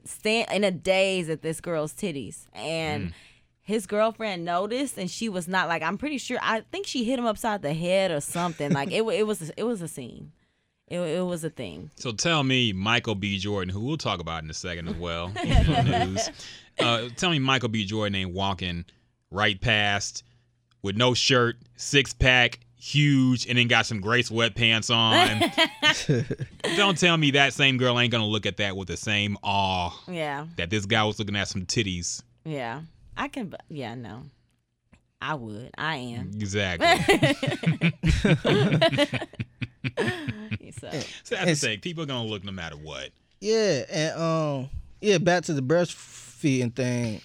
[0.04, 3.10] stand in a daze at this girl's titties, and.
[3.10, 3.12] Mm.
[3.62, 5.80] His girlfriend noticed, and she was not like.
[5.80, 6.38] I'm pretty sure.
[6.42, 8.72] I think she hit him upside the head or something.
[8.72, 10.32] Like it, it was, it was a scene.
[10.90, 11.90] It, it was a thing.
[11.96, 13.38] So tell me, Michael B.
[13.38, 16.28] Jordan, who we'll talk about in a second as well, news.
[16.78, 17.84] Uh, tell me, Michael B.
[17.84, 18.84] Jordan ain't walking
[19.30, 20.24] right past
[20.82, 25.52] with no shirt, six pack, huge, and then got some gray sweatpants on.
[26.76, 29.90] Don't tell me that same girl ain't gonna look at that with the same awe
[30.08, 32.22] Yeah, that this guy was looking at some titties.
[32.44, 32.80] yeah.
[33.16, 33.54] I can.
[33.68, 34.22] Yeah, no.
[35.20, 35.70] I would.
[35.76, 36.30] I am.
[36.34, 36.88] Exactly.
[40.80, 41.80] So, So that's the It's- thing.
[41.80, 43.10] People are gonna look no matter what.
[43.40, 44.70] Yeah, and um,
[45.00, 47.20] yeah, back to the breastfeeding thing.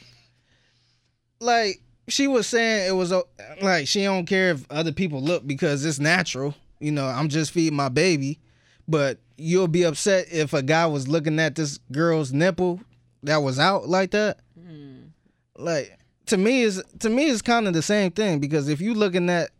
[1.40, 3.22] Like, she was saying it was uh,
[3.62, 6.56] like she don't care if other people look because it's natural.
[6.80, 8.40] You know, I'm just feeding my baby,
[8.88, 12.80] but you'll be upset if a guy was looking at this girl's nipple
[13.24, 14.40] that was out like that.
[15.58, 18.94] Like to me is to me is kind of the same thing because if you
[18.94, 19.52] looking at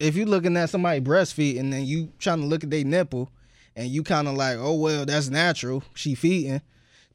[0.00, 3.30] if you looking at somebody breastfeeding and then you trying to look at their nipple
[3.76, 6.60] and you kind of like oh well that's natural she feeding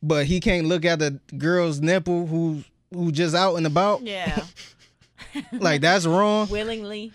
[0.01, 4.43] but he can't look at the girl's nipple who who just out and about Yeah.
[5.53, 7.11] like that's wrong Willingly.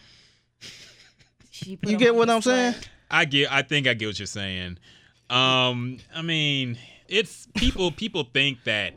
[1.51, 2.75] She put you get what i'm saying
[3.11, 3.51] I get.
[3.51, 4.79] I think I get what you're saying.
[5.31, 6.79] Um, I mean,
[7.09, 7.91] it's people.
[7.91, 8.95] people think that.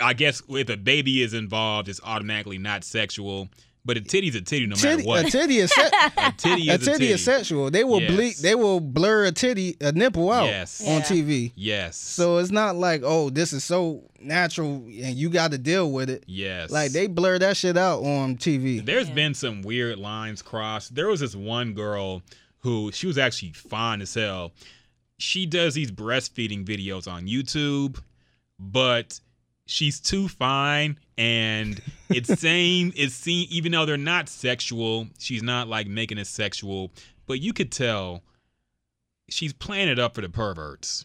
[0.00, 3.48] I guess if a baby is involved, it's automatically not sexual.
[3.86, 5.30] But a titty's a titty no matter titty, a what.
[5.30, 8.10] titty is se- A titty a is titty is sexual they will Yes.
[8.10, 10.80] bleed they will blur a titty a nipple out Yes.
[10.82, 11.00] on Yeah.
[11.02, 11.96] tv Yes.
[11.96, 16.10] so it's not like oh this is so natural and you got to deal with
[16.10, 16.70] it yes.
[16.70, 19.14] like they blur that shit out on tv There's Yeah.
[19.14, 20.94] been some weird lines crossed.
[20.96, 22.22] There was this one girl
[22.58, 24.52] who she was actually fine as hell.
[25.18, 27.98] She does these breastfeeding videos on YouTube,
[28.58, 29.20] but
[29.66, 35.68] she's too fine and it's same it's seen even though they're not sexual, she's not
[35.68, 36.92] like making it sexual,
[37.26, 38.22] but you could tell
[39.28, 41.04] she's playing it up for the perverts.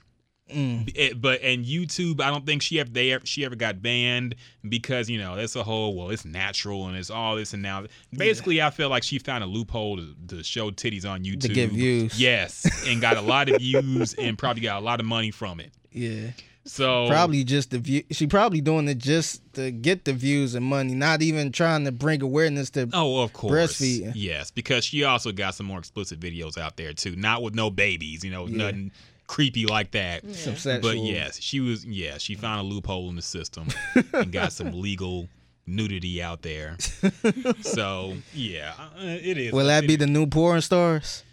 [0.49, 0.91] Mm.
[0.95, 4.35] It, but and YouTube, I don't think she ever they ever, she ever got banned
[4.67, 7.85] because you know that's a whole well it's natural and it's all this and now
[8.11, 11.49] basically I feel like she found a loophole to, to show titties on YouTube to
[11.49, 12.19] get views.
[12.19, 15.61] Yes, and got a lot of views and probably got a lot of money from
[15.61, 15.71] it.
[15.91, 16.31] yeah
[16.63, 20.63] So probably just the view she probably doing it just to get the views and
[20.65, 23.51] money not even trying to bring awareness to Oh, of course.
[23.79, 24.11] Breastfeeding.
[24.15, 27.15] Yes, because she also got some more explicit videos out there too.
[27.15, 28.57] Not with no babies, you know, Yeah.
[28.65, 28.91] nothing
[29.27, 30.23] creepy like that.
[30.35, 31.83] some sexual But yes, she was.
[31.85, 33.67] Yeah, she found a loophole in the system
[34.13, 35.29] and got some legal
[35.65, 36.77] nudity out there.
[37.61, 39.53] so yeah, uh, it is.
[39.53, 41.23] will that it be is- the new porn stars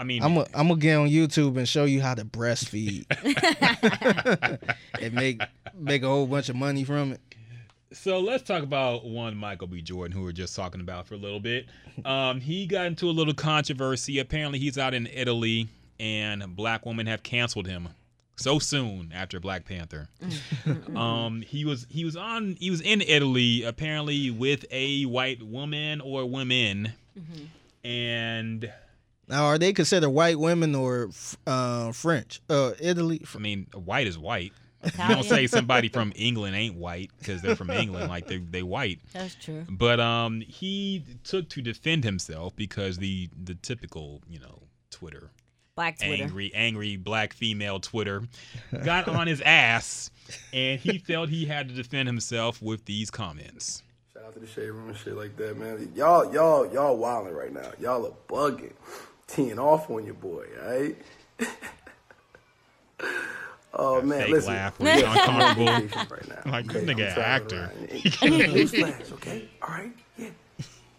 [0.00, 3.04] I mean, I'm gonna I'm gonna get on YouTube and show you how to breastfeed
[5.02, 5.42] and make
[5.74, 7.20] make a whole bunch of money from it.
[7.92, 9.82] So let's talk about one Michael B.
[9.82, 11.66] Jordan, who we are just talking about for a little bit.
[12.06, 14.20] Um, he got into a little controversy.
[14.20, 15.68] Apparently, he's out in Italy,
[15.98, 17.90] and black women have canceled him
[18.36, 20.08] so soon after Black Panther.
[20.96, 26.00] um, he was he was on he was in Italy apparently with a white woman
[26.00, 26.94] or women,
[27.84, 28.72] and
[29.30, 31.10] Now, are they considered white women or
[31.46, 32.42] uh, French?
[32.50, 33.22] Uh, Italy.
[33.34, 34.52] I mean, white is white.
[34.84, 38.62] You don't say somebody from England ain't white because they're from England, like they they
[38.62, 38.98] white.
[39.12, 39.66] That's true.
[39.68, 45.30] But um, he took to defend himself because the the typical you know Twitter
[45.76, 46.22] Black Twitter.
[46.22, 48.22] angry angry black female Twitter
[48.84, 50.10] got on his ass,
[50.52, 53.82] and he felt he had to defend himself with these comments.
[54.12, 55.92] Shout out to the shade room and shit like that, man.
[55.94, 57.70] Y'all, y'all, y'all wilding right now.
[57.78, 58.72] Y'all are bugging,
[59.30, 60.96] teeing off on your boy, alright?
[63.74, 64.52] oh man, Fake listen.
[64.54, 65.66] laugh when he's uncomfortable.
[66.16, 66.52] right now.
[66.52, 67.56] Like, this nigga I'm an actor.
[67.58, 67.88] around.
[67.88, 69.48] Newsflash, okay?
[69.62, 70.30] All right, yeah.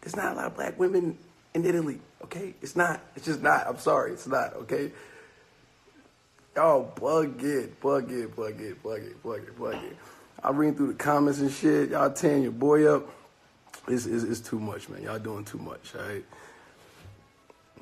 [0.02, 1.18] There's not a lot of black women
[1.54, 2.54] in Italy, okay?
[2.62, 3.02] It's not.
[3.16, 3.68] It's just not.
[3.68, 4.92] I'm sorry, it's not, okay?
[6.56, 9.98] Y'all bug it, bug it, bug it, bug it, bug it, bug it.
[10.44, 11.92] I'm reading through the comments and shit.
[11.92, 13.08] Y'all tearing your boy up.
[13.88, 15.04] It's, it's, it's too much, man.
[15.04, 16.26] Y'all doing too much, all right?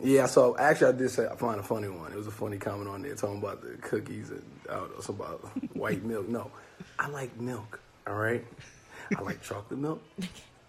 [0.02, 2.12] Yeah, so actually, I did say I find a funny one.
[2.12, 5.02] It was a funny comment on there talking about the cookies and I don't know
[5.02, 5.42] something about
[5.76, 6.28] white milk.
[6.30, 6.52] No,
[6.98, 7.80] I like milk.
[8.08, 8.46] All right,
[9.18, 10.02] I like chocolate milk.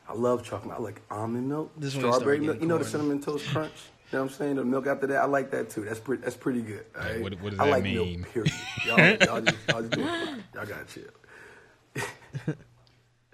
[0.09, 0.77] I love chocolate.
[0.77, 2.61] I like almond milk, This strawberry milk.
[2.61, 3.73] You know the cinnamon toast crunch.
[4.11, 4.57] You know what I'm saying?
[4.57, 5.83] The milk after that, I like that too.
[5.85, 6.25] That's pretty.
[6.25, 6.85] That's pretty good.
[6.99, 7.23] All right?
[7.23, 8.21] what- what does I that like mean?
[8.23, 8.33] milk.
[8.33, 8.53] Period.
[8.87, 10.45] Y'all, y'all just, y'all just doing fine.
[10.55, 12.55] Y'all gotta chill.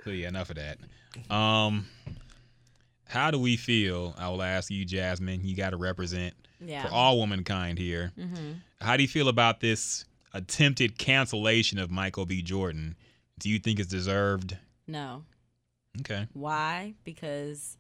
[0.05, 0.79] So yeah, enough of that.
[1.35, 1.87] Um,
[3.07, 4.15] how do we feel?
[4.19, 5.41] I will ask you, Jasmine.
[5.45, 6.83] You got to represent Yeah.
[6.87, 8.13] for all womankind here.
[8.19, 8.53] Mm-hmm.
[8.81, 10.05] How do you feel about this
[10.35, 12.43] attempted cancellation of Michael B.
[12.43, 12.97] Jordan?
[13.39, 14.57] Do you think it's deserved?
[14.87, 15.25] No.
[16.01, 16.27] Okay.
[16.33, 16.95] Why?
[17.05, 17.77] Because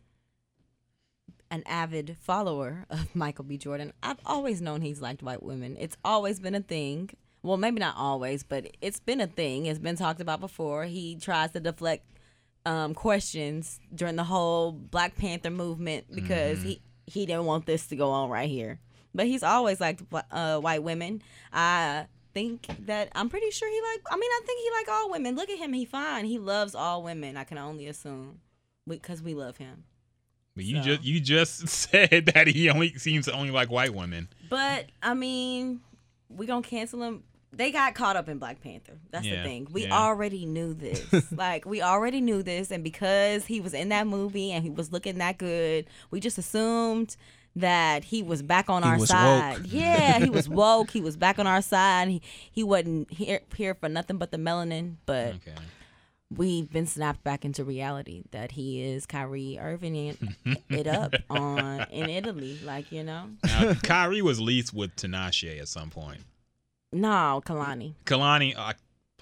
[1.50, 3.56] an avid follower of Michael B.
[3.56, 5.76] Jordan, I've always known he's liked white women.
[5.78, 7.10] It's always been a thing.
[7.42, 9.66] Well, maybe not always, but it's been a thing.
[9.66, 10.84] It's been talked about before.
[10.84, 12.04] He tries to deflect
[12.66, 17.96] um, questions during the whole Black Panther movement because he he didn't want this to
[17.96, 18.80] go on right here.
[19.14, 21.22] But he's always liked uh, white women.
[21.52, 24.02] I think that I'm pretty sure he like.
[24.10, 25.36] I mean, I think he like all women.
[25.36, 25.72] Look at him.
[25.72, 26.26] He fine.
[26.26, 27.36] He loves all women.
[27.36, 28.40] I can only assume
[28.86, 29.84] because we love him.
[30.54, 30.82] But you So.
[30.82, 34.28] just you just said that he only seems to only like white women.
[34.50, 35.80] But I mean,
[36.28, 38.98] we gonna cancel him they got caught up in Black Panther.
[39.10, 39.68] That's Yeah, the thing.
[39.70, 39.96] We yeah.
[39.98, 41.06] already knew this.
[41.32, 44.92] like we already knew this, and because he was in that movie and he was
[44.92, 47.16] looking that good, we just assumed
[47.54, 49.58] that he was back on He our side.
[49.60, 49.66] woke.
[49.72, 50.90] Yeah, he was woke.
[50.90, 52.08] He was back on our side.
[52.08, 52.20] He
[52.52, 54.96] he wasn't here here for nothing but the melanin.
[55.06, 55.54] But Okay.
[56.36, 60.18] we've been snapped back into reality that he is Kyrie Irving it,
[60.68, 62.58] it up on in Italy.
[62.62, 66.20] Like you know, Now, Kyrie was leased with Tinashe at some point.
[67.00, 67.94] No, Kehlani.
[68.04, 68.74] Kehlani, uh, I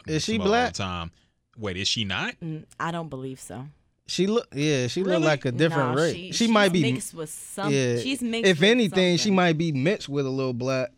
[0.07, 0.75] Is she black?
[0.75, 1.11] Time.
[1.59, 2.35] Wait, is she not?
[2.43, 3.67] Mm, I don't believe so.
[4.07, 5.17] She look, yeah, she Really?
[5.19, 6.15] look like a different No, race.
[6.15, 7.73] She, She, she's might be, mixed with some.
[7.73, 7.99] yeah.
[7.99, 8.51] She's mixed.
[8.51, 10.91] if with anything, she might be mixed with a little black.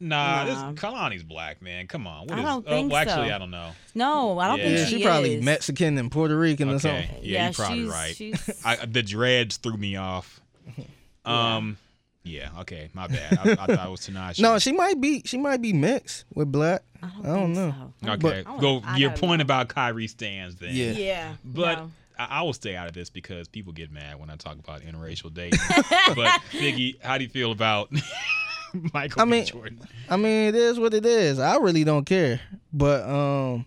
[0.00, 0.72] Nah, Nah.
[0.72, 1.86] this Kehlani's black, man.
[1.86, 2.22] Come on.
[2.26, 3.34] What I is- don't oh, think well, actually, so.
[3.34, 3.70] I don't know.
[3.94, 4.64] No, I don't Yeah.
[4.64, 5.44] think Yeah, she, she, probably is.
[5.44, 7.08] Mexican and Puerto Rican or something.
[7.22, 8.16] Yeah, Yeah, you're probably she's- right.
[8.16, 10.40] she's- I, the dreads threw me off.
[11.24, 11.76] Um,
[12.22, 12.50] yeah.
[12.60, 13.38] Okay, my bad.
[13.38, 14.40] I, I thought it was Tinashe.
[14.42, 15.22] No, she might be.
[15.24, 16.82] She might be mixed with black.
[17.02, 17.74] I don't, I don't know.
[18.04, 18.10] So.
[18.12, 18.82] Okay, I go.
[18.96, 19.42] Your point know.
[19.42, 20.74] about Kyrie stands then.
[20.74, 20.90] Yeah.
[20.92, 21.90] Yeah, But no.
[22.18, 24.82] I, I will stay out of this because people get mad when I talk about
[24.82, 25.58] interracial dating.
[26.14, 27.90] but Figgy, how do you feel about
[28.92, 29.30] Michael I B.
[29.30, 29.80] mean- Jordan?
[30.08, 31.38] I mean, it is what it is.
[31.38, 32.40] I really don't care.
[32.72, 33.64] But um,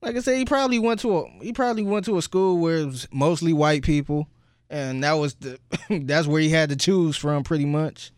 [0.00, 2.76] like I said, he probably went to a he probably went to a school where
[2.78, 4.28] it was mostly white people,
[4.70, 5.58] and that was the
[5.90, 8.12] that's where he had to choose from pretty much,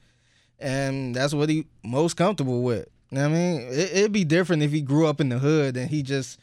[0.59, 2.89] and that's what he most comfortable with.
[3.10, 5.39] You know what I mean, it, it'd be different if he grew up in the
[5.39, 6.40] hood and he just,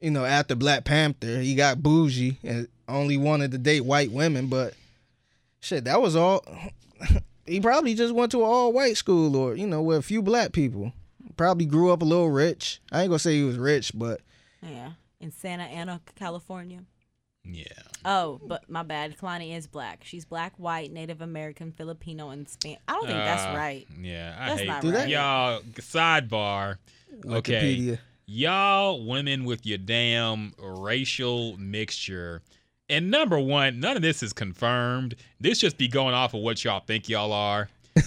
[0.00, 4.46] you know, after Black Panther, he got bougie and only wanted to date white women.
[4.46, 4.74] But
[5.60, 6.44] shit, that was all.
[7.46, 10.22] he probably just went to an all white school or you know with a few
[10.22, 10.92] black people.
[11.36, 12.80] Probably grew up a little rich.
[12.90, 14.20] I ain't gonna say he was rich, but
[14.62, 16.80] yeah, in Santa Ana, California.
[17.48, 17.64] Yeah.
[18.04, 19.16] Oh, but my bad.
[19.18, 20.00] Kehlani is black.
[20.04, 22.78] She's black, white, Native American, Filipino, and Spanish.
[22.88, 23.86] I don't think that's Uh, right.
[24.00, 25.08] Yeah, I That's hate not Do that?
[25.08, 25.60] y'all.
[25.74, 26.76] Sidebar.
[27.24, 27.98] Okay, Wikipedia.
[28.26, 32.42] y'all women with your damn racial mixture.
[32.88, 35.16] And number one, none of this is confirmed.
[35.40, 37.68] This just be going off of what y'all think y'all are.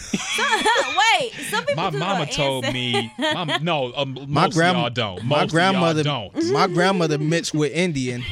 [1.19, 4.89] Wait, some people My do mama told ancest- me, my, no, um, most My grandma,
[4.89, 5.23] don't.
[5.23, 6.51] my grandmother, of y'all don't.
[6.51, 8.23] my grandmother mixed with Indian,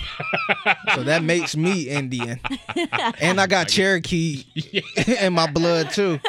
[0.95, 2.39] so that makes me Indian,
[3.19, 4.43] and I got Cherokee
[5.19, 6.19] in my blood too,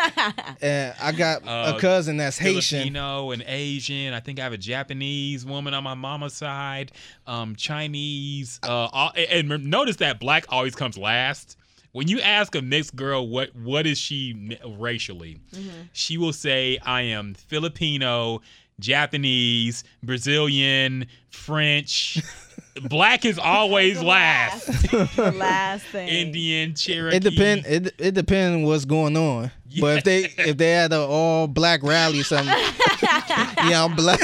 [0.61, 2.79] and I got Uh, a cousin that's Haitian.
[2.79, 4.15] Filipino and Asian.
[4.15, 6.93] I think I have a Japanese woman on my mama's side.
[7.27, 8.59] Um, Chinese.
[8.63, 11.57] Uh, all, and and notice that black always comes last.
[11.99, 15.69] When you ask a mixed girl what what is she mi- racially, mm-hmm.
[15.93, 18.41] she will say, "I am Filipino,
[18.79, 22.23] Japanese, Brazilian, French."
[22.89, 24.67] black is always The last.
[24.93, 26.07] the last thing.
[26.07, 27.17] Indian, Cherokee.
[27.17, 27.67] It depend.
[27.67, 29.51] It it depends what's going on.
[29.81, 32.47] But if they if they had an all black rally or something,
[33.03, 34.21] yeah, I'm black.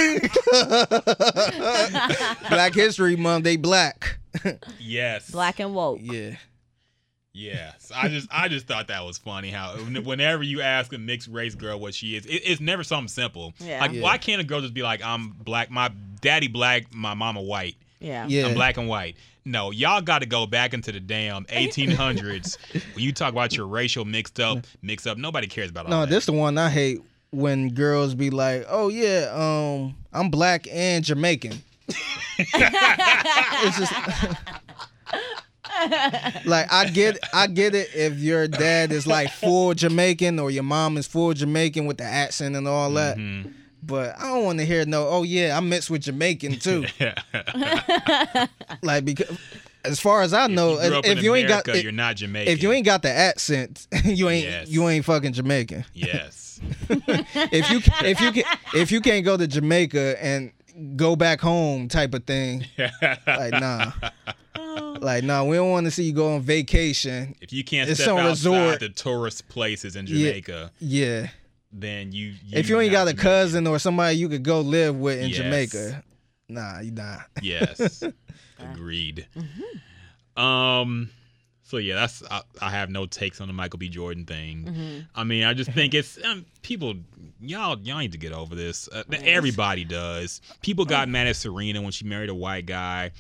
[2.49, 4.19] black History Month, they black.
[4.79, 5.29] Yes.
[5.29, 5.99] Black and woke.
[6.01, 6.37] Yeah.
[7.37, 11.27] Yes, I just I just thought that was funny how whenever you ask a mixed
[11.29, 13.53] race girl what she is, it, it's never something simple.
[13.59, 13.81] Yeah.
[13.81, 14.03] Like Yeah.
[14.03, 15.91] why can't a girl just be like I'm black, my
[16.21, 18.27] daddy black, my mama white, Yeah.
[18.29, 18.47] Yeah.
[18.47, 19.17] I'm black and white.
[19.45, 22.57] No, y'all got to go back into the damn 1800s
[22.95, 25.19] when you talk about your racial mixed up, mix up.
[25.19, 26.11] Nobody cares about all No, that.
[26.11, 27.01] this the one I hate
[27.31, 31.61] when girls be like, "Oh yeah, um, I'm black and Jamaican."
[32.39, 33.93] it's just
[36.45, 40.63] like I get I get it if your dad is like full Jamaican or your
[40.63, 43.17] mom is full Jamaican with the accent and all that.
[43.17, 43.51] Mm-hmm.
[43.83, 46.87] But I don't want to hear no, oh yeah, I'm mixed with Jamaican too.
[48.83, 49.39] like because
[49.85, 51.83] as far as I know, if you grew up if in you ain't got if,
[51.83, 52.53] you're not Jamaican.
[52.53, 54.69] if you ain't got the accent, you ain't Yes.
[54.69, 55.85] you ain't fucking Jamaican.
[55.93, 58.45] yes, If you if you can
[58.75, 60.53] if you can't go to Jamaica and
[60.97, 62.65] go back home type of thing,
[63.27, 63.93] like nah.
[65.01, 67.35] Like nah, we don't want to see you go on vacation.
[67.41, 68.81] if you can't It's step outside resort.
[68.81, 71.29] the tourist places in Jamaica, Yeah.
[71.73, 73.23] then you, if you ain't got a Jamaican.
[73.23, 75.37] cousin or somebody you could go live with in Yes.
[75.39, 76.05] Jamaica,
[76.49, 77.27] nah, you not.
[77.43, 78.03] Yes.
[78.59, 79.27] Agreed.
[80.37, 81.11] Um
[81.75, 83.89] so yeah, that's I, I have no takes on the Michael B.
[83.89, 85.07] Jordan thing.
[85.15, 86.95] I mean, I just think it's um, people
[87.41, 88.89] y'all y'all need to get over this.
[88.93, 90.41] Uh, Everybody does.
[90.63, 93.11] People got mad at Serena when she married a white guy.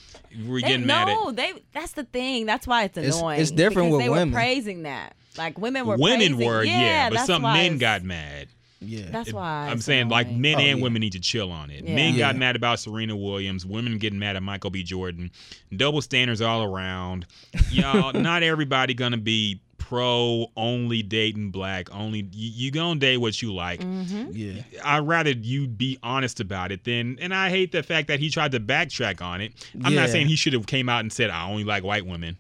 [0.46, 1.52] We're They, getting mad no, at they.
[1.72, 2.46] That's the thing.
[2.46, 3.40] That's why it's It's- annoying.
[3.40, 4.30] it's different because with they women.
[4.30, 5.16] were praising that.
[5.36, 5.96] Like women were.
[5.96, 8.46] women praising- were, yeah, yeah, but some men got mad.
[8.84, 9.10] Yeah.
[9.10, 10.40] That's why I'm saying like annoying.
[10.40, 10.82] men Oh, and yeah.
[10.84, 11.84] women need to chill on it.
[11.84, 11.94] Yeah.
[11.94, 13.64] Men got mad about Serena Williams.
[13.66, 14.82] Women getting mad at Michael B.
[14.82, 15.30] Jordan.
[15.76, 17.26] Double standards all around.
[17.70, 23.42] Y'all, not everybody gonna be pro only dating black only you, you gonna date what
[23.42, 24.30] you like Mm-hmm.
[24.32, 24.62] Yeah.
[24.82, 28.30] i'd rather you be honest about it than and i hate the fact that he
[28.30, 29.52] tried to backtrack on it
[29.84, 30.00] i'm Yeah.
[30.00, 32.38] not saying he should have came out and said i only like white women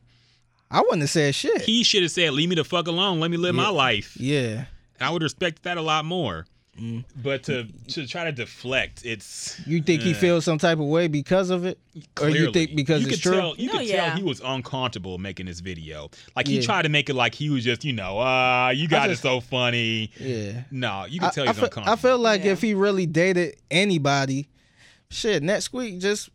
[0.70, 1.60] I wouldn't have said shit.
[1.60, 4.64] he should have said leave me the fuck alone let me live my life yeah.
[5.00, 6.46] I would respect that a lot more
[6.76, 7.04] Mm.
[7.22, 10.86] but to to try to deflect it's You think he uh, feels some type of
[10.86, 11.78] way because of it,
[12.20, 13.36] or you think because you it's could true?
[13.40, 14.06] Tell, you No, could yeah.
[14.08, 16.10] tell he was uncomfortable making this video.
[16.34, 16.62] Like he Yeah.
[16.62, 19.22] tried to make it like he was just, you know, uh, you got just- it
[19.22, 20.10] so funny.
[20.18, 20.64] yeah.
[20.72, 21.92] No, you can I, tell I he's feel, uncomfortable.
[21.92, 22.50] I feel like Yeah.
[22.54, 24.48] if he really dated anybody,
[25.10, 26.28] shit, next week just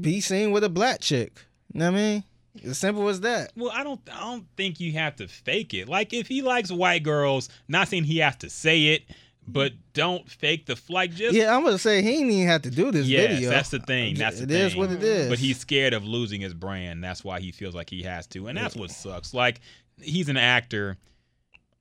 [0.00, 1.44] be seen with a black chick.
[1.74, 2.24] You know what I mean?
[2.62, 3.52] As simple as that.
[3.56, 5.88] well, I don't, I don't think you have to fake it.
[5.88, 9.02] Like if he likes white girls, not saying he has to say it,
[9.48, 11.12] but don't fake the like.
[11.14, 13.50] Just Yeah, I'm gonna say he didn't even have to do this Yes, video.
[13.50, 14.14] that's the thing.
[14.14, 14.66] That's the It thing.
[14.66, 15.28] is what it is.
[15.28, 17.02] But he's scared of losing his brand.
[17.04, 19.34] That's why he feels like he has to, and that's what sucks.
[19.34, 19.60] Like
[20.00, 20.96] he's an actor.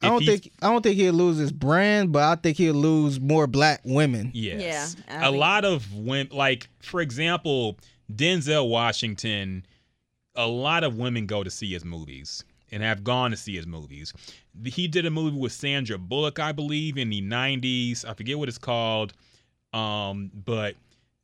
[0.02, 3.22] I don't think I don't think he'll lose his brand, but I think he'll lose
[3.22, 4.32] more black women.
[4.34, 4.98] Yes.
[5.08, 7.78] Yeah, I a think- lot of women, like for example,
[8.14, 9.66] Denzel Washington.
[10.36, 13.68] A lot of women go to see his movies and have gone to see his
[13.68, 14.14] movies.
[14.66, 18.04] He did a movie with Sandra Bullock, I believe, in the '90s.
[18.06, 19.14] I forget what it's called,
[19.74, 20.76] um, but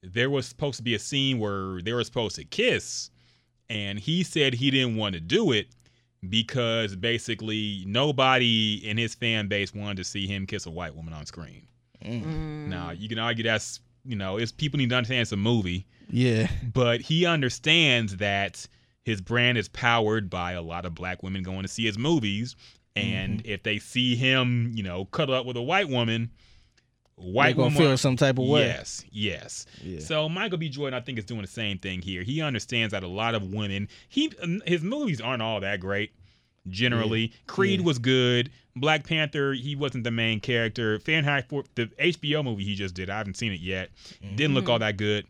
[0.03, 3.09] there was supposed to be a scene where they were supposed to kiss,
[3.69, 5.67] and he said he didn't want to do it
[6.29, 11.13] because basically nobody in his fan base wanted to see him kiss a white woman
[11.13, 11.65] on screen.
[12.03, 12.67] Mm.
[12.67, 15.87] Now you can argue that's you know it's people need to understand it's a movie,
[16.09, 18.67] Yeah, but he understands that
[19.03, 22.55] his brand is powered by a lot of black women going to see his movies,
[22.95, 23.49] and Mm-hmm.
[23.51, 26.31] if they see him, you know, cuddle up with a white woman,
[27.15, 28.61] white gonna woman feel some type of way.
[28.67, 29.65] Yes, yes.
[29.83, 29.99] Yeah.
[29.99, 30.69] So Michael B.
[30.69, 32.23] Jordan, I think, is doing the same thing here.
[32.23, 34.31] He understands that a lot of women, he
[34.65, 36.11] his movies aren't all that great.
[36.67, 37.85] Generally, Creed Yeah.
[37.85, 38.51] was good.
[38.75, 40.99] Black Panther, he wasn't the main character.
[40.99, 43.89] Fahrenheit, for the HBO movie he just did, I haven't seen it yet.
[44.35, 45.25] Didn't look all that good.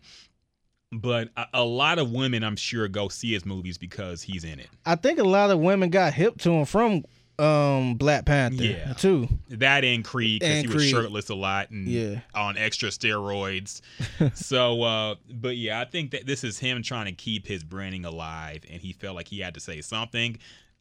[0.91, 4.59] But a, a lot of women, I'm sure, go see his movies because he's in
[4.59, 4.67] it.
[4.85, 7.03] I think a lot of women got hip to him from
[7.37, 8.93] um Black Panther Yeah.
[8.93, 9.29] too.
[9.49, 10.89] That and Creed because he was Creed.
[10.89, 12.19] shirtless a lot and Yeah.
[12.35, 13.81] on extra steroids.
[14.33, 18.03] so, uh, but yeah, I think that this is him trying to keep his branding
[18.03, 20.37] alive, and he felt like he had to say something.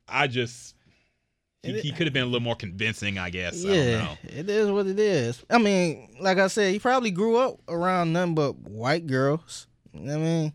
[0.09, 0.75] I just.
[1.65, 3.65] He, he could have been a little more convincing, I guess.
[3.65, 4.19] I don't Yeah, know.
[4.23, 5.45] it is what it is.
[5.51, 9.67] I mean, like I said, he probably grew up around nothing but white girls.
[9.93, 10.53] You know what I mean?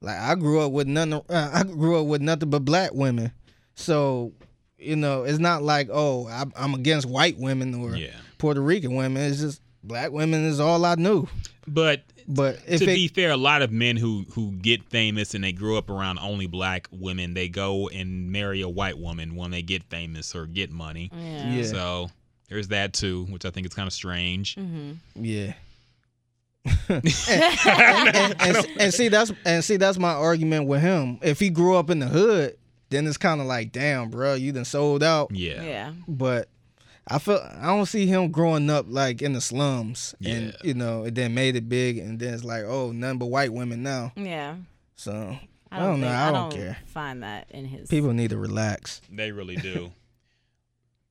[0.00, 1.14] Like I grew up with nothing.
[1.14, 3.32] Uh, I grew up with nothing but black women.
[3.74, 4.32] So,
[4.78, 8.16] you know, it's not like oh, I, I'm against white women or Yeah.
[8.38, 9.22] Puerto Rican women.
[9.22, 11.26] It's just black women is all I knew.
[11.66, 15.34] But But if to it, be fair, a lot of men who who get famous
[15.34, 19.34] and they grew up around only black women, they go and marry a white woman
[19.36, 21.10] when they get famous or get money.
[21.12, 21.54] Yeah.
[21.54, 21.62] Yeah.
[21.64, 22.10] So
[22.48, 24.54] there's that too, which I think is kind of strange.
[24.56, 24.92] Mm-hmm.
[25.24, 25.54] Yeah.
[26.88, 27.04] And,
[27.68, 31.18] and, and, and see that's and see that's my argument with him.
[31.22, 32.56] If he grew up in the hood,
[32.90, 35.30] then it's kind of like, damn, bro, you done sold out.
[35.34, 35.62] Yeah.
[35.62, 35.92] Yeah.
[36.08, 36.48] But
[37.08, 41.04] I feel I don't see him growing up like in the slums, and you know,
[41.04, 44.12] it then made it big, and then it's like, oh, none but white women now.
[44.16, 44.56] Yeah.
[44.96, 45.12] So
[45.70, 46.06] I I don't, don't, know.
[46.06, 46.76] think- I don't care.
[46.86, 49.00] Find that in his People need to relax.
[49.10, 49.92] They really do.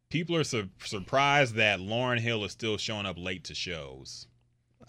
[0.09, 4.27] People are sur- surprised that Lauryn Hill is still showing up late to shows.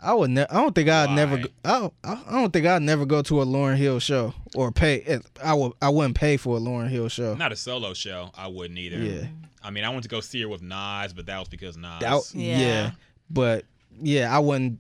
[0.03, 0.31] I would.
[0.31, 1.37] Ne- I don't think I'd never.
[1.37, 1.43] Why?
[1.43, 4.35] Go- I, don't- I I don't think I'd never go to a Lauryn Hill show
[4.55, 5.21] or pay.
[5.43, 5.73] I would.
[5.81, 7.35] I wouldn't pay for a Lauryn Hill show.
[7.35, 8.31] Not a solo show.
[8.37, 8.99] I wouldn't either.
[8.99, 9.27] Yeah.
[9.63, 12.01] I mean, I went to go see her with Nas, but that was because Nas.
[12.01, 12.59] That- Yeah.
[12.59, 12.91] yeah.
[13.31, 13.65] But
[14.01, 14.79] yeah, I wouldn't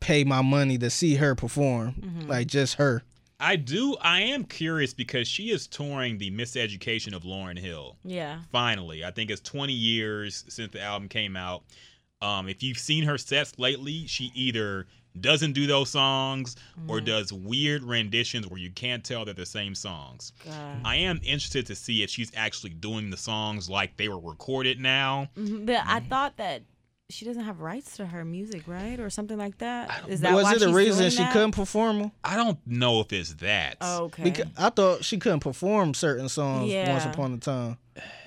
[0.00, 1.94] pay my money to see her perform.
[2.00, 2.28] Mm-hmm.
[2.28, 3.02] Like just her.
[3.38, 3.96] I do.
[4.00, 7.96] I am curious because she is touring the miseducation of Lauryn Hill.
[8.02, 8.40] Yeah.
[8.50, 11.62] Finally, I think it's 20 years since the album came out.
[12.22, 14.86] Um, if you've seen her sets lately, she either
[15.20, 16.56] doesn't do those songs
[16.88, 20.32] or does weird renditions where you can't tell they're the same songs.
[20.44, 20.80] God.
[20.84, 24.78] I am interested to see if she's actually doing the songs like they were recorded
[24.78, 25.28] now.
[25.36, 26.62] Mhm, But I thought that
[27.08, 30.02] she doesn't have rights to her music, right, or something like that.
[30.08, 31.32] Is that Was why it a she's reason she that?
[31.32, 32.10] couldn't perform?
[32.24, 33.76] I don't know if it's that.
[33.80, 34.24] Oh, okay.
[34.24, 37.78] Because I thought she couldn't perform certain songs once upon a time.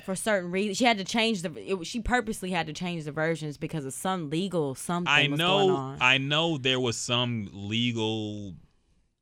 [0.06, 1.52] For certain reasons, she had to change the.
[1.56, 5.08] It, she purposely had to change the versions because of some legal something.
[5.12, 5.98] I was going know on.
[6.02, 8.54] I know there was some legal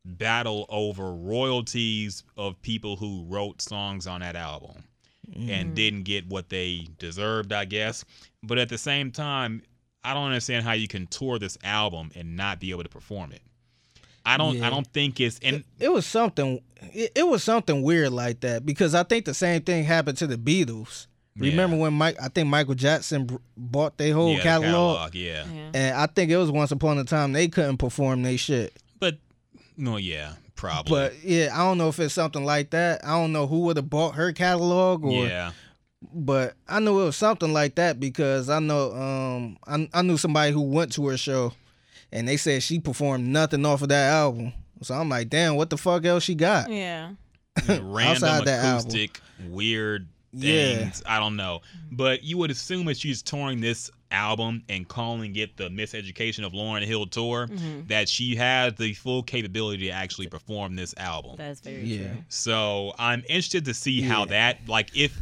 [0.05, 4.83] battle over royalties of people who wrote songs on that album
[5.29, 5.49] Mm-hmm.
[5.49, 8.05] and didn't get what they deserved, I guess.
[8.43, 9.61] But at the same time,
[10.01, 13.33] I don't understand how you can tour this album and not be able to perform
[13.33, 13.41] it.
[14.27, 14.67] I don't Yeah.
[14.67, 16.61] I don't think it's and It was something.
[16.93, 20.27] It, it was something weird like that because I think the same thing happened to
[20.27, 21.07] the Beatles.
[21.37, 21.83] Remember Yeah.
[21.83, 22.17] when Mike?
[22.21, 25.45] I think Michael Jackson bought their whole yeah, the catalog, Yeah.
[25.53, 25.69] Yeah.
[25.73, 28.73] and I think it was once upon a time they couldn't perform their shit.
[28.99, 29.17] But
[29.77, 30.91] no, yeah, probably.
[30.91, 33.05] But yeah, I don't know if it's something like that.
[33.05, 35.51] I don't know who would have bought her catalog or yeah.
[36.13, 40.17] but I knew it was something like that because I know um I, I knew
[40.17, 41.53] somebody who went to her show
[42.11, 44.53] and they said she performed nothing off of that album.
[44.81, 46.69] So I'm like, damn, what the fuck else she got?
[46.69, 47.11] Yeah.
[47.67, 48.89] random Outside that album.
[48.91, 50.77] acoustic, weird Yeah.
[50.77, 51.01] things.
[51.05, 51.61] I don't know.
[51.91, 56.53] But you would assume that she's touring this album and calling it the Miseducation of
[56.53, 57.87] Lauryn Hill tour, Mm-hmm.
[57.87, 61.35] that she has the full capability to actually perform this album.
[61.37, 62.07] That's very Yeah.
[62.09, 62.17] true.
[62.29, 65.17] So I'm interested to see how that, like, if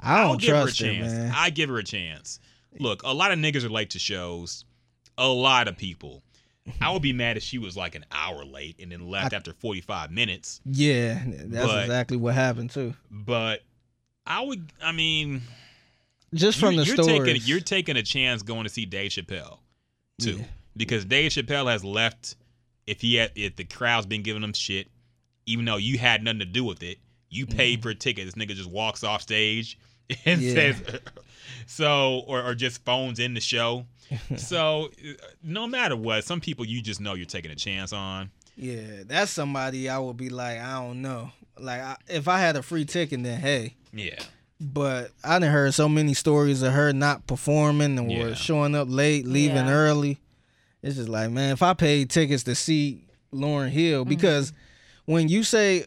[0.00, 1.12] I I'll don't give her a trust her, chance.
[1.12, 1.32] man.
[1.36, 2.40] I give her a chance.
[2.80, 4.64] Look, a lot of niggas are late to shows.
[5.18, 6.22] A lot of people.
[6.80, 9.52] I would be mad if she was like an hour late and then left after
[9.52, 10.60] 45 minutes.
[10.64, 12.94] yeah, that's But- exactly what happened too.
[13.10, 13.62] But
[14.26, 14.72] I would.
[14.82, 15.42] I mean,
[16.32, 17.32] Just from you're, the you're stories.
[17.34, 19.58] taking you're taking a chance going to see Dave Chappelle
[20.18, 20.44] too, Yeah.
[20.76, 22.36] because Dave Chappelle has left.
[22.86, 24.88] If he had, if the crowd's been giving him shit,
[25.46, 26.98] even though you had nothing to do with it,
[27.30, 27.82] you paid mm-hmm.
[27.82, 28.24] for a ticket.
[28.26, 29.78] This nigga just walks off stage
[30.24, 30.54] and Yeah.
[30.54, 30.82] says,
[31.66, 33.86] so or or just phones in the show.
[34.36, 35.12] so uh,
[35.42, 38.30] no matter what, some people you just know you're taking a chance on.
[38.56, 41.32] Yeah, that's somebody I would be like, I don't know.
[41.58, 43.74] Like, I, if I had a free ticket, then hey.
[43.92, 44.20] Yeah,
[44.60, 48.34] But I done heard so many stories of her not performing or Yeah.
[48.34, 49.70] showing up late, leaving Yeah.
[49.72, 50.18] early.
[50.82, 54.52] It's just like, man, if I paid tickets to see Lauryn Hill, because
[55.06, 55.86] when you say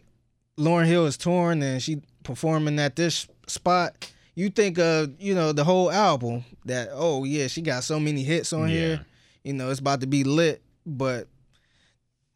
[0.57, 5.51] Lauryn Hill is touring and she performing at this spot, you think of you know
[5.51, 6.45] the whole album.
[6.65, 8.75] That oh yeah, she got so many hits on Yeah.
[8.75, 9.05] here.
[9.43, 10.61] You know, it's about to be lit.
[10.85, 11.27] But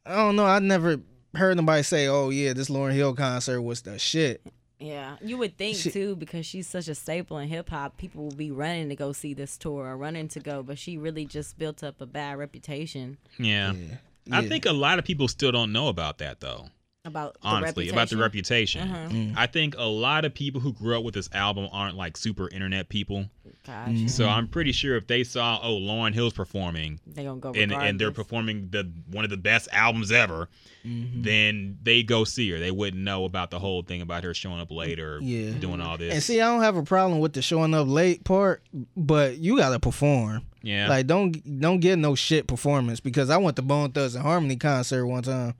[0.05, 0.45] I don't know.
[0.45, 0.97] I never
[1.35, 4.41] heard nobody say, "Oh yeah, this Lauryn Hill concert was the shit."
[4.79, 7.97] Yeah, you would think She- too because she's such a staple in hip hop.
[7.97, 10.97] People will be running to go see this tour or running to go, but she
[10.97, 13.73] really just built up a bad reputation yeah.
[13.73, 13.97] Yeah.
[14.31, 14.49] I Yeah.
[14.49, 16.69] think a lot of people still don't know about that though.
[17.03, 18.87] About the honestly about the reputation.
[18.91, 19.31] reputation.
[19.31, 19.41] Uh-huh.
[19.41, 22.47] I think a lot of people who grew up with this album aren't like super
[22.49, 23.25] internet people.
[23.65, 24.07] Gotcha.
[24.07, 27.71] So I'm pretty sure if they saw oh Lauryn Hill's performing They gonna go and
[27.73, 30.47] and they're performing the one of the best albums ever,
[30.85, 31.21] Mm-hmm.
[31.21, 32.57] then they go see her.
[32.59, 35.51] They wouldn't know about the whole thing about her showing up late or Yeah.
[35.59, 36.13] doing all this.
[36.13, 38.63] And see, I don't have a problem with the showing up late part,
[38.97, 40.43] but you gotta perform.
[40.63, 40.87] yeah.
[40.87, 45.21] Like, don't don't get no shit performance because I went to Bone Thugs-n-Harmony concert one
[45.23, 45.53] time,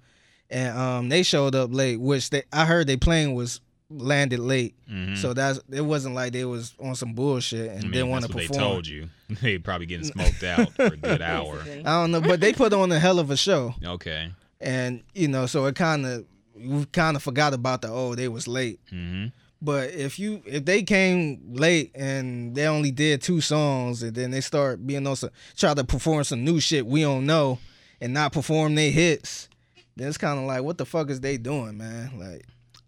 [0.52, 3.60] and um they showed up late, which they I heard they plane was
[3.90, 5.18] landed late, Mhm.
[5.18, 8.26] so that's it wasn't like they was on some bullshit and I mean, didn't want
[8.26, 8.60] to that's perform.
[8.62, 9.10] they told you.
[9.42, 11.62] They probably getting smoked out for a good hour.
[11.68, 14.32] I don't know, but they put on a hell of a show, Okay.
[14.62, 16.26] and you know, so it kind of
[16.56, 18.80] we kind of forgot about the oh they was late.
[18.90, 19.28] hmm
[19.62, 24.32] But if you if they came late and they only did two songs and then
[24.32, 27.60] they start being on some try to perform some new shit we don't know
[28.02, 29.48] and not perform their hits,
[29.96, 32.12] then it's kind of like what the fuck is they doing, man?
[32.20, 32.46] Like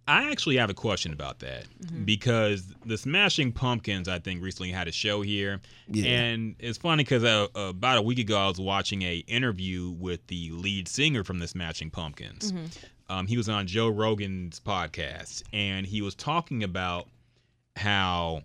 [0.08, 1.66] I actually have a question about that
[2.06, 6.06] because the Smashing Pumpkins, I think, recently had a show here, Yeah.
[6.06, 10.28] and it's funny because uh, about a week ago I was watching a interview with
[10.28, 12.52] the lead singer from the Smashing Pumpkins.
[13.10, 17.08] Um, he was on Joe Rogan's podcast, and he was talking about
[17.78, 18.42] how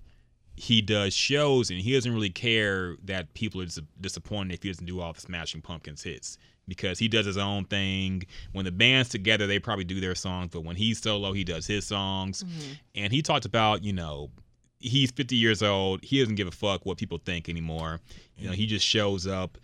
[0.56, 4.68] he does shows and he doesn't really care that people are dis- disappointed if he
[4.68, 6.36] doesn't do all the Smashing Pumpkins hits
[6.68, 8.24] because he does his own thing.
[8.52, 11.66] When the band's together, they probably do their songs, but when he's solo, he does
[11.66, 12.44] his songs.
[12.44, 12.72] Mm-hmm.
[12.96, 14.30] And he talked about, you know,
[14.78, 16.04] he's 50 years old.
[16.04, 18.00] He doesn't give a fuck what people think anymore.
[18.36, 19.58] You know, he just shows up.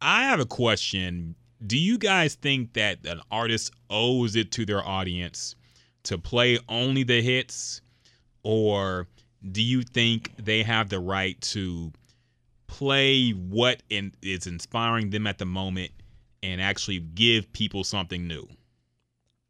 [0.00, 1.34] I have a question.
[1.66, 5.56] Do you guys think that an artist owes it to their audience
[6.04, 7.80] to play only the hits?
[8.44, 9.08] Or
[9.50, 11.92] do you think they have the right to
[12.68, 15.90] play what in, is inspiring them at the moment
[16.42, 18.46] and actually give people something new?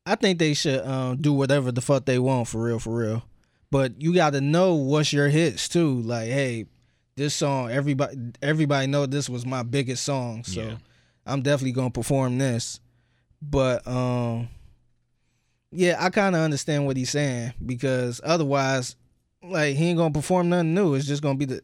[0.07, 3.25] I think they should um, do whatever the fuck they want for real, for real.
[3.71, 6.01] But you got to know what's your hits too.
[6.01, 6.65] Like, hey,
[7.17, 10.77] this song, everybody, everybody know this was my biggest song, so Yeah.
[11.27, 12.81] I'm definitely gonna perform this.
[13.43, 14.49] But um,
[15.71, 18.97] yeah, I kind of understand what he's saying because otherwise,
[19.43, 20.95] like, he ain't gonna perform nothing new.
[20.95, 21.61] It's just gonna be the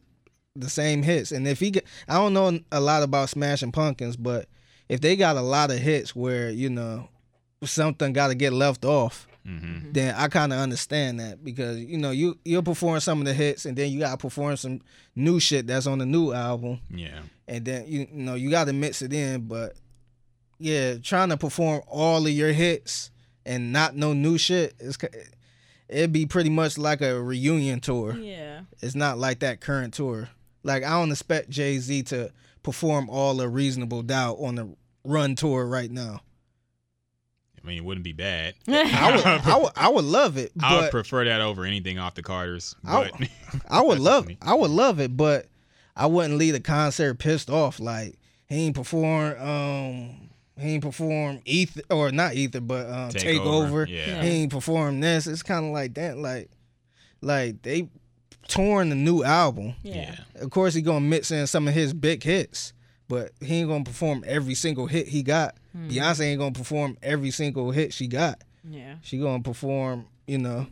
[0.55, 1.31] the same hits.
[1.31, 4.47] And if he, get, I don't know a lot about Smashing Pumpkins, but
[4.89, 7.09] if they got a lot of hits where you know
[7.63, 9.91] something got to get left off, Mm-hmm.
[9.91, 13.33] then I kind of understand that because you know you you'll perform some of the
[13.35, 14.81] hits and then you gotta perform some
[15.15, 17.19] new shit that's on the new album Yeah.
[17.47, 19.41] and then you, you know you gotta mix it in.
[19.41, 19.75] But
[20.57, 23.11] yeah, trying to perform all of your hits
[23.45, 24.97] and not no new shit is
[25.89, 28.15] it'd be pretty much like a reunion tour.
[28.17, 28.61] Yeah.
[28.81, 30.27] It's not like that current tour.
[30.65, 32.31] Like I don't expect Jay Z to
[32.63, 34.75] perform all of Reasonable Doubt on the
[35.05, 36.21] Run tour right now.
[37.63, 38.53] I mean, it wouldn't be bad.
[38.67, 42.13] I would, I would, I would love it, I would prefer that over anything off
[42.15, 42.75] the Carters.
[42.85, 43.29] I- But
[43.69, 44.37] I would love, me.
[44.41, 45.47] I would love it, but
[45.95, 47.79] I wouldn't leave the concert pissed off.
[47.79, 48.17] Like
[48.47, 50.29] he ain't perform, um,
[50.59, 53.85] he ain't perform Ether or not Ether, but um, Take Take, Over, over.
[53.87, 54.21] yeah.
[54.23, 55.25] He ain't perform this.
[55.27, 56.17] It's kind of like that.
[56.17, 56.49] Like,
[57.21, 57.89] like they
[58.47, 59.75] touring the new album.
[59.83, 60.15] yeah.
[60.35, 62.73] Of course, he gonna mix in some of his big hits,
[63.07, 65.55] but he ain't gonna perform every single hit he got.
[65.71, 65.89] Hmm.
[65.89, 68.41] Beyonce ain't gonna perform every single hit she got.
[68.69, 68.95] Yeah.
[69.01, 70.67] She gonna perform, you know,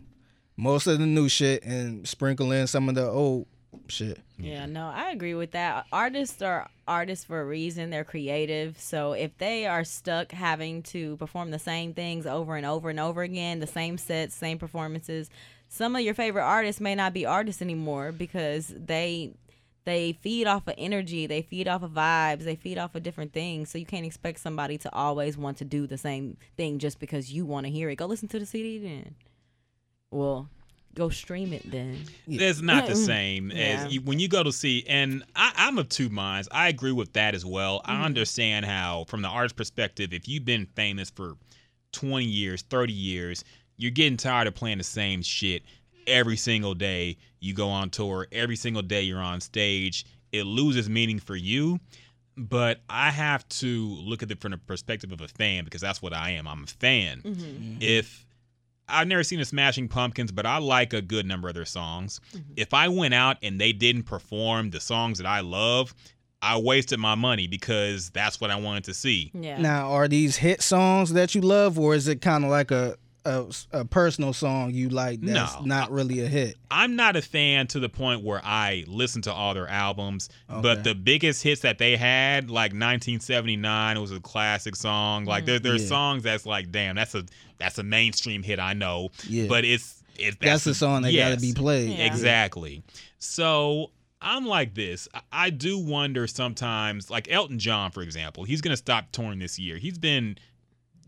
[0.57, 3.47] most of the new shit and sprinkle in some of the old
[3.87, 4.19] shit.
[4.37, 5.85] Yeah, no, I agree with that.
[5.91, 7.89] Artists are artists for a reason.
[7.89, 8.79] They're creative.
[8.79, 12.99] So if they are stuck having to perform the same things over and over and
[12.99, 15.29] over again, the same sets, same performances,
[15.73, 19.33] some of your favorite artists may not be artists anymore because they
[19.85, 23.33] they feed off of energy, they feed off of vibes, they feed off of different
[23.33, 23.69] things.
[23.71, 27.33] So you can't expect somebody to always want to do the same thing just because
[27.33, 27.95] you want to hear it.
[27.95, 29.15] Go listen to the CD then.
[30.11, 30.47] Well,
[30.93, 31.97] go stream it then.
[32.27, 33.85] It's not the same Yeah.
[33.85, 34.85] as you, when you go to see.
[34.87, 36.47] And I, I'm of two minds.
[36.51, 37.79] I agree with that as well.
[37.79, 37.91] Mm-hmm.
[37.91, 41.33] I understand how, from the artist perspective, if you've been famous for
[41.93, 43.43] 20 years, 30 years,
[43.77, 45.63] you're getting tired of playing the same shit
[46.07, 47.17] every single day.
[47.39, 49.01] You go on tour every single day.
[49.01, 50.05] You're on stage.
[50.31, 51.79] It loses meaning for you.
[52.35, 56.01] But I have to look at it from the perspective of a fan because that's
[56.01, 56.47] what I am.
[56.47, 57.21] I'm a fan.
[57.23, 57.77] Mm-hmm.
[57.79, 58.25] If
[58.87, 62.19] I've never seen a Smashing Pumpkins, but I like a good number of their songs.
[62.55, 65.93] If I went out and they didn't perform the songs that I love,
[66.41, 69.31] I wasted my money because that's what I wanted to see.
[69.33, 69.59] Yeah.
[69.59, 72.97] Now, are these hit songs that you love, or is it kind of like a,
[73.25, 75.61] a a personal song you like that's No.
[75.65, 76.57] not really a hit?
[76.69, 80.61] I'm not a fan to the point where I listen to all their albums, Okay.
[80.61, 85.25] but the biggest hits that they had, like 1979, it was a classic song.
[85.25, 85.87] Like mm, there, there's Yeah.
[85.89, 87.25] songs that's like, damn, that's a
[87.59, 88.59] that's a mainstream hit.
[88.59, 89.47] I know, Yeah.
[89.47, 91.97] but it's it's That's, the a- song that got to be played.
[91.97, 92.05] Yeah.
[92.05, 92.83] Exactly.
[93.19, 93.91] So
[94.21, 95.07] I'm like this.
[95.13, 99.57] I- I do wonder sometimes, like Elton John, for example, he's gonna stop touring this
[99.57, 99.77] year.
[99.77, 100.37] He's been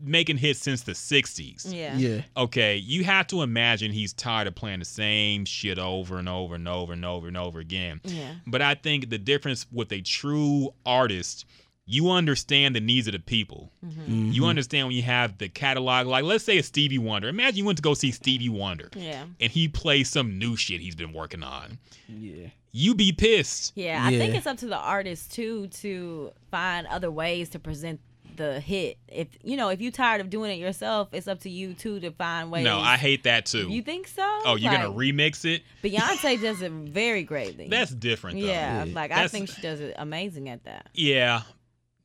[0.00, 1.72] making hits since the 60s.
[1.72, 1.96] Yeah.
[1.96, 2.22] Yeah.
[2.36, 6.54] Okay, you have to imagine he's tired of playing the same shit over and over
[6.54, 8.00] and over and over and over again.
[8.04, 8.34] Yeah.
[8.46, 11.46] But I think the difference with a true artist,
[11.86, 13.70] you understand the needs of the people.
[13.84, 14.32] Mm-hmm.
[14.32, 17.28] You understand when you have the catalog, like let's say it's Stevie Wonder.
[17.28, 19.24] Imagine you went to go see Stevie Wonder Yeah.
[19.40, 21.78] and he plays some new shit he's been working on.
[22.08, 22.48] Yeah.
[22.72, 23.72] You be pissed.
[23.74, 28.00] Yeah, I think it's up to the artist too to find other ways to present
[28.36, 28.98] the hit.
[29.08, 32.00] If you know, if you're tired of doing it yourself, it's up to you too
[32.00, 32.64] to find ways.
[32.64, 33.68] No, I hate that too.
[33.68, 34.22] You think so?
[34.44, 35.62] oh, you're gonna remix it?
[35.82, 37.68] Beyonce does it very greatly.
[37.68, 38.46] That's different though.
[38.46, 40.88] yeah, like I think she does it amazing at that.
[40.94, 41.42] Yeah.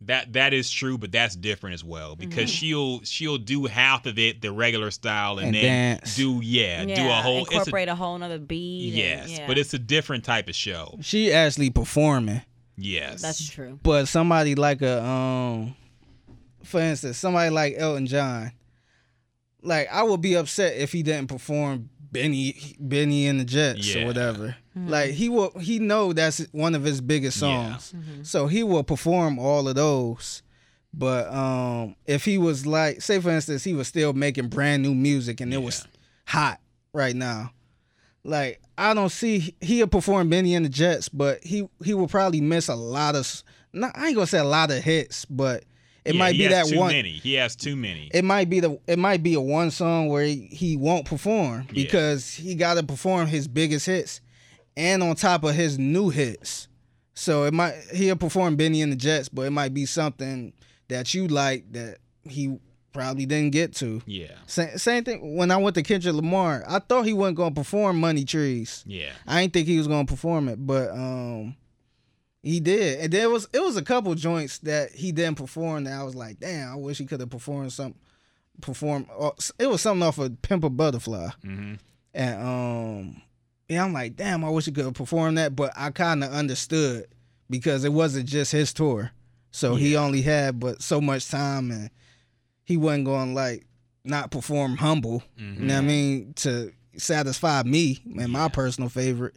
[0.06, 2.46] That that is true, but that's different as well because Mm-hmm.
[2.48, 6.16] she'll she'll do half of it the regular style and, And then dance.
[6.16, 8.88] do yeah, do a whole it's a, incorporate a, whole nother beat.
[8.88, 9.46] and- yes, yeah.
[9.46, 10.98] but it's a different type of show.
[11.02, 12.42] She actually performing,
[12.78, 13.78] Yes, that's true.
[13.84, 15.76] but somebody like a um,
[16.72, 18.52] for instance, somebody like Elton John,
[19.62, 24.04] like I would be upset if he didn't perform Benny Bennie and the Jets Yeah.
[24.04, 24.56] or whatever.
[24.78, 24.90] Mm-hmm.
[24.90, 27.78] Like he will, he know that's one of his biggest Yeah.
[27.78, 27.94] songs,
[28.24, 30.42] so he will perform all of those.
[30.94, 34.94] But um, if he was like, say for instance, he was still making brand new
[34.94, 35.88] music and it was
[36.26, 36.60] hot
[36.94, 37.52] right now,
[38.24, 42.42] like I don't see he'll perform Bennie and the Jets, but he he will probably
[42.42, 43.22] miss a lot of.
[43.22, 43.44] s-
[43.74, 45.64] Not I ain't gonna say a lot of hits, but
[46.06, 46.92] it Yeah, might be that one.
[46.92, 47.12] many.
[47.12, 48.10] He has too many.
[48.14, 51.68] It might be the it might be a one song where he, he won't perform
[51.72, 51.84] Yeah.
[51.84, 54.22] because he got to perform his biggest hits
[54.78, 56.68] and on top of his new hits.
[57.14, 60.54] So it might he'll perform Bennie and the Jets, but it might be something
[60.88, 61.98] that you like that
[62.28, 62.58] he
[62.94, 64.02] probably didn't get to.
[64.06, 66.66] yeah, Same, same thing when I went to Kendrick Lamar.
[66.68, 68.84] I thought he wasn't gonna perform Money Trees.
[68.88, 71.56] yeah, I didn't think he was gonna perform it, but um,
[72.44, 73.00] he did.
[73.02, 76.16] And there was it was a couple joints that he didn't perform that I was
[76.16, 77.96] like, damn, I wish he could have performed some.
[78.62, 79.08] Perform.
[79.18, 81.74] or- It was something off of Pimp a Butterfly, hmm
[82.14, 83.22] and um,
[83.70, 86.32] yeah, I'm like, damn, I wish he could have performed that, but I kind of
[86.34, 87.06] understood
[87.50, 89.12] because it wasn't just his tour,
[89.52, 91.90] so he only had but so much time, and
[92.66, 93.66] he wasn't going like
[94.04, 95.24] not perform humble.
[95.38, 96.34] You know what I mean?
[96.38, 99.36] To satisfy me and my personal favorite.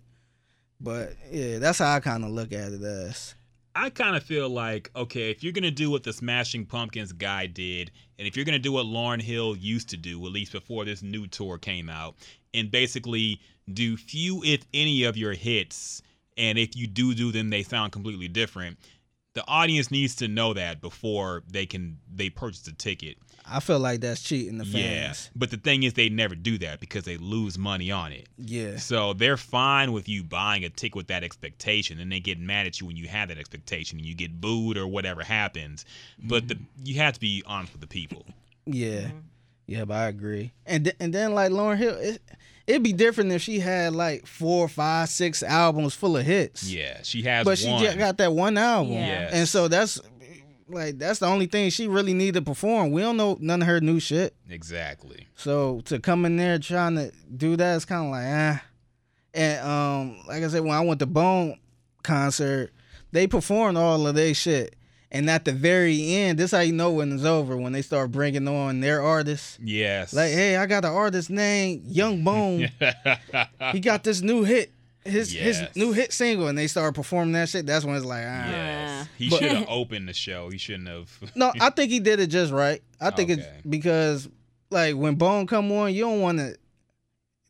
[0.81, 3.35] But yeah, that's how I kind of look at it as.
[3.77, 7.47] I kind of feel like okay, if you're gonna do what the Smashing Pumpkins guy
[7.47, 10.85] did, and if you're gonna do what Lauryn Hill used to do, at least before
[10.85, 12.15] this new tour came out,
[12.53, 13.41] and basically
[13.73, 16.03] do few, if any, of your hits,
[16.37, 18.79] and if you do do them, they sound completely different.
[19.35, 23.19] The audience needs to know that before they can they purchase a ticket.
[23.47, 24.75] I feel like that's cheating the fans.
[24.75, 28.27] Yeah, but the thing is, they never do that because they lose money on it.
[28.39, 28.79] Yeah.
[28.79, 32.67] So they're fine with you buying a ticket with that expectation, and they get mad
[32.67, 35.85] at you when you have that expectation and you get booed or whatever happens.
[36.19, 38.25] But the, you have to be honest with the people.
[38.67, 39.01] Yeah.
[39.01, 39.19] Mm-hmm.
[39.67, 40.53] Yeah, but I agree.
[40.67, 42.23] And th- and then like Lauryn Hill, it,
[42.67, 46.71] it'd be different if she had like four, five, six albums full of hits.
[46.71, 48.93] Yeah, she has But she just got that one album.
[48.95, 49.07] Yeah.
[49.07, 49.31] Yes.
[49.33, 50.01] And so that's
[50.69, 52.91] like that's the only thing she really need to perform.
[52.93, 54.35] We don't know none of her new shit.
[54.49, 55.29] exactly.
[55.37, 58.63] So to come in there trying to do that is kind of like ah.
[59.35, 61.59] And um, like I said, when I went to Bone
[62.05, 62.73] concert,
[63.11, 64.77] they performed all of their shit.
[65.11, 68.11] And at the very end, this how you know when it's over when they start
[68.11, 69.59] bringing on their artists.
[69.63, 70.13] Yes.
[70.13, 72.69] Like, hey, I got an artist named Young Bone.
[73.73, 74.73] he got this new hit,
[75.05, 75.59] his Yes.
[75.59, 77.67] his new hit single, and they start performing that shit.
[77.67, 78.49] That's when it's like, ah.
[78.51, 79.09] yes.
[79.19, 80.49] He should have opened the show.
[80.51, 81.11] He shouldn't have.
[81.35, 82.83] No, I think he did it just right.
[83.01, 83.41] I think Okay.
[83.43, 84.29] it's because
[84.71, 86.57] like when Bone come on, you don't want to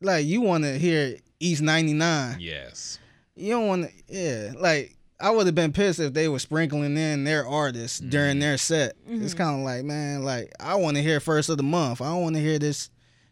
[0.01, 2.37] like you want to hear East 99.
[2.39, 2.99] yes.
[3.35, 6.97] You don't want to yeah, like I would have been pissed if they were sprinkling
[6.97, 8.09] in their artists Mm-hmm.
[8.09, 8.95] during their set.
[9.09, 12.01] It's kind of like, man, like I want to hear first of the month.
[12.01, 12.89] I don't want to hear this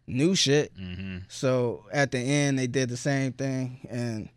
[0.08, 0.72] new shit.
[0.78, 4.30] hmm So at the end they did the same thing and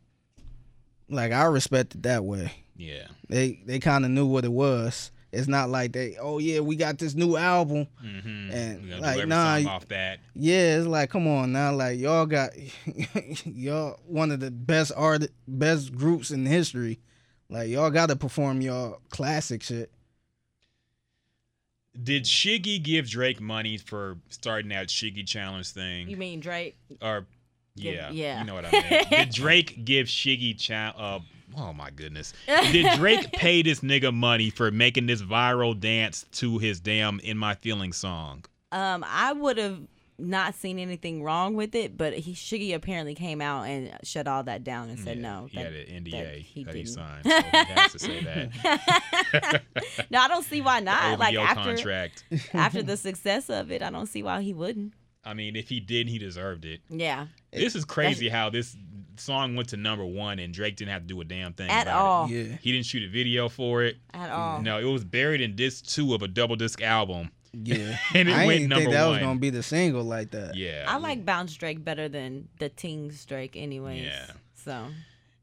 [1.08, 2.52] like I respect it that way.
[2.76, 3.06] Yeah.
[3.28, 5.10] They they kind of knew what it was.
[5.32, 7.88] It's not like they, oh yeah, we got this new album.
[8.00, 10.20] hmm And, like, nah, off that.
[10.34, 12.52] Yeah, it's like, come on now, like y'all got
[13.44, 17.00] y'all one of the best art, best groups in history.
[17.50, 19.90] Like y'all got to perform y'all classic shit.
[22.02, 26.08] Did Shiggy give Drake money for starting that Shiggy challenge thing?
[26.08, 26.76] You mean Drake?
[27.02, 27.26] or
[27.76, 28.38] Give- yeah, yeah.
[28.40, 29.04] you know what I mean.
[29.10, 31.20] Did Drake give Shiggy cha- uh
[31.58, 32.32] oh my goodness.
[32.46, 37.36] Did Drake pay this nigga money for making this viral dance to his damn In
[37.38, 38.44] My Feelings song?
[38.72, 39.78] Um, I would have
[40.18, 44.42] not seen anything wrong with it, but he Shiggy apparently came out and shut all
[44.44, 45.46] that down and said Yeah, no.
[45.50, 47.24] He that- had an that NDA he that he signed.
[47.24, 49.62] So he has to say that.
[50.10, 51.18] no, I don't see why not.
[51.18, 52.24] like after contract.
[52.54, 54.92] after the success of it, I don't see why he wouldn't.
[55.24, 56.80] I mean, if he did, he deserved it.
[56.88, 58.76] Yeah, This is crazy how this
[59.16, 61.86] song went to number one and Drake didn't have to do a damn thing at
[61.88, 62.56] about all, Yeah.
[62.60, 63.96] He didn't shoot a video for it.
[64.14, 64.60] at all.
[64.62, 67.32] No, it was buried in disc two of a double disc album.
[67.64, 67.96] Yeah.
[68.14, 70.54] And it I went didn't number think that was gonna be the single like that.
[70.54, 70.84] Yeah.
[70.86, 74.02] I like Bounce Drake better than the Tings Drake, anyways.
[74.04, 74.26] Yeah.
[74.54, 74.86] So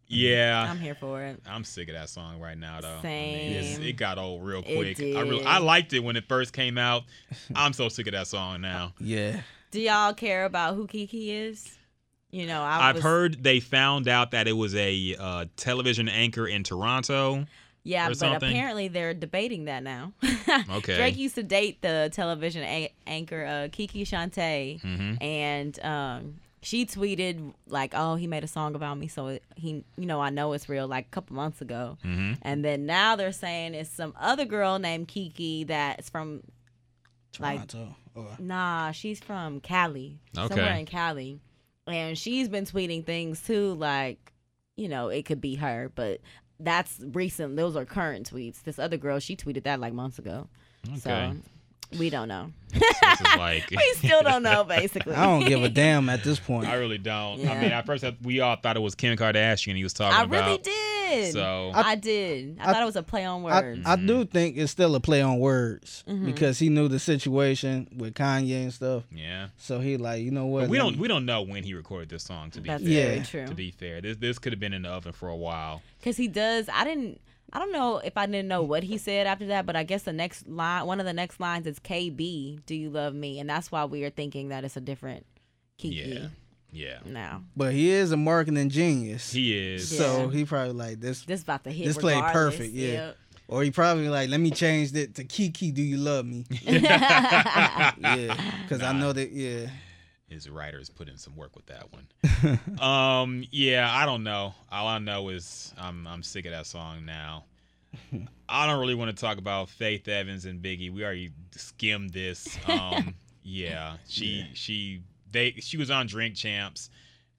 [0.08, 0.68] Yeah.
[0.70, 1.40] I'm here for it.
[1.48, 3.00] I'm sick of that song right now, though.
[3.00, 3.84] I mean, it's- Same.
[3.84, 5.00] it got old real It quick.
[5.16, 5.48] I really, did.
[5.48, 7.04] I liked it when it first came out.
[7.56, 8.94] I'm so sick of that song now.
[9.00, 9.42] Yeah.
[9.72, 11.78] Do y'all care about who Kiki is?
[12.30, 16.08] You know, I I've was- heard they found out that it was a uh, television
[16.10, 17.46] anchor in Toronto.
[17.86, 18.50] Yeah, or but something?
[18.50, 20.14] apparently they're debating that now.
[20.70, 20.96] Okay.
[20.98, 25.18] Drake used to date the television a- anchor uh, Kiki Shante, Mhm.
[25.22, 29.84] and um, she tweeted like, "Oh, he made a song about me, so it, he,
[29.98, 32.38] you know, I know it's real." Like a couple months ago, Mhm.
[32.44, 36.44] and then now they're saying it's some other girl named Kiki that's from
[37.40, 37.96] like Toronto.
[38.16, 40.20] Or- Nah, she's from Cali.
[40.38, 40.48] Okay.
[40.56, 41.40] Somewhere in Cali.
[41.88, 44.32] And she's been tweeting things too, like,
[44.76, 46.22] you know, it could be her, but
[46.64, 47.56] that's recent.
[47.56, 48.64] Those are current tweets.
[48.64, 50.48] This other girl, she tweeted that like months ago.
[50.88, 50.98] Okay.
[51.00, 51.36] So
[51.98, 52.52] we don't know.
[52.72, 53.70] this is like.
[53.72, 55.14] we still don't know, basically.
[55.16, 56.68] I don't give a damn at this point.
[56.68, 57.48] I really don't.
[57.48, 60.24] I mean, at first we all thought it was Kim Kardashian he was talking I
[60.24, 60.46] about.
[60.46, 60.93] really did.
[61.32, 62.58] So I, did.
[62.60, 63.82] I, I- thought it was a play on I, words.
[63.86, 66.26] I do think it's still a play on words Mhm.
[66.26, 69.04] because he knew the situation with Kanye and stuff.
[69.12, 70.62] yeah, So he like, you know what?
[70.62, 72.52] but we don't we don't know when he recorded this song.
[72.52, 73.24] To be that's fair, very Yeah.
[73.24, 73.46] true.
[73.48, 75.82] to be fair, this this could have been in the oven for a while.
[76.00, 76.70] Because he does.
[76.72, 77.20] I didn't.
[77.56, 80.04] I don't know if I didn't know what he said after that, but I guess
[80.04, 83.40] the next line, one of the next lines is KB, do you love me?
[83.40, 85.26] And that's why we are thinking that it's a different
[85.78, 86.28] Kiki Yeah,
[86.74, 87.44] yeah, now.
[87.56, 89.32] But he is a marketing genius.
[89.32, 89.96] he is.
[89.98, 90.32] So Yeah.
[90.38, 91.86] he probably like this, This about to hit.
[91.86, 93.12] This played perfect, yeah.
[93.48, 95.72] or he probably like, let me change it to Kiki.
[95.72, 96.46] Do you love me?
[96.66, 97.94] Yeah.
[98.00, 99.32] yeah, because I know that.
[99.32, 99.68] Yeah,
[100.28, 102.80] his writers put in some work with that one.
[102.82, 104.54] um, yeah, I don't know.
[104.72, 107.46] All I know is I'm I'm sick of that song now.
[108.50, 110.92] I don't really want to talk about Faith Evans and Biggie.
[110.92, 112.58] We already skimmed this.
[112.68, 113.14] Um,
[113.44, 115.02] yeah, she she
[115.34, 116.90] they she was on Drink Champs,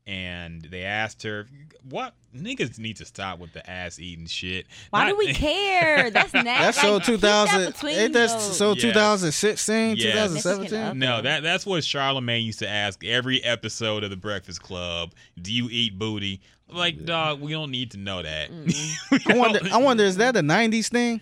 [0.06, 1.46] and they asked her,
[1.88, 6.10] "What niggas need to stop with the ass eating shit?" Why do we care?
[6.10, 6.42] That's nasty.
[6.64, 7.74] That's so 2000.
[7.88, 8.82] Ain't that so Yes.
[8.82, 10.28] 2016, Yes.
[10.32, 10.98] 2017?
[10.98, 15.14] No, that that's what Charlemagne used to ask every episode of the Breakfast Club.
[15.40, 16.40] Do you eat booty?
[16.68, 18.50] Like, dog, we don't need to know that.
[18.50, 19.30] Mm.
[19.32, 19.60] I wonder.
[19.72, 21.20] I wonder is that a '90s thing?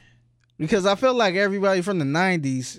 [0.59, 2.79] Because I feel like everybody from the '90s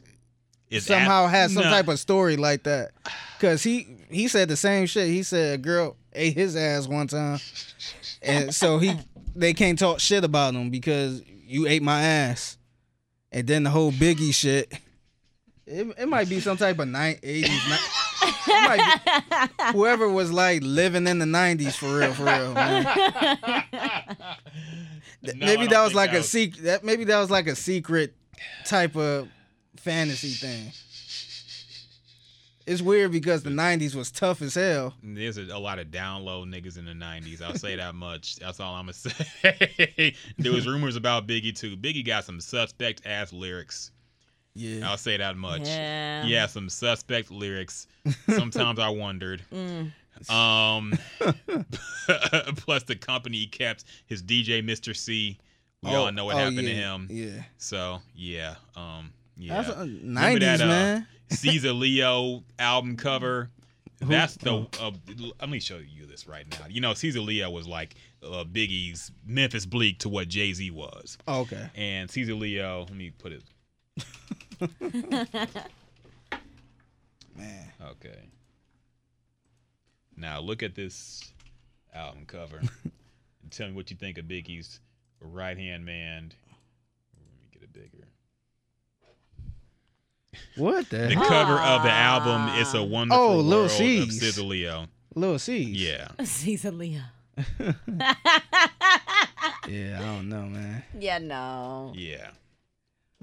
[0.78, 1.70] It's somehow at- has some Nah.
[1.70, 2.91] type of story like that.
[3.40, 5.08] Cause he he said the same shit.
[5.08, 7.40] He said a girl ate his ass one time,
[8.22, 8.95] and so he
[9.36, 12.58] they can't talk shit about him because you ate my ass.
[13.32, 14.72] And then the whole Biggie shit.
[15.66, 17.41] It, it might be some type of nine, 80s.
[17.41, 22.54] ni- it might be, whoever was like living in the 90s for real, for real.
[25.22, 26.64] No, maybe that was like that a was- secret.
[26.64, 28.14] That maybe that was like a secret
[28.66, 29.30] type of
[29.78, 30.72] fantasy thing.
[32.66, 34.94] It's weird because the '90s was tough as hell.
[35.04, 37.41] There's a, a lot of down low niggas in the '90s.
[37.41, 38.38] I'll say that much.
[38.38, 40.16] That's all I'm gonna say.
[40.38, 41.76] there was rumors about Biggie too.
[41.76, 43.91] Biggie got some suspect ass lyrics.
[44.56, 45.68] Yeah, I'll say that much.
[45.68, 46.26] Yeah.
[46.26, 47.88] Yeah, some suspect lyrics.
[48.30, 49.41] Sometimes I wondered.
[49.54, 49.91] Mm.
[50.30, 50.94] Um,
[52.58, 55.38] plus the company he kept his DJ Mister Cee.
[55.82, 57.08] We Oh, all know what oh, happened to him.
[57.10, 59.61] Yeah, So yeah, um, yeah.
[59.61, 61.07] that's Remember '90s, that, uh, man.
[61.30, 63.49] Cease A Leo album cover.
[63.99, 64.68] That's the.
[64.80, 64.91] Uh,
[65.39, 66.68] let me show you this right now.
[66.69, 70.69] You know, Cease A Leo was like uh, Biggie's Memphis Bleek to what Jay Z
[70.72, 72.81] was, Oh, okay, and Cease A Leo.
[72.81, 73.43] Let me put it.
[77.35, 77.72] man.
[77.81, 78.19] Okay.
[80.15, 81.34] Now look at this
[81.93, 82.57] album cover.
[82.60, 84.80] and tell me what you think of Biggie's
[85.19, 86.31] right hand man.
[87.14, 88.07] Let me get it bigger.
[90.57, 90.97] What the?
[90.97, 91.27] The heck?
[91.27, 94.19] cover of the album "It's a Wonderful Oh, Lil World" of Cease.
[94.19, 94.88] Caesar Leo.
[95.15, 95.68] Little Cease.
[95.76, 96.07] Yeah.
[96.23, 97.01] Cease A Leo.
[99.68, 99.97] yeah.
[99.99, 100.84] I don't know, man.
[100.99, 101.93] Yeah, no.
[101.95, 102.30] Yeah.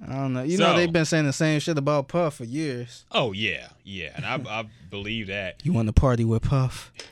[0.07, 0.43] I don't know.
[0.43, 3.05] You So- know they've been saying the same shit about Puff for years.
[3.12, 5.61] Oh yeah, yeah, and I I believe that.
[5.62, 6.91] You want to party with Puff?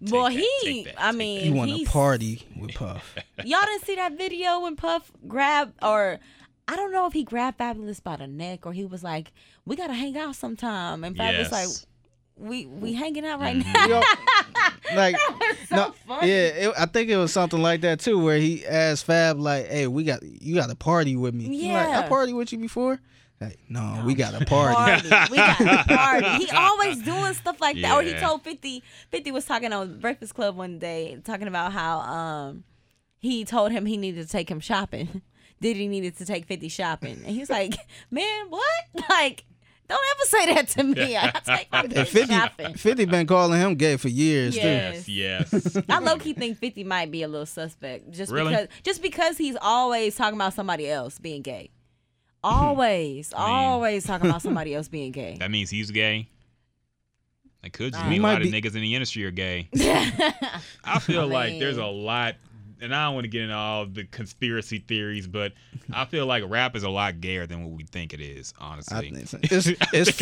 [0.00, 0.48] Well, that, he.
[0.62, 3.16] take that, I take mean, You want to he's- party with Puff?
[3.44, 6.20] Y'all didn't see that video when Puff grabbed, or
[6.68, 9.32] I don't know if he grabbed Fabolous by the neck or he was like,
[9.64, 11.52] "We gotta hang out sometime," and Fabolous Yes.
[11.52, 11.68] like,
[12.48, 13.72] "We we hanging out right Mhm.
[13.72, 15.16] now." Yo, like
[15.68, 16.28] so no, funny.
[16.28, 16.34] yeah,
[16.68, 19.86] it, I think it was something like that too, where he asked Fab like, "Hey,
[19.86, 22.00] we got you got to party with me." He like, Yeah.
[22.04, 23.00] I party with you before.
[23.40, 24.74] Like, no, we got to party.
[24.74, 25.30] party.
[25.30, 26.44] We got to party.
[26.44, 27.96] He always doing stuff like that.
[27.96, 28.82] Or he told 50,
[29.12, 32.64] 50 was talking on Breakfast Club one day, talking about how um
[33.20, 35.22] he told him he needed to take him shopping.
[35.60, 37.20] Diddy needed to take 50 shopping.
[37.26, 37.74] And he's like,
[38.10, 38.62] man, what?
[39.08, 39.44] Like,
[39.88, 41.16] don't ever say that to me.
[41.16, 42.74] I take my And 50 50, shopping.
[42.74, 44.92] 50 been calling him gay for years Yeah.
[44.92, 45.12] too.
[45.12, 45.78] Yes, yes.
[45.88, 48.50] I low key think 50 might be a little suspect just Really?
[48.50, 51.70] because just because he's always talking about somebody else being gay.
[52.44, 55.36] Always, I mean- always talking about somebody else being gay.
[55.40, 56.28] that means he's gay.
[57.62, 59.68] That could just He mean a might lot of niggas in the industry are gay.
[60.84, 62.36] I feel I like there's a lot,
[62.80, 65.52] and I don't want to get into all the conspiracy theories, but
[65.92, 68.54] I feel like rap is a lot gayer than what we think it is.
[68.58, 70.18] Honestly, think it's, it's,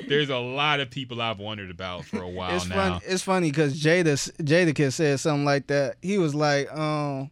[0.08, 2.74] there's a lot of people I've wondered about for a while it's now.
[2.74, 3.00] funny.
[3.06, 5.96] It's funny because Jada Jadakiss said something like that.
[6.02, 7.30] He was like, um,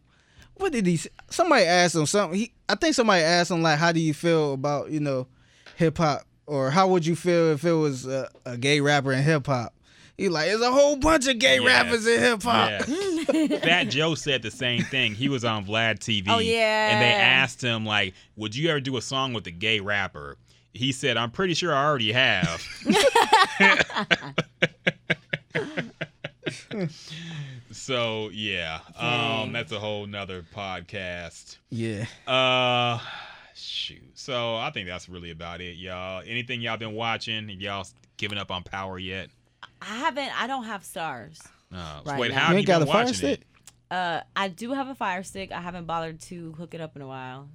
[0.55, 0.99] what did he?
[1.29, 2.39] Somebody asked him something.
[2.39, 5.27] He, I think somebody asked him like, how do you feel about you know,
[5.75, 9.23] hip hop, or how would you feel if it was a, a gay rapper in
[9.23, 9.73] hip hop?
[10.19, 11.65] He like, there's a whole bunch of gay Yes.
[11.65, 12.81] rappers in hip hop.
[12.87, 13.61] Yes.
[13.63, 15.15] Fat Joe said the same thing.
[15.15, 16.25] He was on Vlad TV.
[16.27, 16.89] Oh, yeah.
[16.91, 20.35] And they asked him, like, would you ever do a song with a gay rapper?
[20.73, 22.61] He said, I'm pretty sure I already have.
[27.71, 28.79] so yeah.
[28.97, 31.57] Um that's a whole nother podcast.
[31.69, 32.05] Yeah.
[32.27, 32.99] Uh
[33.55, 34.01] shoot.
[34.15, 36.21] So I think that's really about it, y'all.
[36.25, 37.49] Anything y'all been watching?
[37.49, 37.87] Have y'all
[38.17, 39.29] giving up on power yet?
[39.81, 40.41] I haven't.
[40.41, 41.39] I don't have Starz.
[41.73, 42.35] Uh, Right wait, now.
[42.39, 43.39] how You have ain't you got been a fire stick?
[43.41, 43.45] it?
[43.95, 45.51] Uh, I do have a fire stick.
[45.51, 47.49] I haven't bothered to hook it up in a while.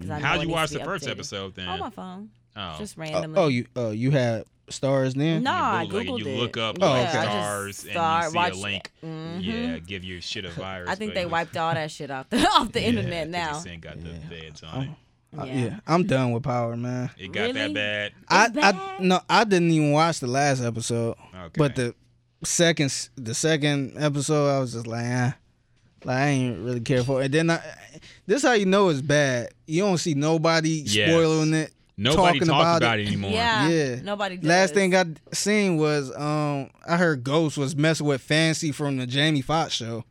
[0.00, 1.10] 'cause I know How'd you watch the first updated.
[1.12, 1.68] episode then?
[1.68, 2.74] On my phone, oh.
[2.78, 3.38] just Uh, randomly.
[3.40, 5.42] oh, you uh, you had Starz then?
[5.44, 6.38] No, I You, like, you it.
[6.38, 7.18] look up Oh, like okay.
[7.18, 8.60] I just stars and start- you see watch a it.
[8.62, 8.90] link.
[9.04, 9.38] Mhm.
[9.44, 10.90] Yeah, give your shit a virus.
[10.90, 13.52] I think they wiped all that shit off the off the Yeah, internet 50 now.
[13.60, 14.28] Cent got the Yeah.
[14.28, 14.90] feds on it.
[15.38, 15.54] Uh, Yeah.
[15.54, 17.10] yeah, I'm done with Power, man.
[17.18, 18.12] It got that bad.
[18.28, 18.74] I, bad?
[18.74, 21.50] I no, I didn't even watch the last episode, Okay.
[21.58, 21.94] but the
[22.44, 25.36] second the second episode, I was just like, ah,
[26.04, 27.26] like I ain't really care for it.
[27.26, 27.60] And then I,
[28.26, 29.50] this how you know it's bad.
[29.66, 31.08] You don't see nobody Yes.
[31.10, 31.72] spoiling it.
[31.98, 33.04] Nobody talking talks about, about, it.
[33.04, 33.30] it anymore.
[33.30, 33.68] Yeah.
[33.68, 33.96] Yeah.
[34.02, 34.36] Nobody.
[34.36, 34.46] Does.
[34.46, 39.06] Last thing I seen was um I heard Ghost was messing with Fancy from the
[39.06, 40.04] Jamie Foxx show.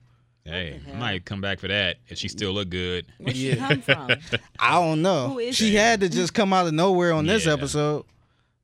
[0.45, 3.07] Hey, I might come back for that if she still look good.
[3.17, 3.67] Where she Yeah.
[3.67, 4.11] come from?
[4.59, 5.29] I don't know.
[5.29, 5.75] Who is she she?
[5.75, 8.05] had to just come out of nowhere on this episode.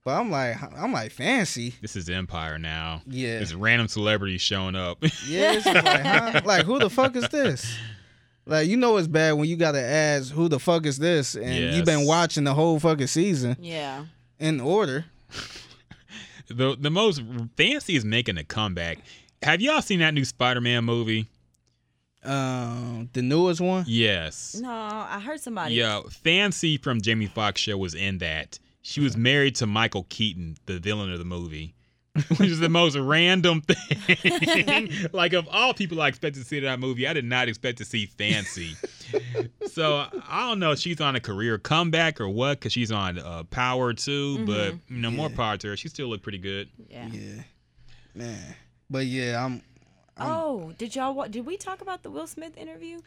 [0.04, 1.74] But I'm like I'm like Fancy.
[1.82, 3.02] This is Empire now.
[3.08, 3.40] Yeah.
[3.40, 5.00] It's random celebrities showing up.
[5.28, 6.42] Yeah, it's like, huh?
[6.46, 7.76] like who the fuck is this?
[8.46, 11.76] Like you know it's bad when you gotta ask who the fuck is this, and
[11.76, 14.06] you've been watching the whole fucking season Yeah.
[14.40, 15.06] in order.
[16.48, 17.22] the the most
[17.58, 19.00] fancy is making a comeback.
[19.44, 21.28] Have y'all seen that new Spider-Man movie?
[22.24, 23.86] Um, the newest one.
[23.88, 24.56] Yes.
[24.62, 25.76] No, I heard somebody.
[25.76, 28.60] Yeah, Fancy from Jamie Foxx show was in that.
[28.84, 31.76] She was married to Michael Keaton, the villain of the movie,
[32.38, 34.92] which is the most random thing.
[35.14, 37.78] like of all people I expected to see in that movie, I did not expect
[37.80, 38.76] to see Fancy.
[39.68, 43.20] so I don't know if she's on a career comeback or what, because she's on
[43.20, 44.46] uh, Power too.
[44.46, 45.78] But you know, more power to her.
[45.78, 46.70] She still looked pretty good.
[46.90, 47.08] Yeah.
[47.12, 47.44] Yeah,
[48.16, 48.56] man.
[48.90, 49.62] But yeah, I'm.
[50.24, 51.14] Oh, did y'all?
[51.14, 53.00] wa- Did we talk about the Will Smith interview?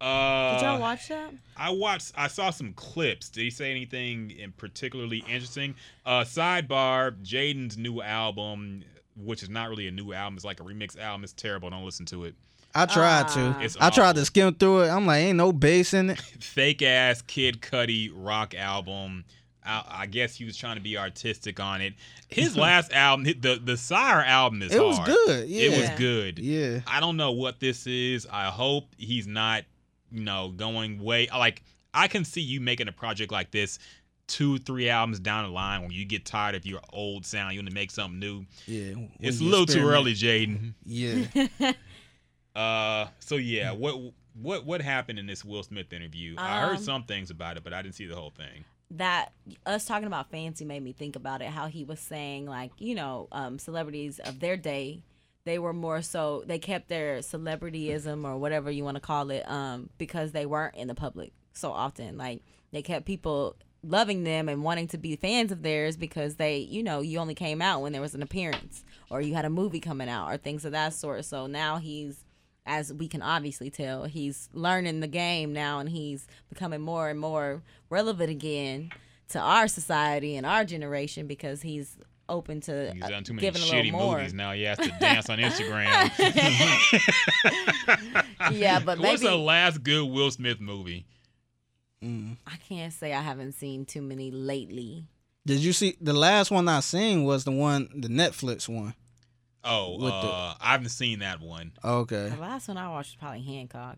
[0.00, 1.32] Uh, Did y'all watch that?
[1.56, 2.12] I watched.
[2.16, 3.28] I saw some clips.
[3.28, 5.76] Did he say anything in particularly interesting?
[6.04, 8.82] Uh, sidebar: Jaden's new album,
[9.16, 11.22] which is not really a new album, it's like a remix album.
[11.22, 11.70] It's terrible.
[11.70, 12.34] Don't listen to it.
[12.74, 13.54] I tried Ah.
[13.58, 13.64] to.
[13.64, 14.88] It's I tried to skim through it.
[14.88, 16.18] I'm like, ain't no bass in it.
[16.40, 19.24] Fake ass Kid Cudi rock album.
[19.64, 21.94] I, I guess he was trying to be artistic on it.
[22.28, 25.48] His last album, the the SYRE album, is It was good.
[25.48, 25.62] Yeah.
[25.70, 26.38] It was good.
[26.38, 26.80] Yeah.
[26.86, 28.26] I don't know what this is.
[28.30, 29.64] I hope he's not,
[30.10, 31.62] you know, going way like
[31.94, 33.78] I can see you making a project like this
[34.28, 37.60] two, three albums down the line when you get tired of your old sound, you
[37.60, 38.46] want to make something new.
[38.66, 38.94] Yeah.
[39.20, 40.74] It's a you little too early, Jaden.
[40.84, 41.72] Yeah.
[42.54, 43.98] Uh so yeah, what
[44.34, 46.34] what what happened in this Will Smith interview?
[46.36, 48.64] I heard Um, some things about it, but I didn't see the whole thing.
[48.92, 49.32] That
[49.66, 52.94] us talking about fancy made me think about it how he was saying like you
[52.94, 55.02] know um, celebrities of their day
[55.44, 59.48] they were more so they kept their celebrityism or whatever you want to call it
[59.50, 62.16] um, because they weren't in the public so often.
[62.16, 66.58] Like they kept people loving them and wanting to be fans of theirs because they
[66.58, 69.50] you know you only came out when there was an appearance or you had a
[69.50, 71.24] movie coming out or things of that sort.
[71.24, 72.24] So now he's
[72.66, 77.18] as we can obviously tell, he's learning the game now and he's becoming more and
[77.18, 78.90] more relevant again
[79.28, 81.96] to our society and our generation because he's
[82.28, 84.18] open to He's uh, done too many giving a little shitty more.
[84.18, 84.52] movies now.
[84.52, 86.10] He has to dance on Instagram.
[88.52, 91.06] Yeah, but What's maybe the last good Will Smith movie?
[92.02, 92.36] Mm.
[92.46, 95.04] I can't say I haven't seen too many lately.
[95.46, 98.94] Did you see the last one I seen was the one the Netflix one?
[99.64, 101.72] Oh, With the- uh, I haven't seen that one.
[101.84, 102.28] Okay.
[102.30, 103.96] The last one I watched was probably Hancock.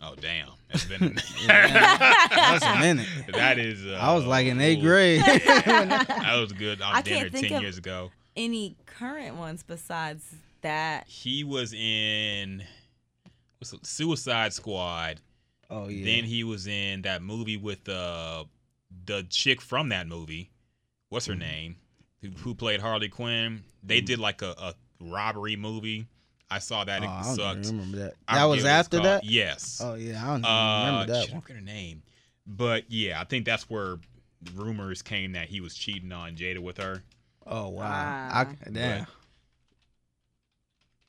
[0.00, 3.08] Oh damn, that's been That's a minute.
[3.32, 3.84] that is.
[3.84, 5.20] Uh, I was like in eighth ooh, grade.
[5.26, 8.10] That was good on I dinner can't think ten of- years ago.
[8.36, 10.24] Any current ones besides
[10.60, 11.08] that?
[11.08, 12.62] He was in
[13.58, 15.20] what's it, Suicide Squad.
[15.68, 16.04] oh yeah.
[16.04, 18.44] Then he was in that movie with uh,
[19.04, 20.50] the chick from that movie.
[21.08, 21.74] What's her name?
[22.22, 23.62] Who, who played Harley Quinn?
[23.82, 26.06] They did like a, a robbery movie.
[26.50, 27.02] I saw that.
[27.02, 27.58] oh, It I don't sucked.
[27.66, 28.14] even remember that.
[28.26, 29.06] That forget was after called.
[29.06, 29.24] that.
[29.24, 29.80] Yes.
[29.84, 31.42] Oh yeah, I don't Uh, remember that shit, I one.
[31.42, 32.02] forget her name.
[32.46, 33.98] But yeah, I think that's where
[34.54, 37.02] rumors came that he was cheating on Jada with her.
[37.46, 37.82] Oh wow.
[37.84, 38.40] Ah.
[38.40, 39.06] I, damn.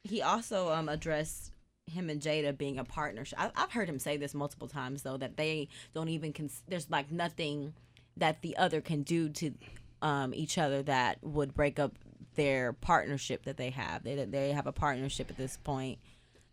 [0.03, 1.51] he also um addressed
[1.85, 3.39] him and Jada being a partnership.
[3.41, 6.89] I, I've heard him say this multiple times though that they don't even cons- there's
[6.89, 7.73] like nothing
[8.17, 9.51] that the other can do to
[10.01, 11.93] um each other that would break up
[12.35, 14.03] their partnership that they have.
[14.03, 15.99] They they have a partnership at this point.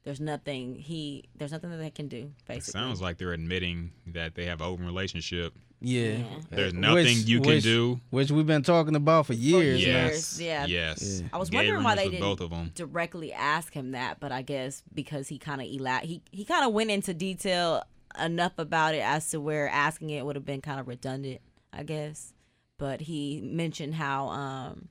[0.04, 2.78] There's nothing he there's nothing that they can do It basically.
[2.80, 5.52] sounds like they're admitting that they have an open relationship.
[5.80, 6.18] Yeah.
[6.50, 8.00] There's Uh, nothing which- you can which- do.
[8.10, 9.84] Which we've been talking about for years.
[9.84, 10.40] years.
[10.40, 10.40] Yes.
[10.40, 10.66] yeah.
[10.66, 11.20] Yes.
[11.20, 11.28] Yeah.
[11.32, 12.70] I was Gay wondering why they didn't both of them.
[12.74, 16.64] directly ask him that, but I guess because he kind of ela- he he kind
[16.64, 17.82] of went into detail
[18.18, 21.40] enough about it as to where asking it would have been kind of redundant,
[21.72, 22.32] I guess.
[22.78, 24.88] But he mentioned how um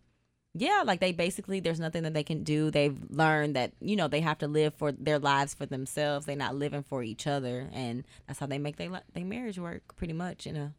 [0.57, 2.71] yeah, like they basically there's nothing that they can do.
[2.71, 6.25] They've learned that you know they have to live for their lives for themselves.
[6.25, 9.95] They're not living for each other, and that's how they make their their marriage work.
[9.97, 10.73] Pretty much in a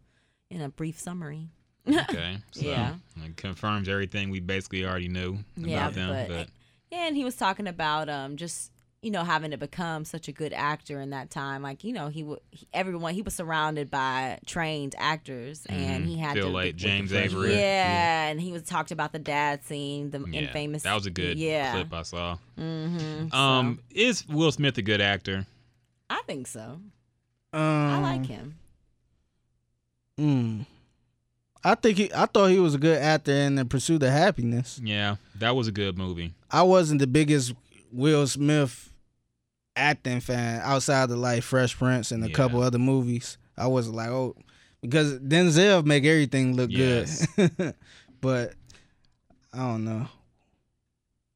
[0.51, 1.51] in a brief summary.
[1.89, 2.39] Okay.
[2.53, 2.95] So Yeah.
[3.23, 6.09] it confirms everything we basically already knew Yeah, about them.
[6.09, 6.49] but, But,
[6.91, 8.73] yeah, and he was talking about um just
[9.07, 11.63] you know having to become such a good actor in that time.
[11.63, 12.41] Like you know he would
[12.75, 16.09] everyone he was surrounded by trained actors, and Mhm.
[16.09, 17.55] he had Feel to like be- James fresh- Avery.
[17.55, 20.83] Yeah, and he was talked about the dad scene, the Yeah, infamous.
[20.83, 21.73] That was a good yeah.
[21.73, 22.37] clip I saw.
[22.59, 23.33] Mm-hmm.
[23.35, 25.47] Um, is Will Smith a good actor?
[26.11, 26.81] I think so.
[27.53, 28.57] Um, I like him.
[30.21, 30.67] Mm,
[31.63, 32.13] I think he.
[32.13, 34.81] I thought he was a good actor in The Pursuit of Happiness.
[34.83, 36.33] Yeah, that was a good movie.
[36.51, 37.53] I wasn't the biggest
[37.93, 38.91] Will Smith
[39.77, 42.35] acting fan outside of like Fresh Prince and a Yeah.
[42.35, 43.39] couple other movies.
[43.57, 44.35] I wasn't like oh
[44.83, 47.27] because Denzel make everything look Yes.
[47.37, 47.75] good,
[48.21, 48.55] but
[49.53, 50.09] I don't know.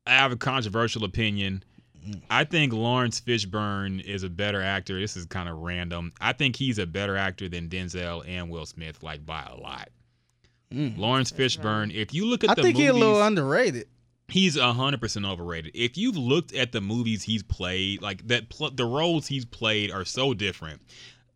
[0.06, 1.62] I have a controversial opinion.
[2.06, 2.22] Mm.
[2.30, 4.98] I think Laurence Fishburne is a better actor.
[4.98, 6.12] This is kind of random.
[6.20, 9.88] I think he's a better actor than Denzel and Will Smith, like by a lot.
[10.72, 10.96] Mm.
[10.98, 13.86] Laurence Fishburne, if you look at the I the think movies, he's a little underrated.
[14.30, 15.72] He's hundred percent overrated.
[15.74, 19.90] If you've looked at the movies he's played, like that, pl- the roles he's played
[19.90, 20.80] are so different.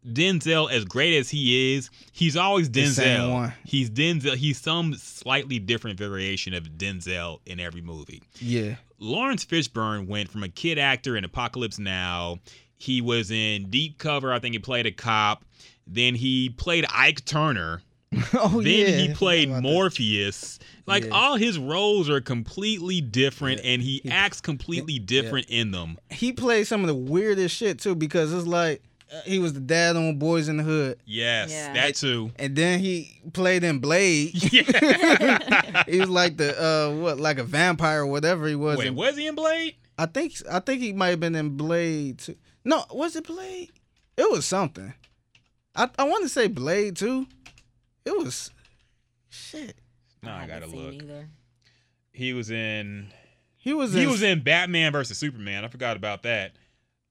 [0.06, 3.54] Denzel, as great as he is, he's always Denzel.
[3.64, 4.34] He's Denzel.
[4.34, 8.22] He's some slightly different variation of Denzel in every movie.
[8.38, 12.38] Yeah, Laurence Fishburne went from a kid actor in Apocalypse Now.
[12.76, 14.32] He was in Deep Cover.
[14.32, 15.44] I think he played a cop.
[15.86, 17.82] Then he played Ike Turner.
[18.34, 18.86] oh then yeah.
[19.08, 19.68] he played About that.
[19.68, 20.58] Morpheus.
[20.86, 21.10] Like Yeah.
[21.10, 23.70] all his roles are completely different, Yeah.
[23.72, 25.98] and he, He- acts completely different in them.
[26.10, 28.82] He played some of the weirdest shit too because it's like
[29.12, 31.72] uh, he was the dad on Boys in the Hood, Yes, Yeah.
[31.74, 32.32] that too.
[32.38, 34.32] and then he played in Blade.
[34.52, 35.84] Yeah.
[35.88, 38.78] he was like the uh what like a vampire or whatever he was.
[38.78, 39.74] Wait, in- was he in Blade?
[39.98, 42.36] I think I think he might have been in Blade too.
[42.64, 43.70] No, was it Blade?
[44.16, 44.92] It was something.
[45.76, 47.26] I I want to say Blade too.
[48.04, 48.50] It was
[49.28, 49.76] shit.
[50.22, 50.94] No, I, haven't gotta seen look.
[51.02, 51.28] Either.
[52.12, 53.08] He was in.
[53.56, 55.64] He was He in, was in Batman versus Superman.
[55.64, 56.52] I forgot about that.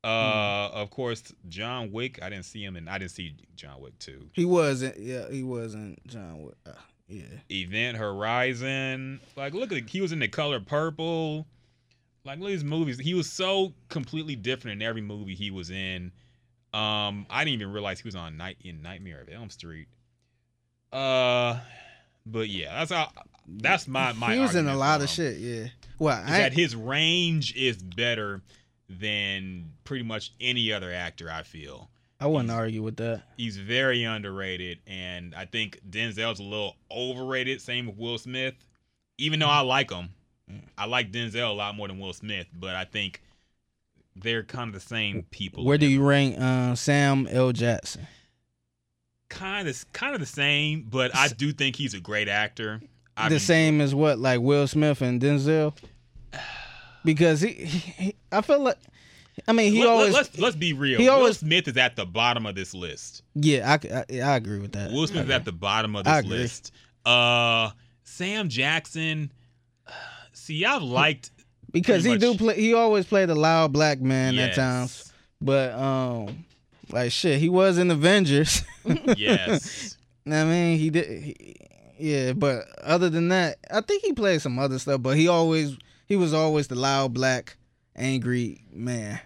[0.04, 0.78] Uh, Hmm.
[0.78, 2.20] of course, John Wick.
[2.22, 4.30] I didn't see him, and I didn't see John Wick too.
[4.34, 4.98] He wasn't.
[5.00, 6.56] yeah, he wasn't John Wick.
[6.66, 6.72] Uh,
[7.08, 7.24] yeah.
[7.50, 9.20] Event Horizon.
[9.36, 11.48] Like, look at he was in the color purple.
[12.26, 12.98] Like, look at his movies.
[13.00, 16.12] He was so completely different in every movie he was in.
[16.74, 19.88] Um, I didn't even realize he was on Night in Nightmare of Elm Street.
[20.94, 21.60] Uh,
[22.26, 23.10] but yeah, that's how.
[23.46, 24.34] That's my my.
[24.34, 25.68] he was in a lot of shit, yeah.
[26.00, 28.42] Well, I that his range is better
[28.90, 31.30] than pretty much any other actor.
[31.30, 31.90] I feel
[32.20, 33.24] I wouldn't argue with that.
[33.36, 37.60] he's very underrated, and I think Denzel's a little overrated.
[37.60, 38.56] Same with Will Smith,
[39.18, 40.10] even though I like him.
[40.78, 43.22] I like Denzel a lot more than Will Smith, but I think
[44.16, 45.66] they're kind of the same people.
[45.66, 47.52] Where do you rank uh, Sam L.
[47.52, 48.08] Jackson?
[49.34, 52.82] Kind of kind of the same, but I do think he's a great actor.
[53.16, 55.76] I the mean, same as what like Will Smith and Denzel?
[57.06, 58.78] Because he, he, I feel like,
[59.48, 61.00] I mean, he let, always, us let's be real.
[61.00, 63.24] he Will always- Smith is at the bottom of this list.
[63.36, 64.92] yeah, I, I, I agree with that.
[64.92, 66.72] Will Smith is at the bottom of this list.
[67.06, 67.72] Uh,
[68.04, 69.32] Sam Jackson.
[70.32, 71.32] See, I've liked
[71.72, 72.56] because he pretty do play.
[72.56, 75.12] He always played a loud black man at times,
[75.42, 76.46] but um,
[76.94, 78.64] like shit, he was in Avengers.
[79.18, 79.98] Yes.
[80.28, 81.24] I mean, he did.
[81.24, 81.56] He,
[81.98, 85.02] yeah, but other than that, I think he played some other stuff.
[85.02, 87.56] But he always, he was always the loud black,
[87.96, 89.22] angry man.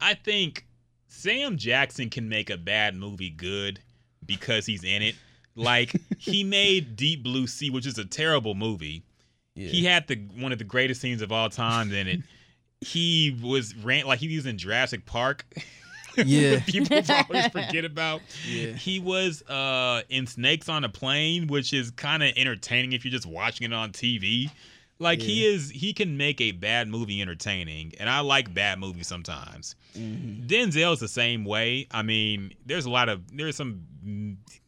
[0.00, 0.64] I think
[1.08, 3.80] Sam Jackson can make a bad movie good
[4.24, 5.16] because he's in it.
[5.56, 9.02] Like he made Deep Blue Sea, which is a terrible movie.
[9.56, 12.20] He had the one of the greatest scenes of all time in it.
[12.80, 15.46] He was ran like he was in Jurassic Park.
[16.24, 16.60] Yeah.
[16.66, 18.22] People always forget about.
[18.48, 18.72] Yeah.
[18.72, 23.12] He was uh in Snakes on a Plane, which is kind of entertaining if you're
[23.12, 24.50] just watching it on TV.
[25.00, 29.08] Like he is he can make a bad movie entertaining, and I like bad movies
[29.08, 29.74] sometimes.
[29.98, 30.46] Mm-hmm.
[30.46, 31.88] Denzel's the same way.
[31.90, 33.82] I mean, there's a lot of there's some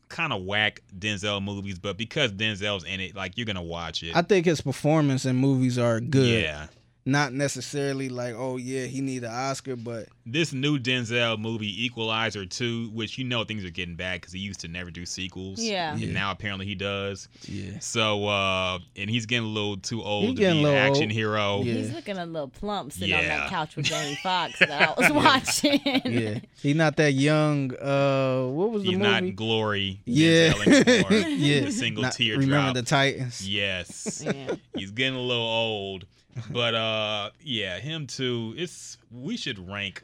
[0.09, 4.17] kind of whack Denzel movies, but because Denzel's in it, like you're gonna watch it.
[4.17, 6.43] I think his performance in movies are good.
[6.43, 6.67] Yeah.
[7.09, 12.45] Not necessarily like, oh yeah, he need an Oscar, but This new Denzel movie, Equalizer
[12.45, 15.61] 2, which you know things are getting bad because he used to never do sequels.
[15.63, 15.93] Yeah.
[15.93, 16.13] And Yeah.
[16.13, 17.29] now apparently he does.
[17.47, 17.79] yeah.
[17.79, 21.13] So, uh, and he's getting a little too old He to be an action old.
[21.13, 21.63] hero.
[21.63, 21.75] Yeah.
[21.75, 25.13] He's looking a little plump sitting on that couch with Jamie Foxx that I was
[25.13, 25.81] watching.
[26.05, 26.41] Yeah.
[26.61, 29.11] He not that young uh what was the He's movie?
[29.29, 30.01] not glory.
[30.07, 30.55] yeah.
[30.67, 31.61] Yeah.
[31.67, 32.41] The single Not- teardrop.
[32.41, 33.49] Remember the Titans.
[33.49, 34.25] Yes.
[34.27, 34.57] Yeah.
[34.77, 36.05] He's getting a little old.
[36.51, 38.55] But uh yeah, him too.
[38.57, 40.03] It's we should rank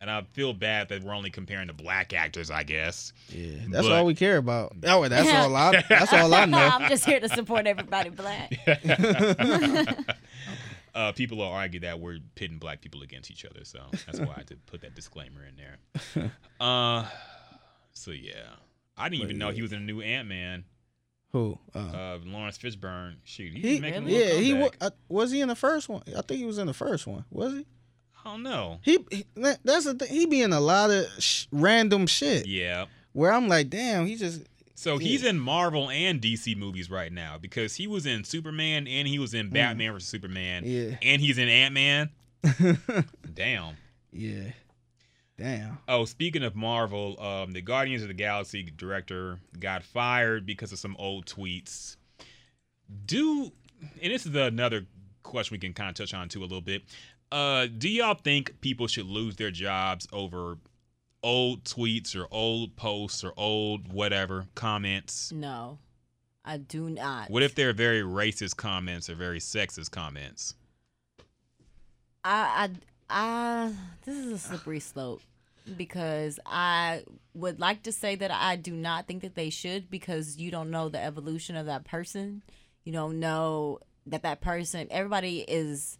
[0.00, 3.12] and I feel bad that we're only comparing to black actors, I guess.
[3.28, 3.52] Yeah.
[3.70, 4.74] That's But- all we care about.
[4.84, 6.58] Oh, that's all I that's all I know.
[6.58, 8.52] I'm just here to support everybody black.
[10.94, 14.28] Uh, people will argue that we're pitting black people against each other, so that's why
[14.32, 16.30] I had to put that disclaimer in there.
[16.60, 17.04] Uh,
[17.94, 18.44] so yeah,
[18.96, 20.64] I didn't even know he was in a new Ant Man.
[21.34, 21.58] Who?
[21.74, 23.16] Uh, Uh, Laurence Fishburne.
[23.24, 24.76] Shoot, he's he, making yeah, he wa- comeback.
[24.80, 26.02] uh, was he in the first one?
[26.16, 27.24] I think he was in the first one.
[27.30, 27.66] Was he?
[28.24, 28.78] I don't know.
[28.82, 30.08] He, he that's the thing.
[30.08, 34.14] He be in a lot of sh- random shit Yeah, where I'm like, damn, he
[34.16, 34.42] just
[34.76, 39.06] So he's in Marvel and DC movies right now because he was in Superman and
[39.08, 40.62] he was in Batman vs Superman.
[40.64, 40.96] Yeah.
[41.02, 42.10] And he's in Ant Man.
[43.34, 43.74] Damn.
[44.12, 44.50] Yeah.
[45.36, 45.78] Damn.
[45.88, 50.78] Oh, speaking of Marvel, um, the Guardians of the Galaxy director got fired because of
[50.78, 51.96] some old tweets.
[53.06, 53.52] Do
[54.02, 54.86] and this is another
[55.22, 56.82] question we can kind of touch on too a little bit.
[57.32, 60.58] Uh, do y'all think people should lose their jobs over
[61.22, 65.32] old tweets or old posts or old whatever comments?
[65.32, 65.78] No,
[66.44, 67.30] I do not.
[67.30, 70.54] What if they're very racist comments or very sexist comments?
[72.22, 72.70] I, I,
[73.08, 73.72] I,
[74.04, 75.22] this is a slippery slope
[75.76, 77.02] because I
[77.34, 80.70] would like to say that I do not think that they should because you don't
[80.70, 82.42] know the evolution of that person.
[82.84, 84.88] You don't know that that person.
[84.90, 85.98] Everybody is,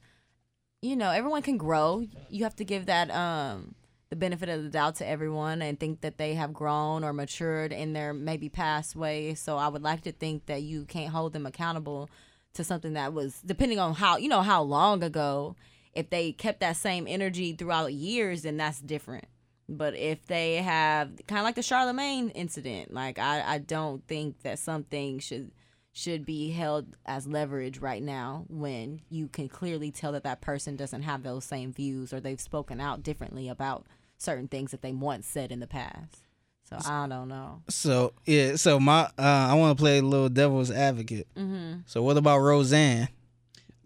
[0.82, 2.06] you know, everyone can grow.
[2.28, 3.74] You have to give that um
[4.10, 7.72] the benefit of the doubt to everyone and think that they have grown or matured
[7.72, 9.40] in their maybe past ways.
[9.40, 12.10] So I would like to think that you can't hold them accountable
[12.52, 15.56] to something that was depending on how you know how long ago
[15.94, 19.24] if they kept that same energy throughout years then that's different
[19.68, 24.42] but if they have kind of like the Charlamagne incident like i i don't think
[24.42, 25.50] that something should
[25.96, 30.74] should be held as leverage right now when you can clearly tell that that person
[30.76, 33.86] doesn't have those same views or they've spoken out differently about
[34.18, 36.22] certain things that they once said in the past
[36.68, 40.28] so i don't know So yeah, so my uh, I want to play a little
[40.30, 41.28] devil's advocate.
[41.36, 41.80] mm-hmm.
[41.86, 43.08] So what about Roseanne?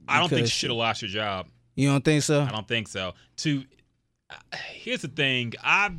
[0.07, 1.49] I don't think she should have lost her job.
[1.79, 2.43] You don't think so?
[2.43, 3.15] I don't think so.
[3.37, 3.63] To
[4.29, 4.35] uh,
[4.73, 5.93] here's the thing, I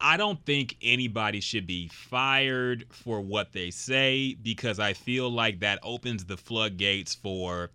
[0.00, 5.60] I don't think anybody should be fired for what they say because I feel like
[5.60, 7.68] that opens the floodgates for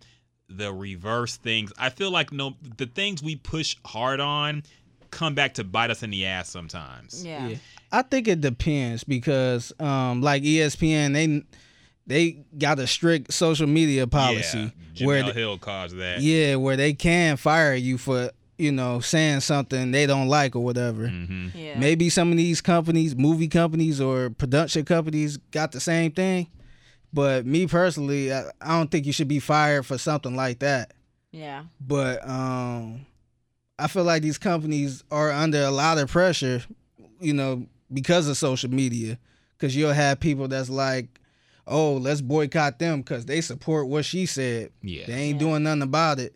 [0.48, 1.72] the reverse things.
[1.78, 4.64] I feel like no the things we push hard on
[5.12, 7.24] come back to bite us in the ass sometimes.
[7.24, 7.56] yeah, Yeah.
[7.92, 11.44] I think it depends because um like ESPN they
[12.06, 16.20] they got a strict social media policy Yeah, where Jemele th- Hill caused that.
[16.20, 20.60] yeah, where they can fire you for, you know, saying something they don't like or
[20.64, 21.08] whatever.
[21.08, 21.78] hmm yeah.
[21.78, 26.48] Maybe some of these companies, movie companies or production companies got the same thing.
[27.12, 30.92] But me personally, I, I don't think you should be fired for something like that.
[31.30, 33.06] yeah But um
[33.78, 36.62] I feel like these companies are under a lot of pressure,
[37.20, 39.18] you know, because of social media.
[39.58, 41.06] Cause you'll have people that's like,
[41.66, 44.70] oh, let's boycott them because they support what she said.
[44.82, 45.06] Yeah.
[45.06, 45.46] They ain't Yeah.
[45.48, 46.34] doing nothing about it.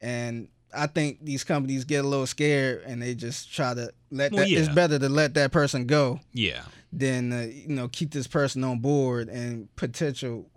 [0.00, 4.32] And I think these companies get a little scared and they just try to let
[4.32, 4.50] Well, that.
[4.50, 6.62] It's better to let that person go Yeah.
[6.92, 10.48] than uh, you know keep this person on board and potential,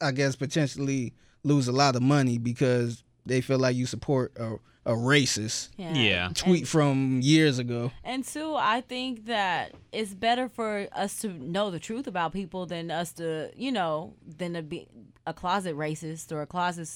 [0.00, 4.56] I guess potentially lose a lot of money because they feel like you support a,
[4.84, 6.28] a racist yeah Yeah.
[6.34, 7.92] tweet from years ago.
[8.02, 12.66] And two, I think that it's better for us to know the truth about people
[12.66, 14.88] than us to, you know, than to be
[15.26, 16.88] a closet racist or a closet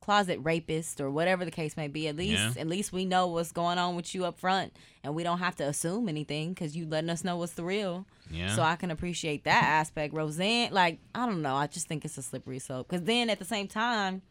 [0.00, 2.06] closet rapist or whatever the case may be.
[2.06, 2.60] At least, Yeah.
[2.60, 4.72] at least we know what's going on with you up front,
[5.02, 8.06] and we don't have to assume anything because you letting us know what's the real.
[8.30, 8.54] Yeah.
[8.54, 10.14] So I can appreciate that aspect.
[10.14, 12.86] Roseanne, like I don't know, I just think it's a slippery slope.
[12.88, 14.22] Because then at the same time,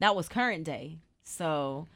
[0.00, 1.86] that was current day, so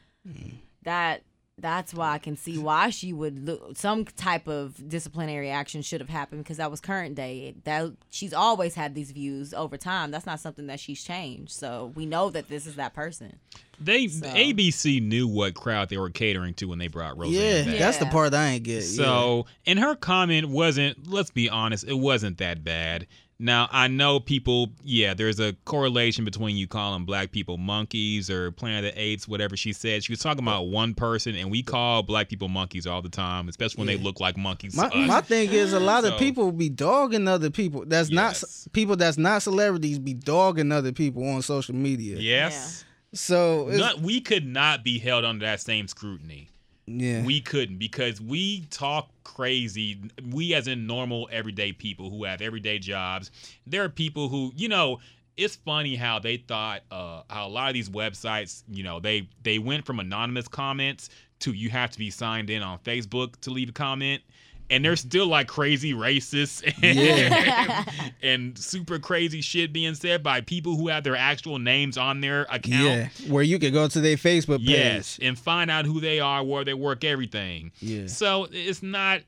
[0.83, 1.23] that
[1.59, 6.03] that's why I can see why she would look some type of disciplinary action should
[6.03, 7.55] have happened because that was current day.
[7.65, 10.11] That she's always had these views over time.
[10.11, 11.53] That's not something that she's changed.
[11.53, 13.39] So we know that this is that person.
[13.81, 17.71] They So- ABC knew what crowd they were catering to when they brought Roseanne Yeah,
[17.73, 17.79] back.
[17.79, 18.83] that's the part I ain't get.
[18.83, 23.07] So, and her comment wasn't, let's be honest, it wasn't that bad.
[23.39, 28.51] Now, I know people, yeah, there's a correlation between you calling black people monkeys or
[28.51, 30.03] Planet of the Apes, whatever she said.
[30.03, 33.49] She was talking about one person, and we call black people monkeys all the time,
[33.51, 34.75] especially when they look like monkeys.
[34.75, 35.09] My, to us.
[35.09, 37.85] my thing is a lot So- of people be dogging other people.
[37.87, 38.43] That's not
[38.73, 42.17] people that's not celebrities be dogging other people on social media.
[42.19, 42.85] yes.
[43.13, 46.51] So it's, Not, we could not be held under that same scrutiny.
[46.87, 47.25] Yeah.
[47.25, 50.01] We couldn't because we talk crazy.
[50.31, 53.31] We, as in normal, everyday people who have everyday jobs,
[53.67, 55.01] there are people who, you know,
[55.37, 59.29] it's funny how they thought uh, how a lot of these websites, you know, they
[59.43, 61.11] they went from anonymous comments
[61.41, 64.23] to you have to be signed in on Facebook to leave a comment.
[64.69, 67.85] And they're still like crazy racists and, Yeah.
[68.23, 72.43] and super crazy shit being said by people who have their actual names on their
[72.51, 72.65] account.
[72.85, 74.69] yeah, where you can go to their Facebook page.
[74.71, 77.71] Yes, and find out who they are, where they work, everything.
[77.79, 78.09] Yeah.
[78.09, 79.21] So it's not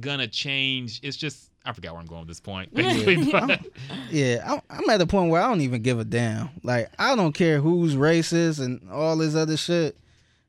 [0.00, 1.00] gonna change.
[1.02, 2.70] It's just I forgot where I'm going at this point.
[4.10, 6.48] Yeah, I'm, I'm at the point where I don't even give a damn.
[6.62, 9.96] Like I don't care who's racist and all this other shit.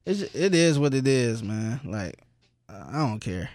[0.05, 1.79] It's it is what it is, man.
[1.83, 2.19] Like
[2.69, 3.49] I don't care.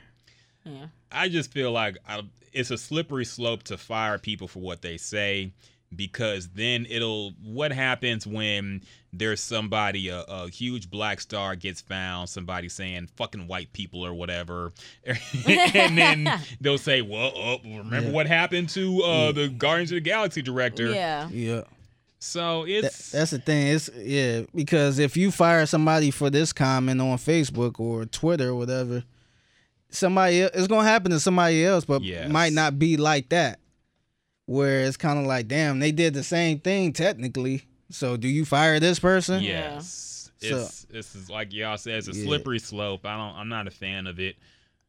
[0.69, 0.86] Yeah.
[1.11, 2.23] I just feel like I,
[2.53, 5.53] it's a slippery slope to fire people for what they say
[5.97, 12.28] because then it'll what happens when there's somebody a, a huge black star gets found
[12.28, 14.70] somebody saying fucking white people or whatever
[15.07, 16.31] and then
[16.61, 18.12] they'll say well uh, remember Yeah.
[18.12, 21.27] what happened to uh, the guardians of the galaxy director Yeah.
[21.31, 21.62] Yeah.
[22.19, 23.69] so That- it's that's the thing.
[23.69, 28.55] It's yeah, because if you fire somebody for this comment on Facebook or Twitter or
[28.57, 29.05] whatever,
[29.90, 32.31] somebody el- it's gonna happen to somebody else, but Yes.
[32.31, 33.60] might not be like that.
[34.47, 37.65] Where it's kind of like, damn, they did the same thing technically.
[37.90, 39.43] So do you fire this person?
[39.43, 42.24] yes So- it's this is like y'all said it's a Yeah.
[42.24, 44.36] slippery slope i don't i'm not a fan of it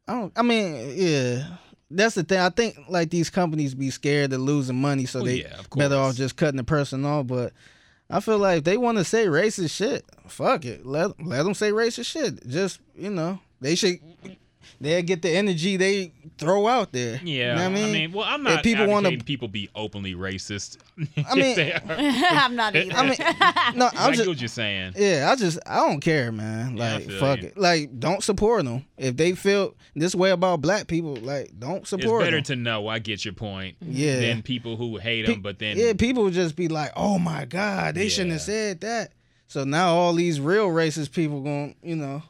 [0.08, 0.34] I don't.
[0.36, 1.46] I mean, yeah.
[1.92, 2.40] That's the thing.
[2.40, 5.70] I think like these companies be scared of losing money, so Well, they yeah, of
[5.70, 7.28] better off just cutting the person off.
[7.28, 7.54] But
[8.10, 10.84] I feel like if they want to say racist shit, fuck it.
[10.84, 12.48] Let let them say racist shit.
[12.48, 14.00] Just you know, they should.
[14.82, 17.20] They'll get the energy they throw out there.
[17.24, 19.48] Yeah, You know what I I mean, mean, well, I'm If not people wanna- people
[19.48, 20.78] be openly racist.
[20.98, 21.02] I
[21.36, 21.82] mean- If they are.
[21.98, 22.94] I'm not either.
[22.96, 23.18] I mean,
[23.78, 24.28] no, I I'm get just.
[24.30, 24.94] what you're saying.
[24.98, 26.76] Yeah, I just I don't care, man.
[26.76, 27.48] Like feel fuck you.
[27.50, 27.58] it.
[27.58, 31.16] Like don't support them if they feel this way about black people.
[31.16, 32.22] Like don't support.
[32.22, 32.44] It's better them.
[32.46, 32.88] to know.
[32.88, 33.76] I get your point.
[33.82, 34.20] Yeah.
[34.20, 37.46] Than people who hate Pe- them, but then yeah, people just be like, "Oh my
[37.46, 39.12] god, they shouldn't have said that."
[39.48, 42.22] So now all these real racist people going, you know,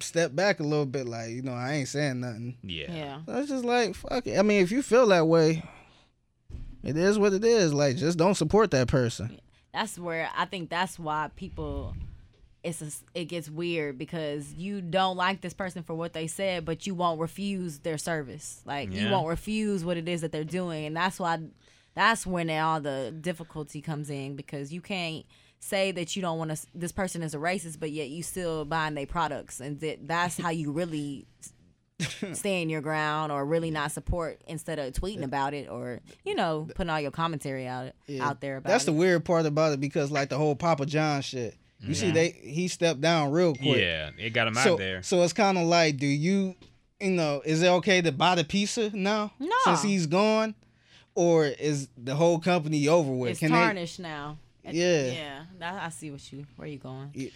[0.00, 2.56] step back a little bit, like, you know, I ain't saying nothing.
[2.62, 2.92] yeah.
[2.92, 3.20] yeah.
[3.26, 4.38] So it's just like, fuck it.
[4.38, 5.62] I mean, if you feel that way,
[6.82, 7.72] it is what it is.
[7.72, 9.40] Like, just don't support that person.
[9.72, 11.94] that's where I think that's why people
[12.64, 16.64] it's a, it gets weird because you don't like this person for what they said,
[16.64, 18.62] but you won't refuse their service.
[18.64, 21.38] Like you won't refuse what it is that they're doing, and that's why
[21.94, 25.24] that's when all the difficulty comes in because you can't
[25.60, 26.66] say that you don't want to.
[26.74, 30.38] This person is a racist, but yet you still buying their products, and that that's
[30.38, 31.26] how you really
[32.32, 36.68] stand your ground or really not support instead of tweeting about it or you know
[36.74, 38.86] putting all your commentary out out there about That's it.
[38.86, 41.56] the weird part about it because, like, the whole Papa John shit.
[41.80, 43.78] You see, they he stepped down real quick.
[43.78, 45.02] Yeah, it got him out so, of there.
[45.04, 46.56] So it's kind of like, do you,
[46.98, 49.32] you know, is it okay to buy the pizza now?
[49.38, 49.54] No.
[49.62, 50.56] Since he's gone,
[51.14, 53.30] or is the whole company over with?
[53.30, 53.58] it's Can they?
[53.58, 54.38] tarnished now.
[54.70, 55.44] It- Yeah.
[55.60, 55.72] yeah.
[55.80, 57.10] I, I see what you where you going.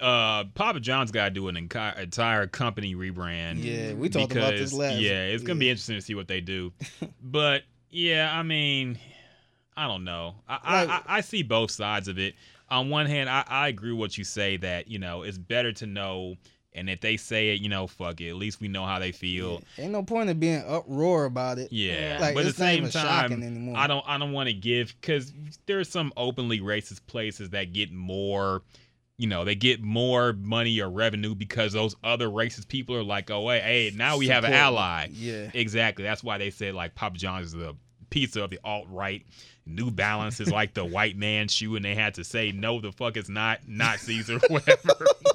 [0.00, 3.56] Uh, Papa John's got to do an entire, entire company rebrand.
[3.64, 6.40] Yeah, we talked about this last- Yeah, it's gonna be interesting to see what they
[6.40, 6.72] do.
[7.20, 9.00] but yeah, I mean,
[9.76, 10.36] I don't know.
[10.48, 12.36] I, I, Like- I, I see both sides of it.
[12.70, 15.72] On one hand, I, I agree with what you say that you know it's better
[15.72, 16.36] to know,
[16.78, 18.30] and if they say it, you know, fuck it.
[18.30, 19.62] At least we know how they feel.
[19.78, 21.72] Ain't no point in being uproar about it.
[21.72, 23.74] Yeah, Like, but at the same time.
[23.76, 25.32] I don't I don't want to give because
[25.66, 28.62] there's some openly racist places that get more,
[29.16, 33.30] you know, they get more money or revenue because those other racist people are like,
[33.30, 35.08] oh wait, hey, now we have an ally.
[35.12, 35.50] Yeah.
[35.54, 36.04] exactly.
[36.04, 37.76] That's why they said like Papa John's is the
[38.10, 39.24] pizza of the alt right.
[39.66, 42.90] New Balance is like the white man shoe, and they had to say no, the
[42.92, 45.06] fuck it's not Nazis or whatever.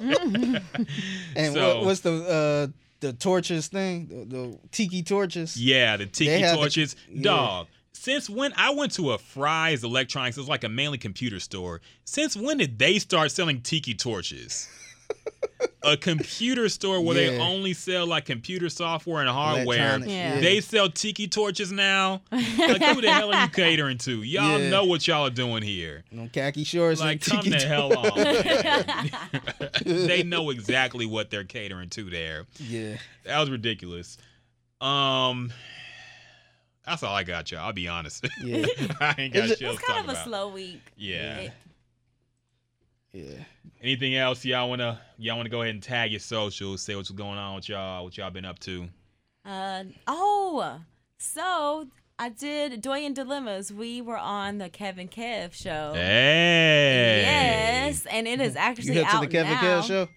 [1.36, 4.06] And So- what, what's the uh the torches thing?
[4.06, 5.56] The, the tiki torches.
[5.60, 6.96] Yeah, the tiki have the- torches.
[7.08, 7.22] yeah.
[7.22, 7.66] Dog.
[7.92, 11.80] Since when I went to a Fry's Electronics, it's like a mainly computer store.
[12.04, 14.68] Since when did they start selling tiki torches?
[15.82, 19.98] A computer store where they only sell like computer software and hardware.
[19.98, 20.40] Yeah.
[20.40, 22.22] They sell tiki torches now.
[22.32, 24.22] Like who the hell are you catering to?
[24.22, 24.70] Y'all Yeah.
[24.70, 26.04] know what y'all are doing here.
[26.10, 28.14] No khaki shorts Like and come tiki the hell on.
[28.16, 29.10] man.
[30.06, 32.46] they know exactly what they're catering to there.
[32.58, 32.96] Yeah.
[33.24, 34.16] That was ridiculous.
[34.80, 35.52] Um,
[36.86, 37.60] that's all I got, y'all.
[37.60, 38.26] I'll be honest.
[38.42, 38.66] Yeah.
[39.00, 40.24] I ain't got Is it- shit else It's to kind talk of a about.
[40.26, 40.80] slow week.
[40.96, 41.36] Yeah.
[41.38, 41.52] It-
[43.14, 43.44] Yeah.
[43.80, 47.38] Anything else y'all wanna y'all wanna go ahead and tag your socials, say what's going
[47.38, 48.88] on with y'all, what y'all been up to?
[49.44, 50.80] Uh, oh,
[51.16, 51.86] so
[52.18, 53.72] I did Doyen Dilemmas.
[53.72, 55.92] We were on the Kevin Kev show.
[55.94, 57.22] Hey.
[57.24, 59.80] Yes, and it is actually You actually hip to the Kevin now.
[59.80, 60.08] Kidd show?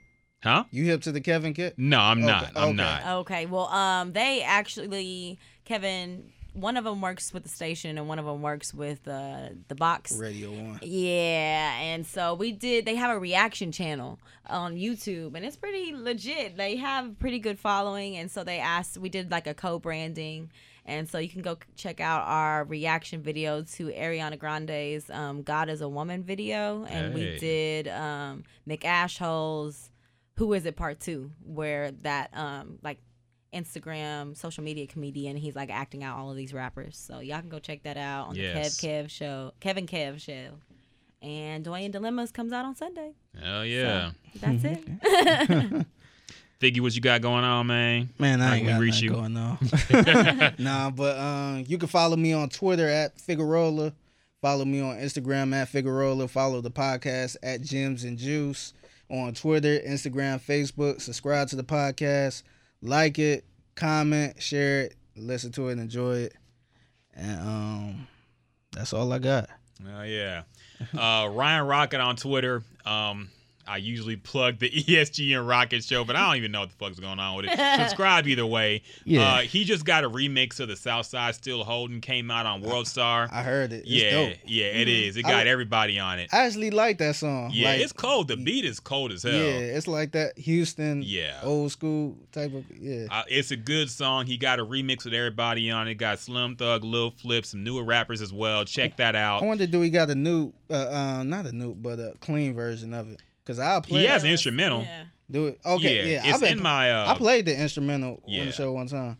[0.43, 0.64] Huh?
[0.72, 1.74] You hip to the Kevin Kidd?
[1.77, 2.51] No, I'm Okay, not.
[2.56, 2.74] I'm okay.
[2.74, 3.08] not.
[3.19, 6.32] Okay, well, um, they actually Kevin.
[6.58, 9.76] One of them works with the station, and one of them works with uh, the
[9.76, 10.18] box.
[10.18, 10.80] Radio One.
[10.82, 12.86] Yeah, and so we did.
[12.86, 16.58] They have a reaction channel on YouTube, and it's pretty legit.
[16.58, 18.98] They have a pretty good following, and so they asked.
[18.98, 20.50] We did like a co-branding,
[20.86, 25.69] and so you can go check out our reaction video to Ariana Grande's um, "God
[25.69, 27.32] Is a Woman" video, and Hey.
[27.34, 29.92] we did um, McAshhole's
[30.38, 32.98] "Who Is It" Part Two, where that um, like
[33.58, 35.36] Instagram social media comedian.
[35.38, 36.98] He's like acting out all of these rappers.
[36.98, 38.77] So y'all can go check that out on Yes.
[38.80, 40.50] the Kev Kev show, Kevin Kev show.
[41.22, 43.14] And Dwayne Dilemmas comes out on Sunday.
[43.42, 44.11] Hell yeah.
[44.40, 44.84] That's it.
[46.61, 48.10] Figgy, what you got going on, man?
[48.18, 49.14] Man, I ain't can got reach nothing you?
[49.14, 50.53] going on.
[50.58, 53.94] nah, but um, you can follow me on Twitter at Figueroa.
[54.42, 56.27] Follow me on Instagram at Figueroa.
[56.27, 58.74] Follow the podcast at Gems and Juice
[59.10, 61.00] on Twitter, Instagram, Facebook.
[61.02, 62.42] Subscribe to the podcast,
[62.82, 66.34] like it, comment, share it, listen to it, enjoy it,
[67.16, 68.08] and um,
[68.72, 69.50] that's all I got.
[69.86, 70.44] Oh yeah.
[70.96, 72.64] Uh, Ryan Rocket on Twitter.
[72.86, 73.30] Um,
[73.68, 76.76] I usually plug the ESG and Rocket show, but I don't even know what the
[76.76, 77.58] fuck's going on with it.
[77.80, 78.82] Subscribe either way.
[79.06, 79.22] Yeah.
[79.22, 82.88] Uh, he just got a remix of the Southside Still Holding came out on World
[82.88, 83.28] Star.
[83.32, 83.82] I heard it.
[83.82, 84.38] It's yeah, dope.
[84.46, 85.18] yeah, it is.
[85.18, 86.30] It got I- everybody on it.
[86.34, 87.52] I actually like that song.
[87.54, 88.28] Yeah, Like, it's cold.
[88.28, 89.34] The beat is cold as hell.
[89.34, 91.40] Yeah, it's like that Houston, Yeah.
[91.44, 93.08] old school type of yeah.
[93.12, 94.26] Uh, it's a good song.
[94.26, 95.96] He got a remix with everybody on it.
[95.96, 98.64] Got Slim Thug, Lil Flip, some newer rappers as well.
[98.66, 99.42] Check that out.
[99.42, 102.54] I wonder, do we got a new, uh, uh, not a new, but a clean
[102.54, 103.22] version of it?
[103.48, 104.01] Cause I'll play.
[104.01, 104.82] He has an instrumental.
[104.82, 105.03] Yeah.
[105.32, 105.59] do it.
[105.66, 106.92] Okay, yeah, it's I've been, in my.
[106.92, 109.17] Uh, I played the instrumental on the show one time,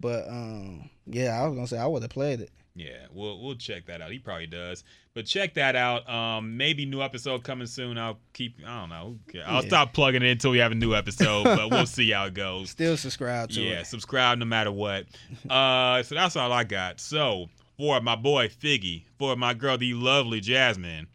[0.00, 2.50] but um, yeah, I was gonna say I would have played it.
[2.74, 4.10] Yeah, we'll we'll check that out.
[4.12, 4.84] He probably does.
[5.14, 6.08] But check that out.
[6.08, 7.98] Um, maybe new episode coming soon.
[7.98, 8.56] I'll keep.
[8.64, 9.18] I don't know.
[9.46, 9.68] I'll Yeah.
[9.68, 11.42] stop plugging it until we have a new episode.
[11.44, 12.70] but we'll see how it goes.
[12.70, 13.86] Still subscribe to Yeah, it.
[13.86, 15.06] subscribe no matter what.
[15.50, 17.00] Uh, so that's all I got.
[17.00, 21.08] So for my boy Figgy, for my girl the lovely Jasmine,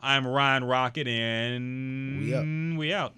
[0.00, 2.78] I'm Ryan Rocket, and We out.
[2.78, 3.14] We out.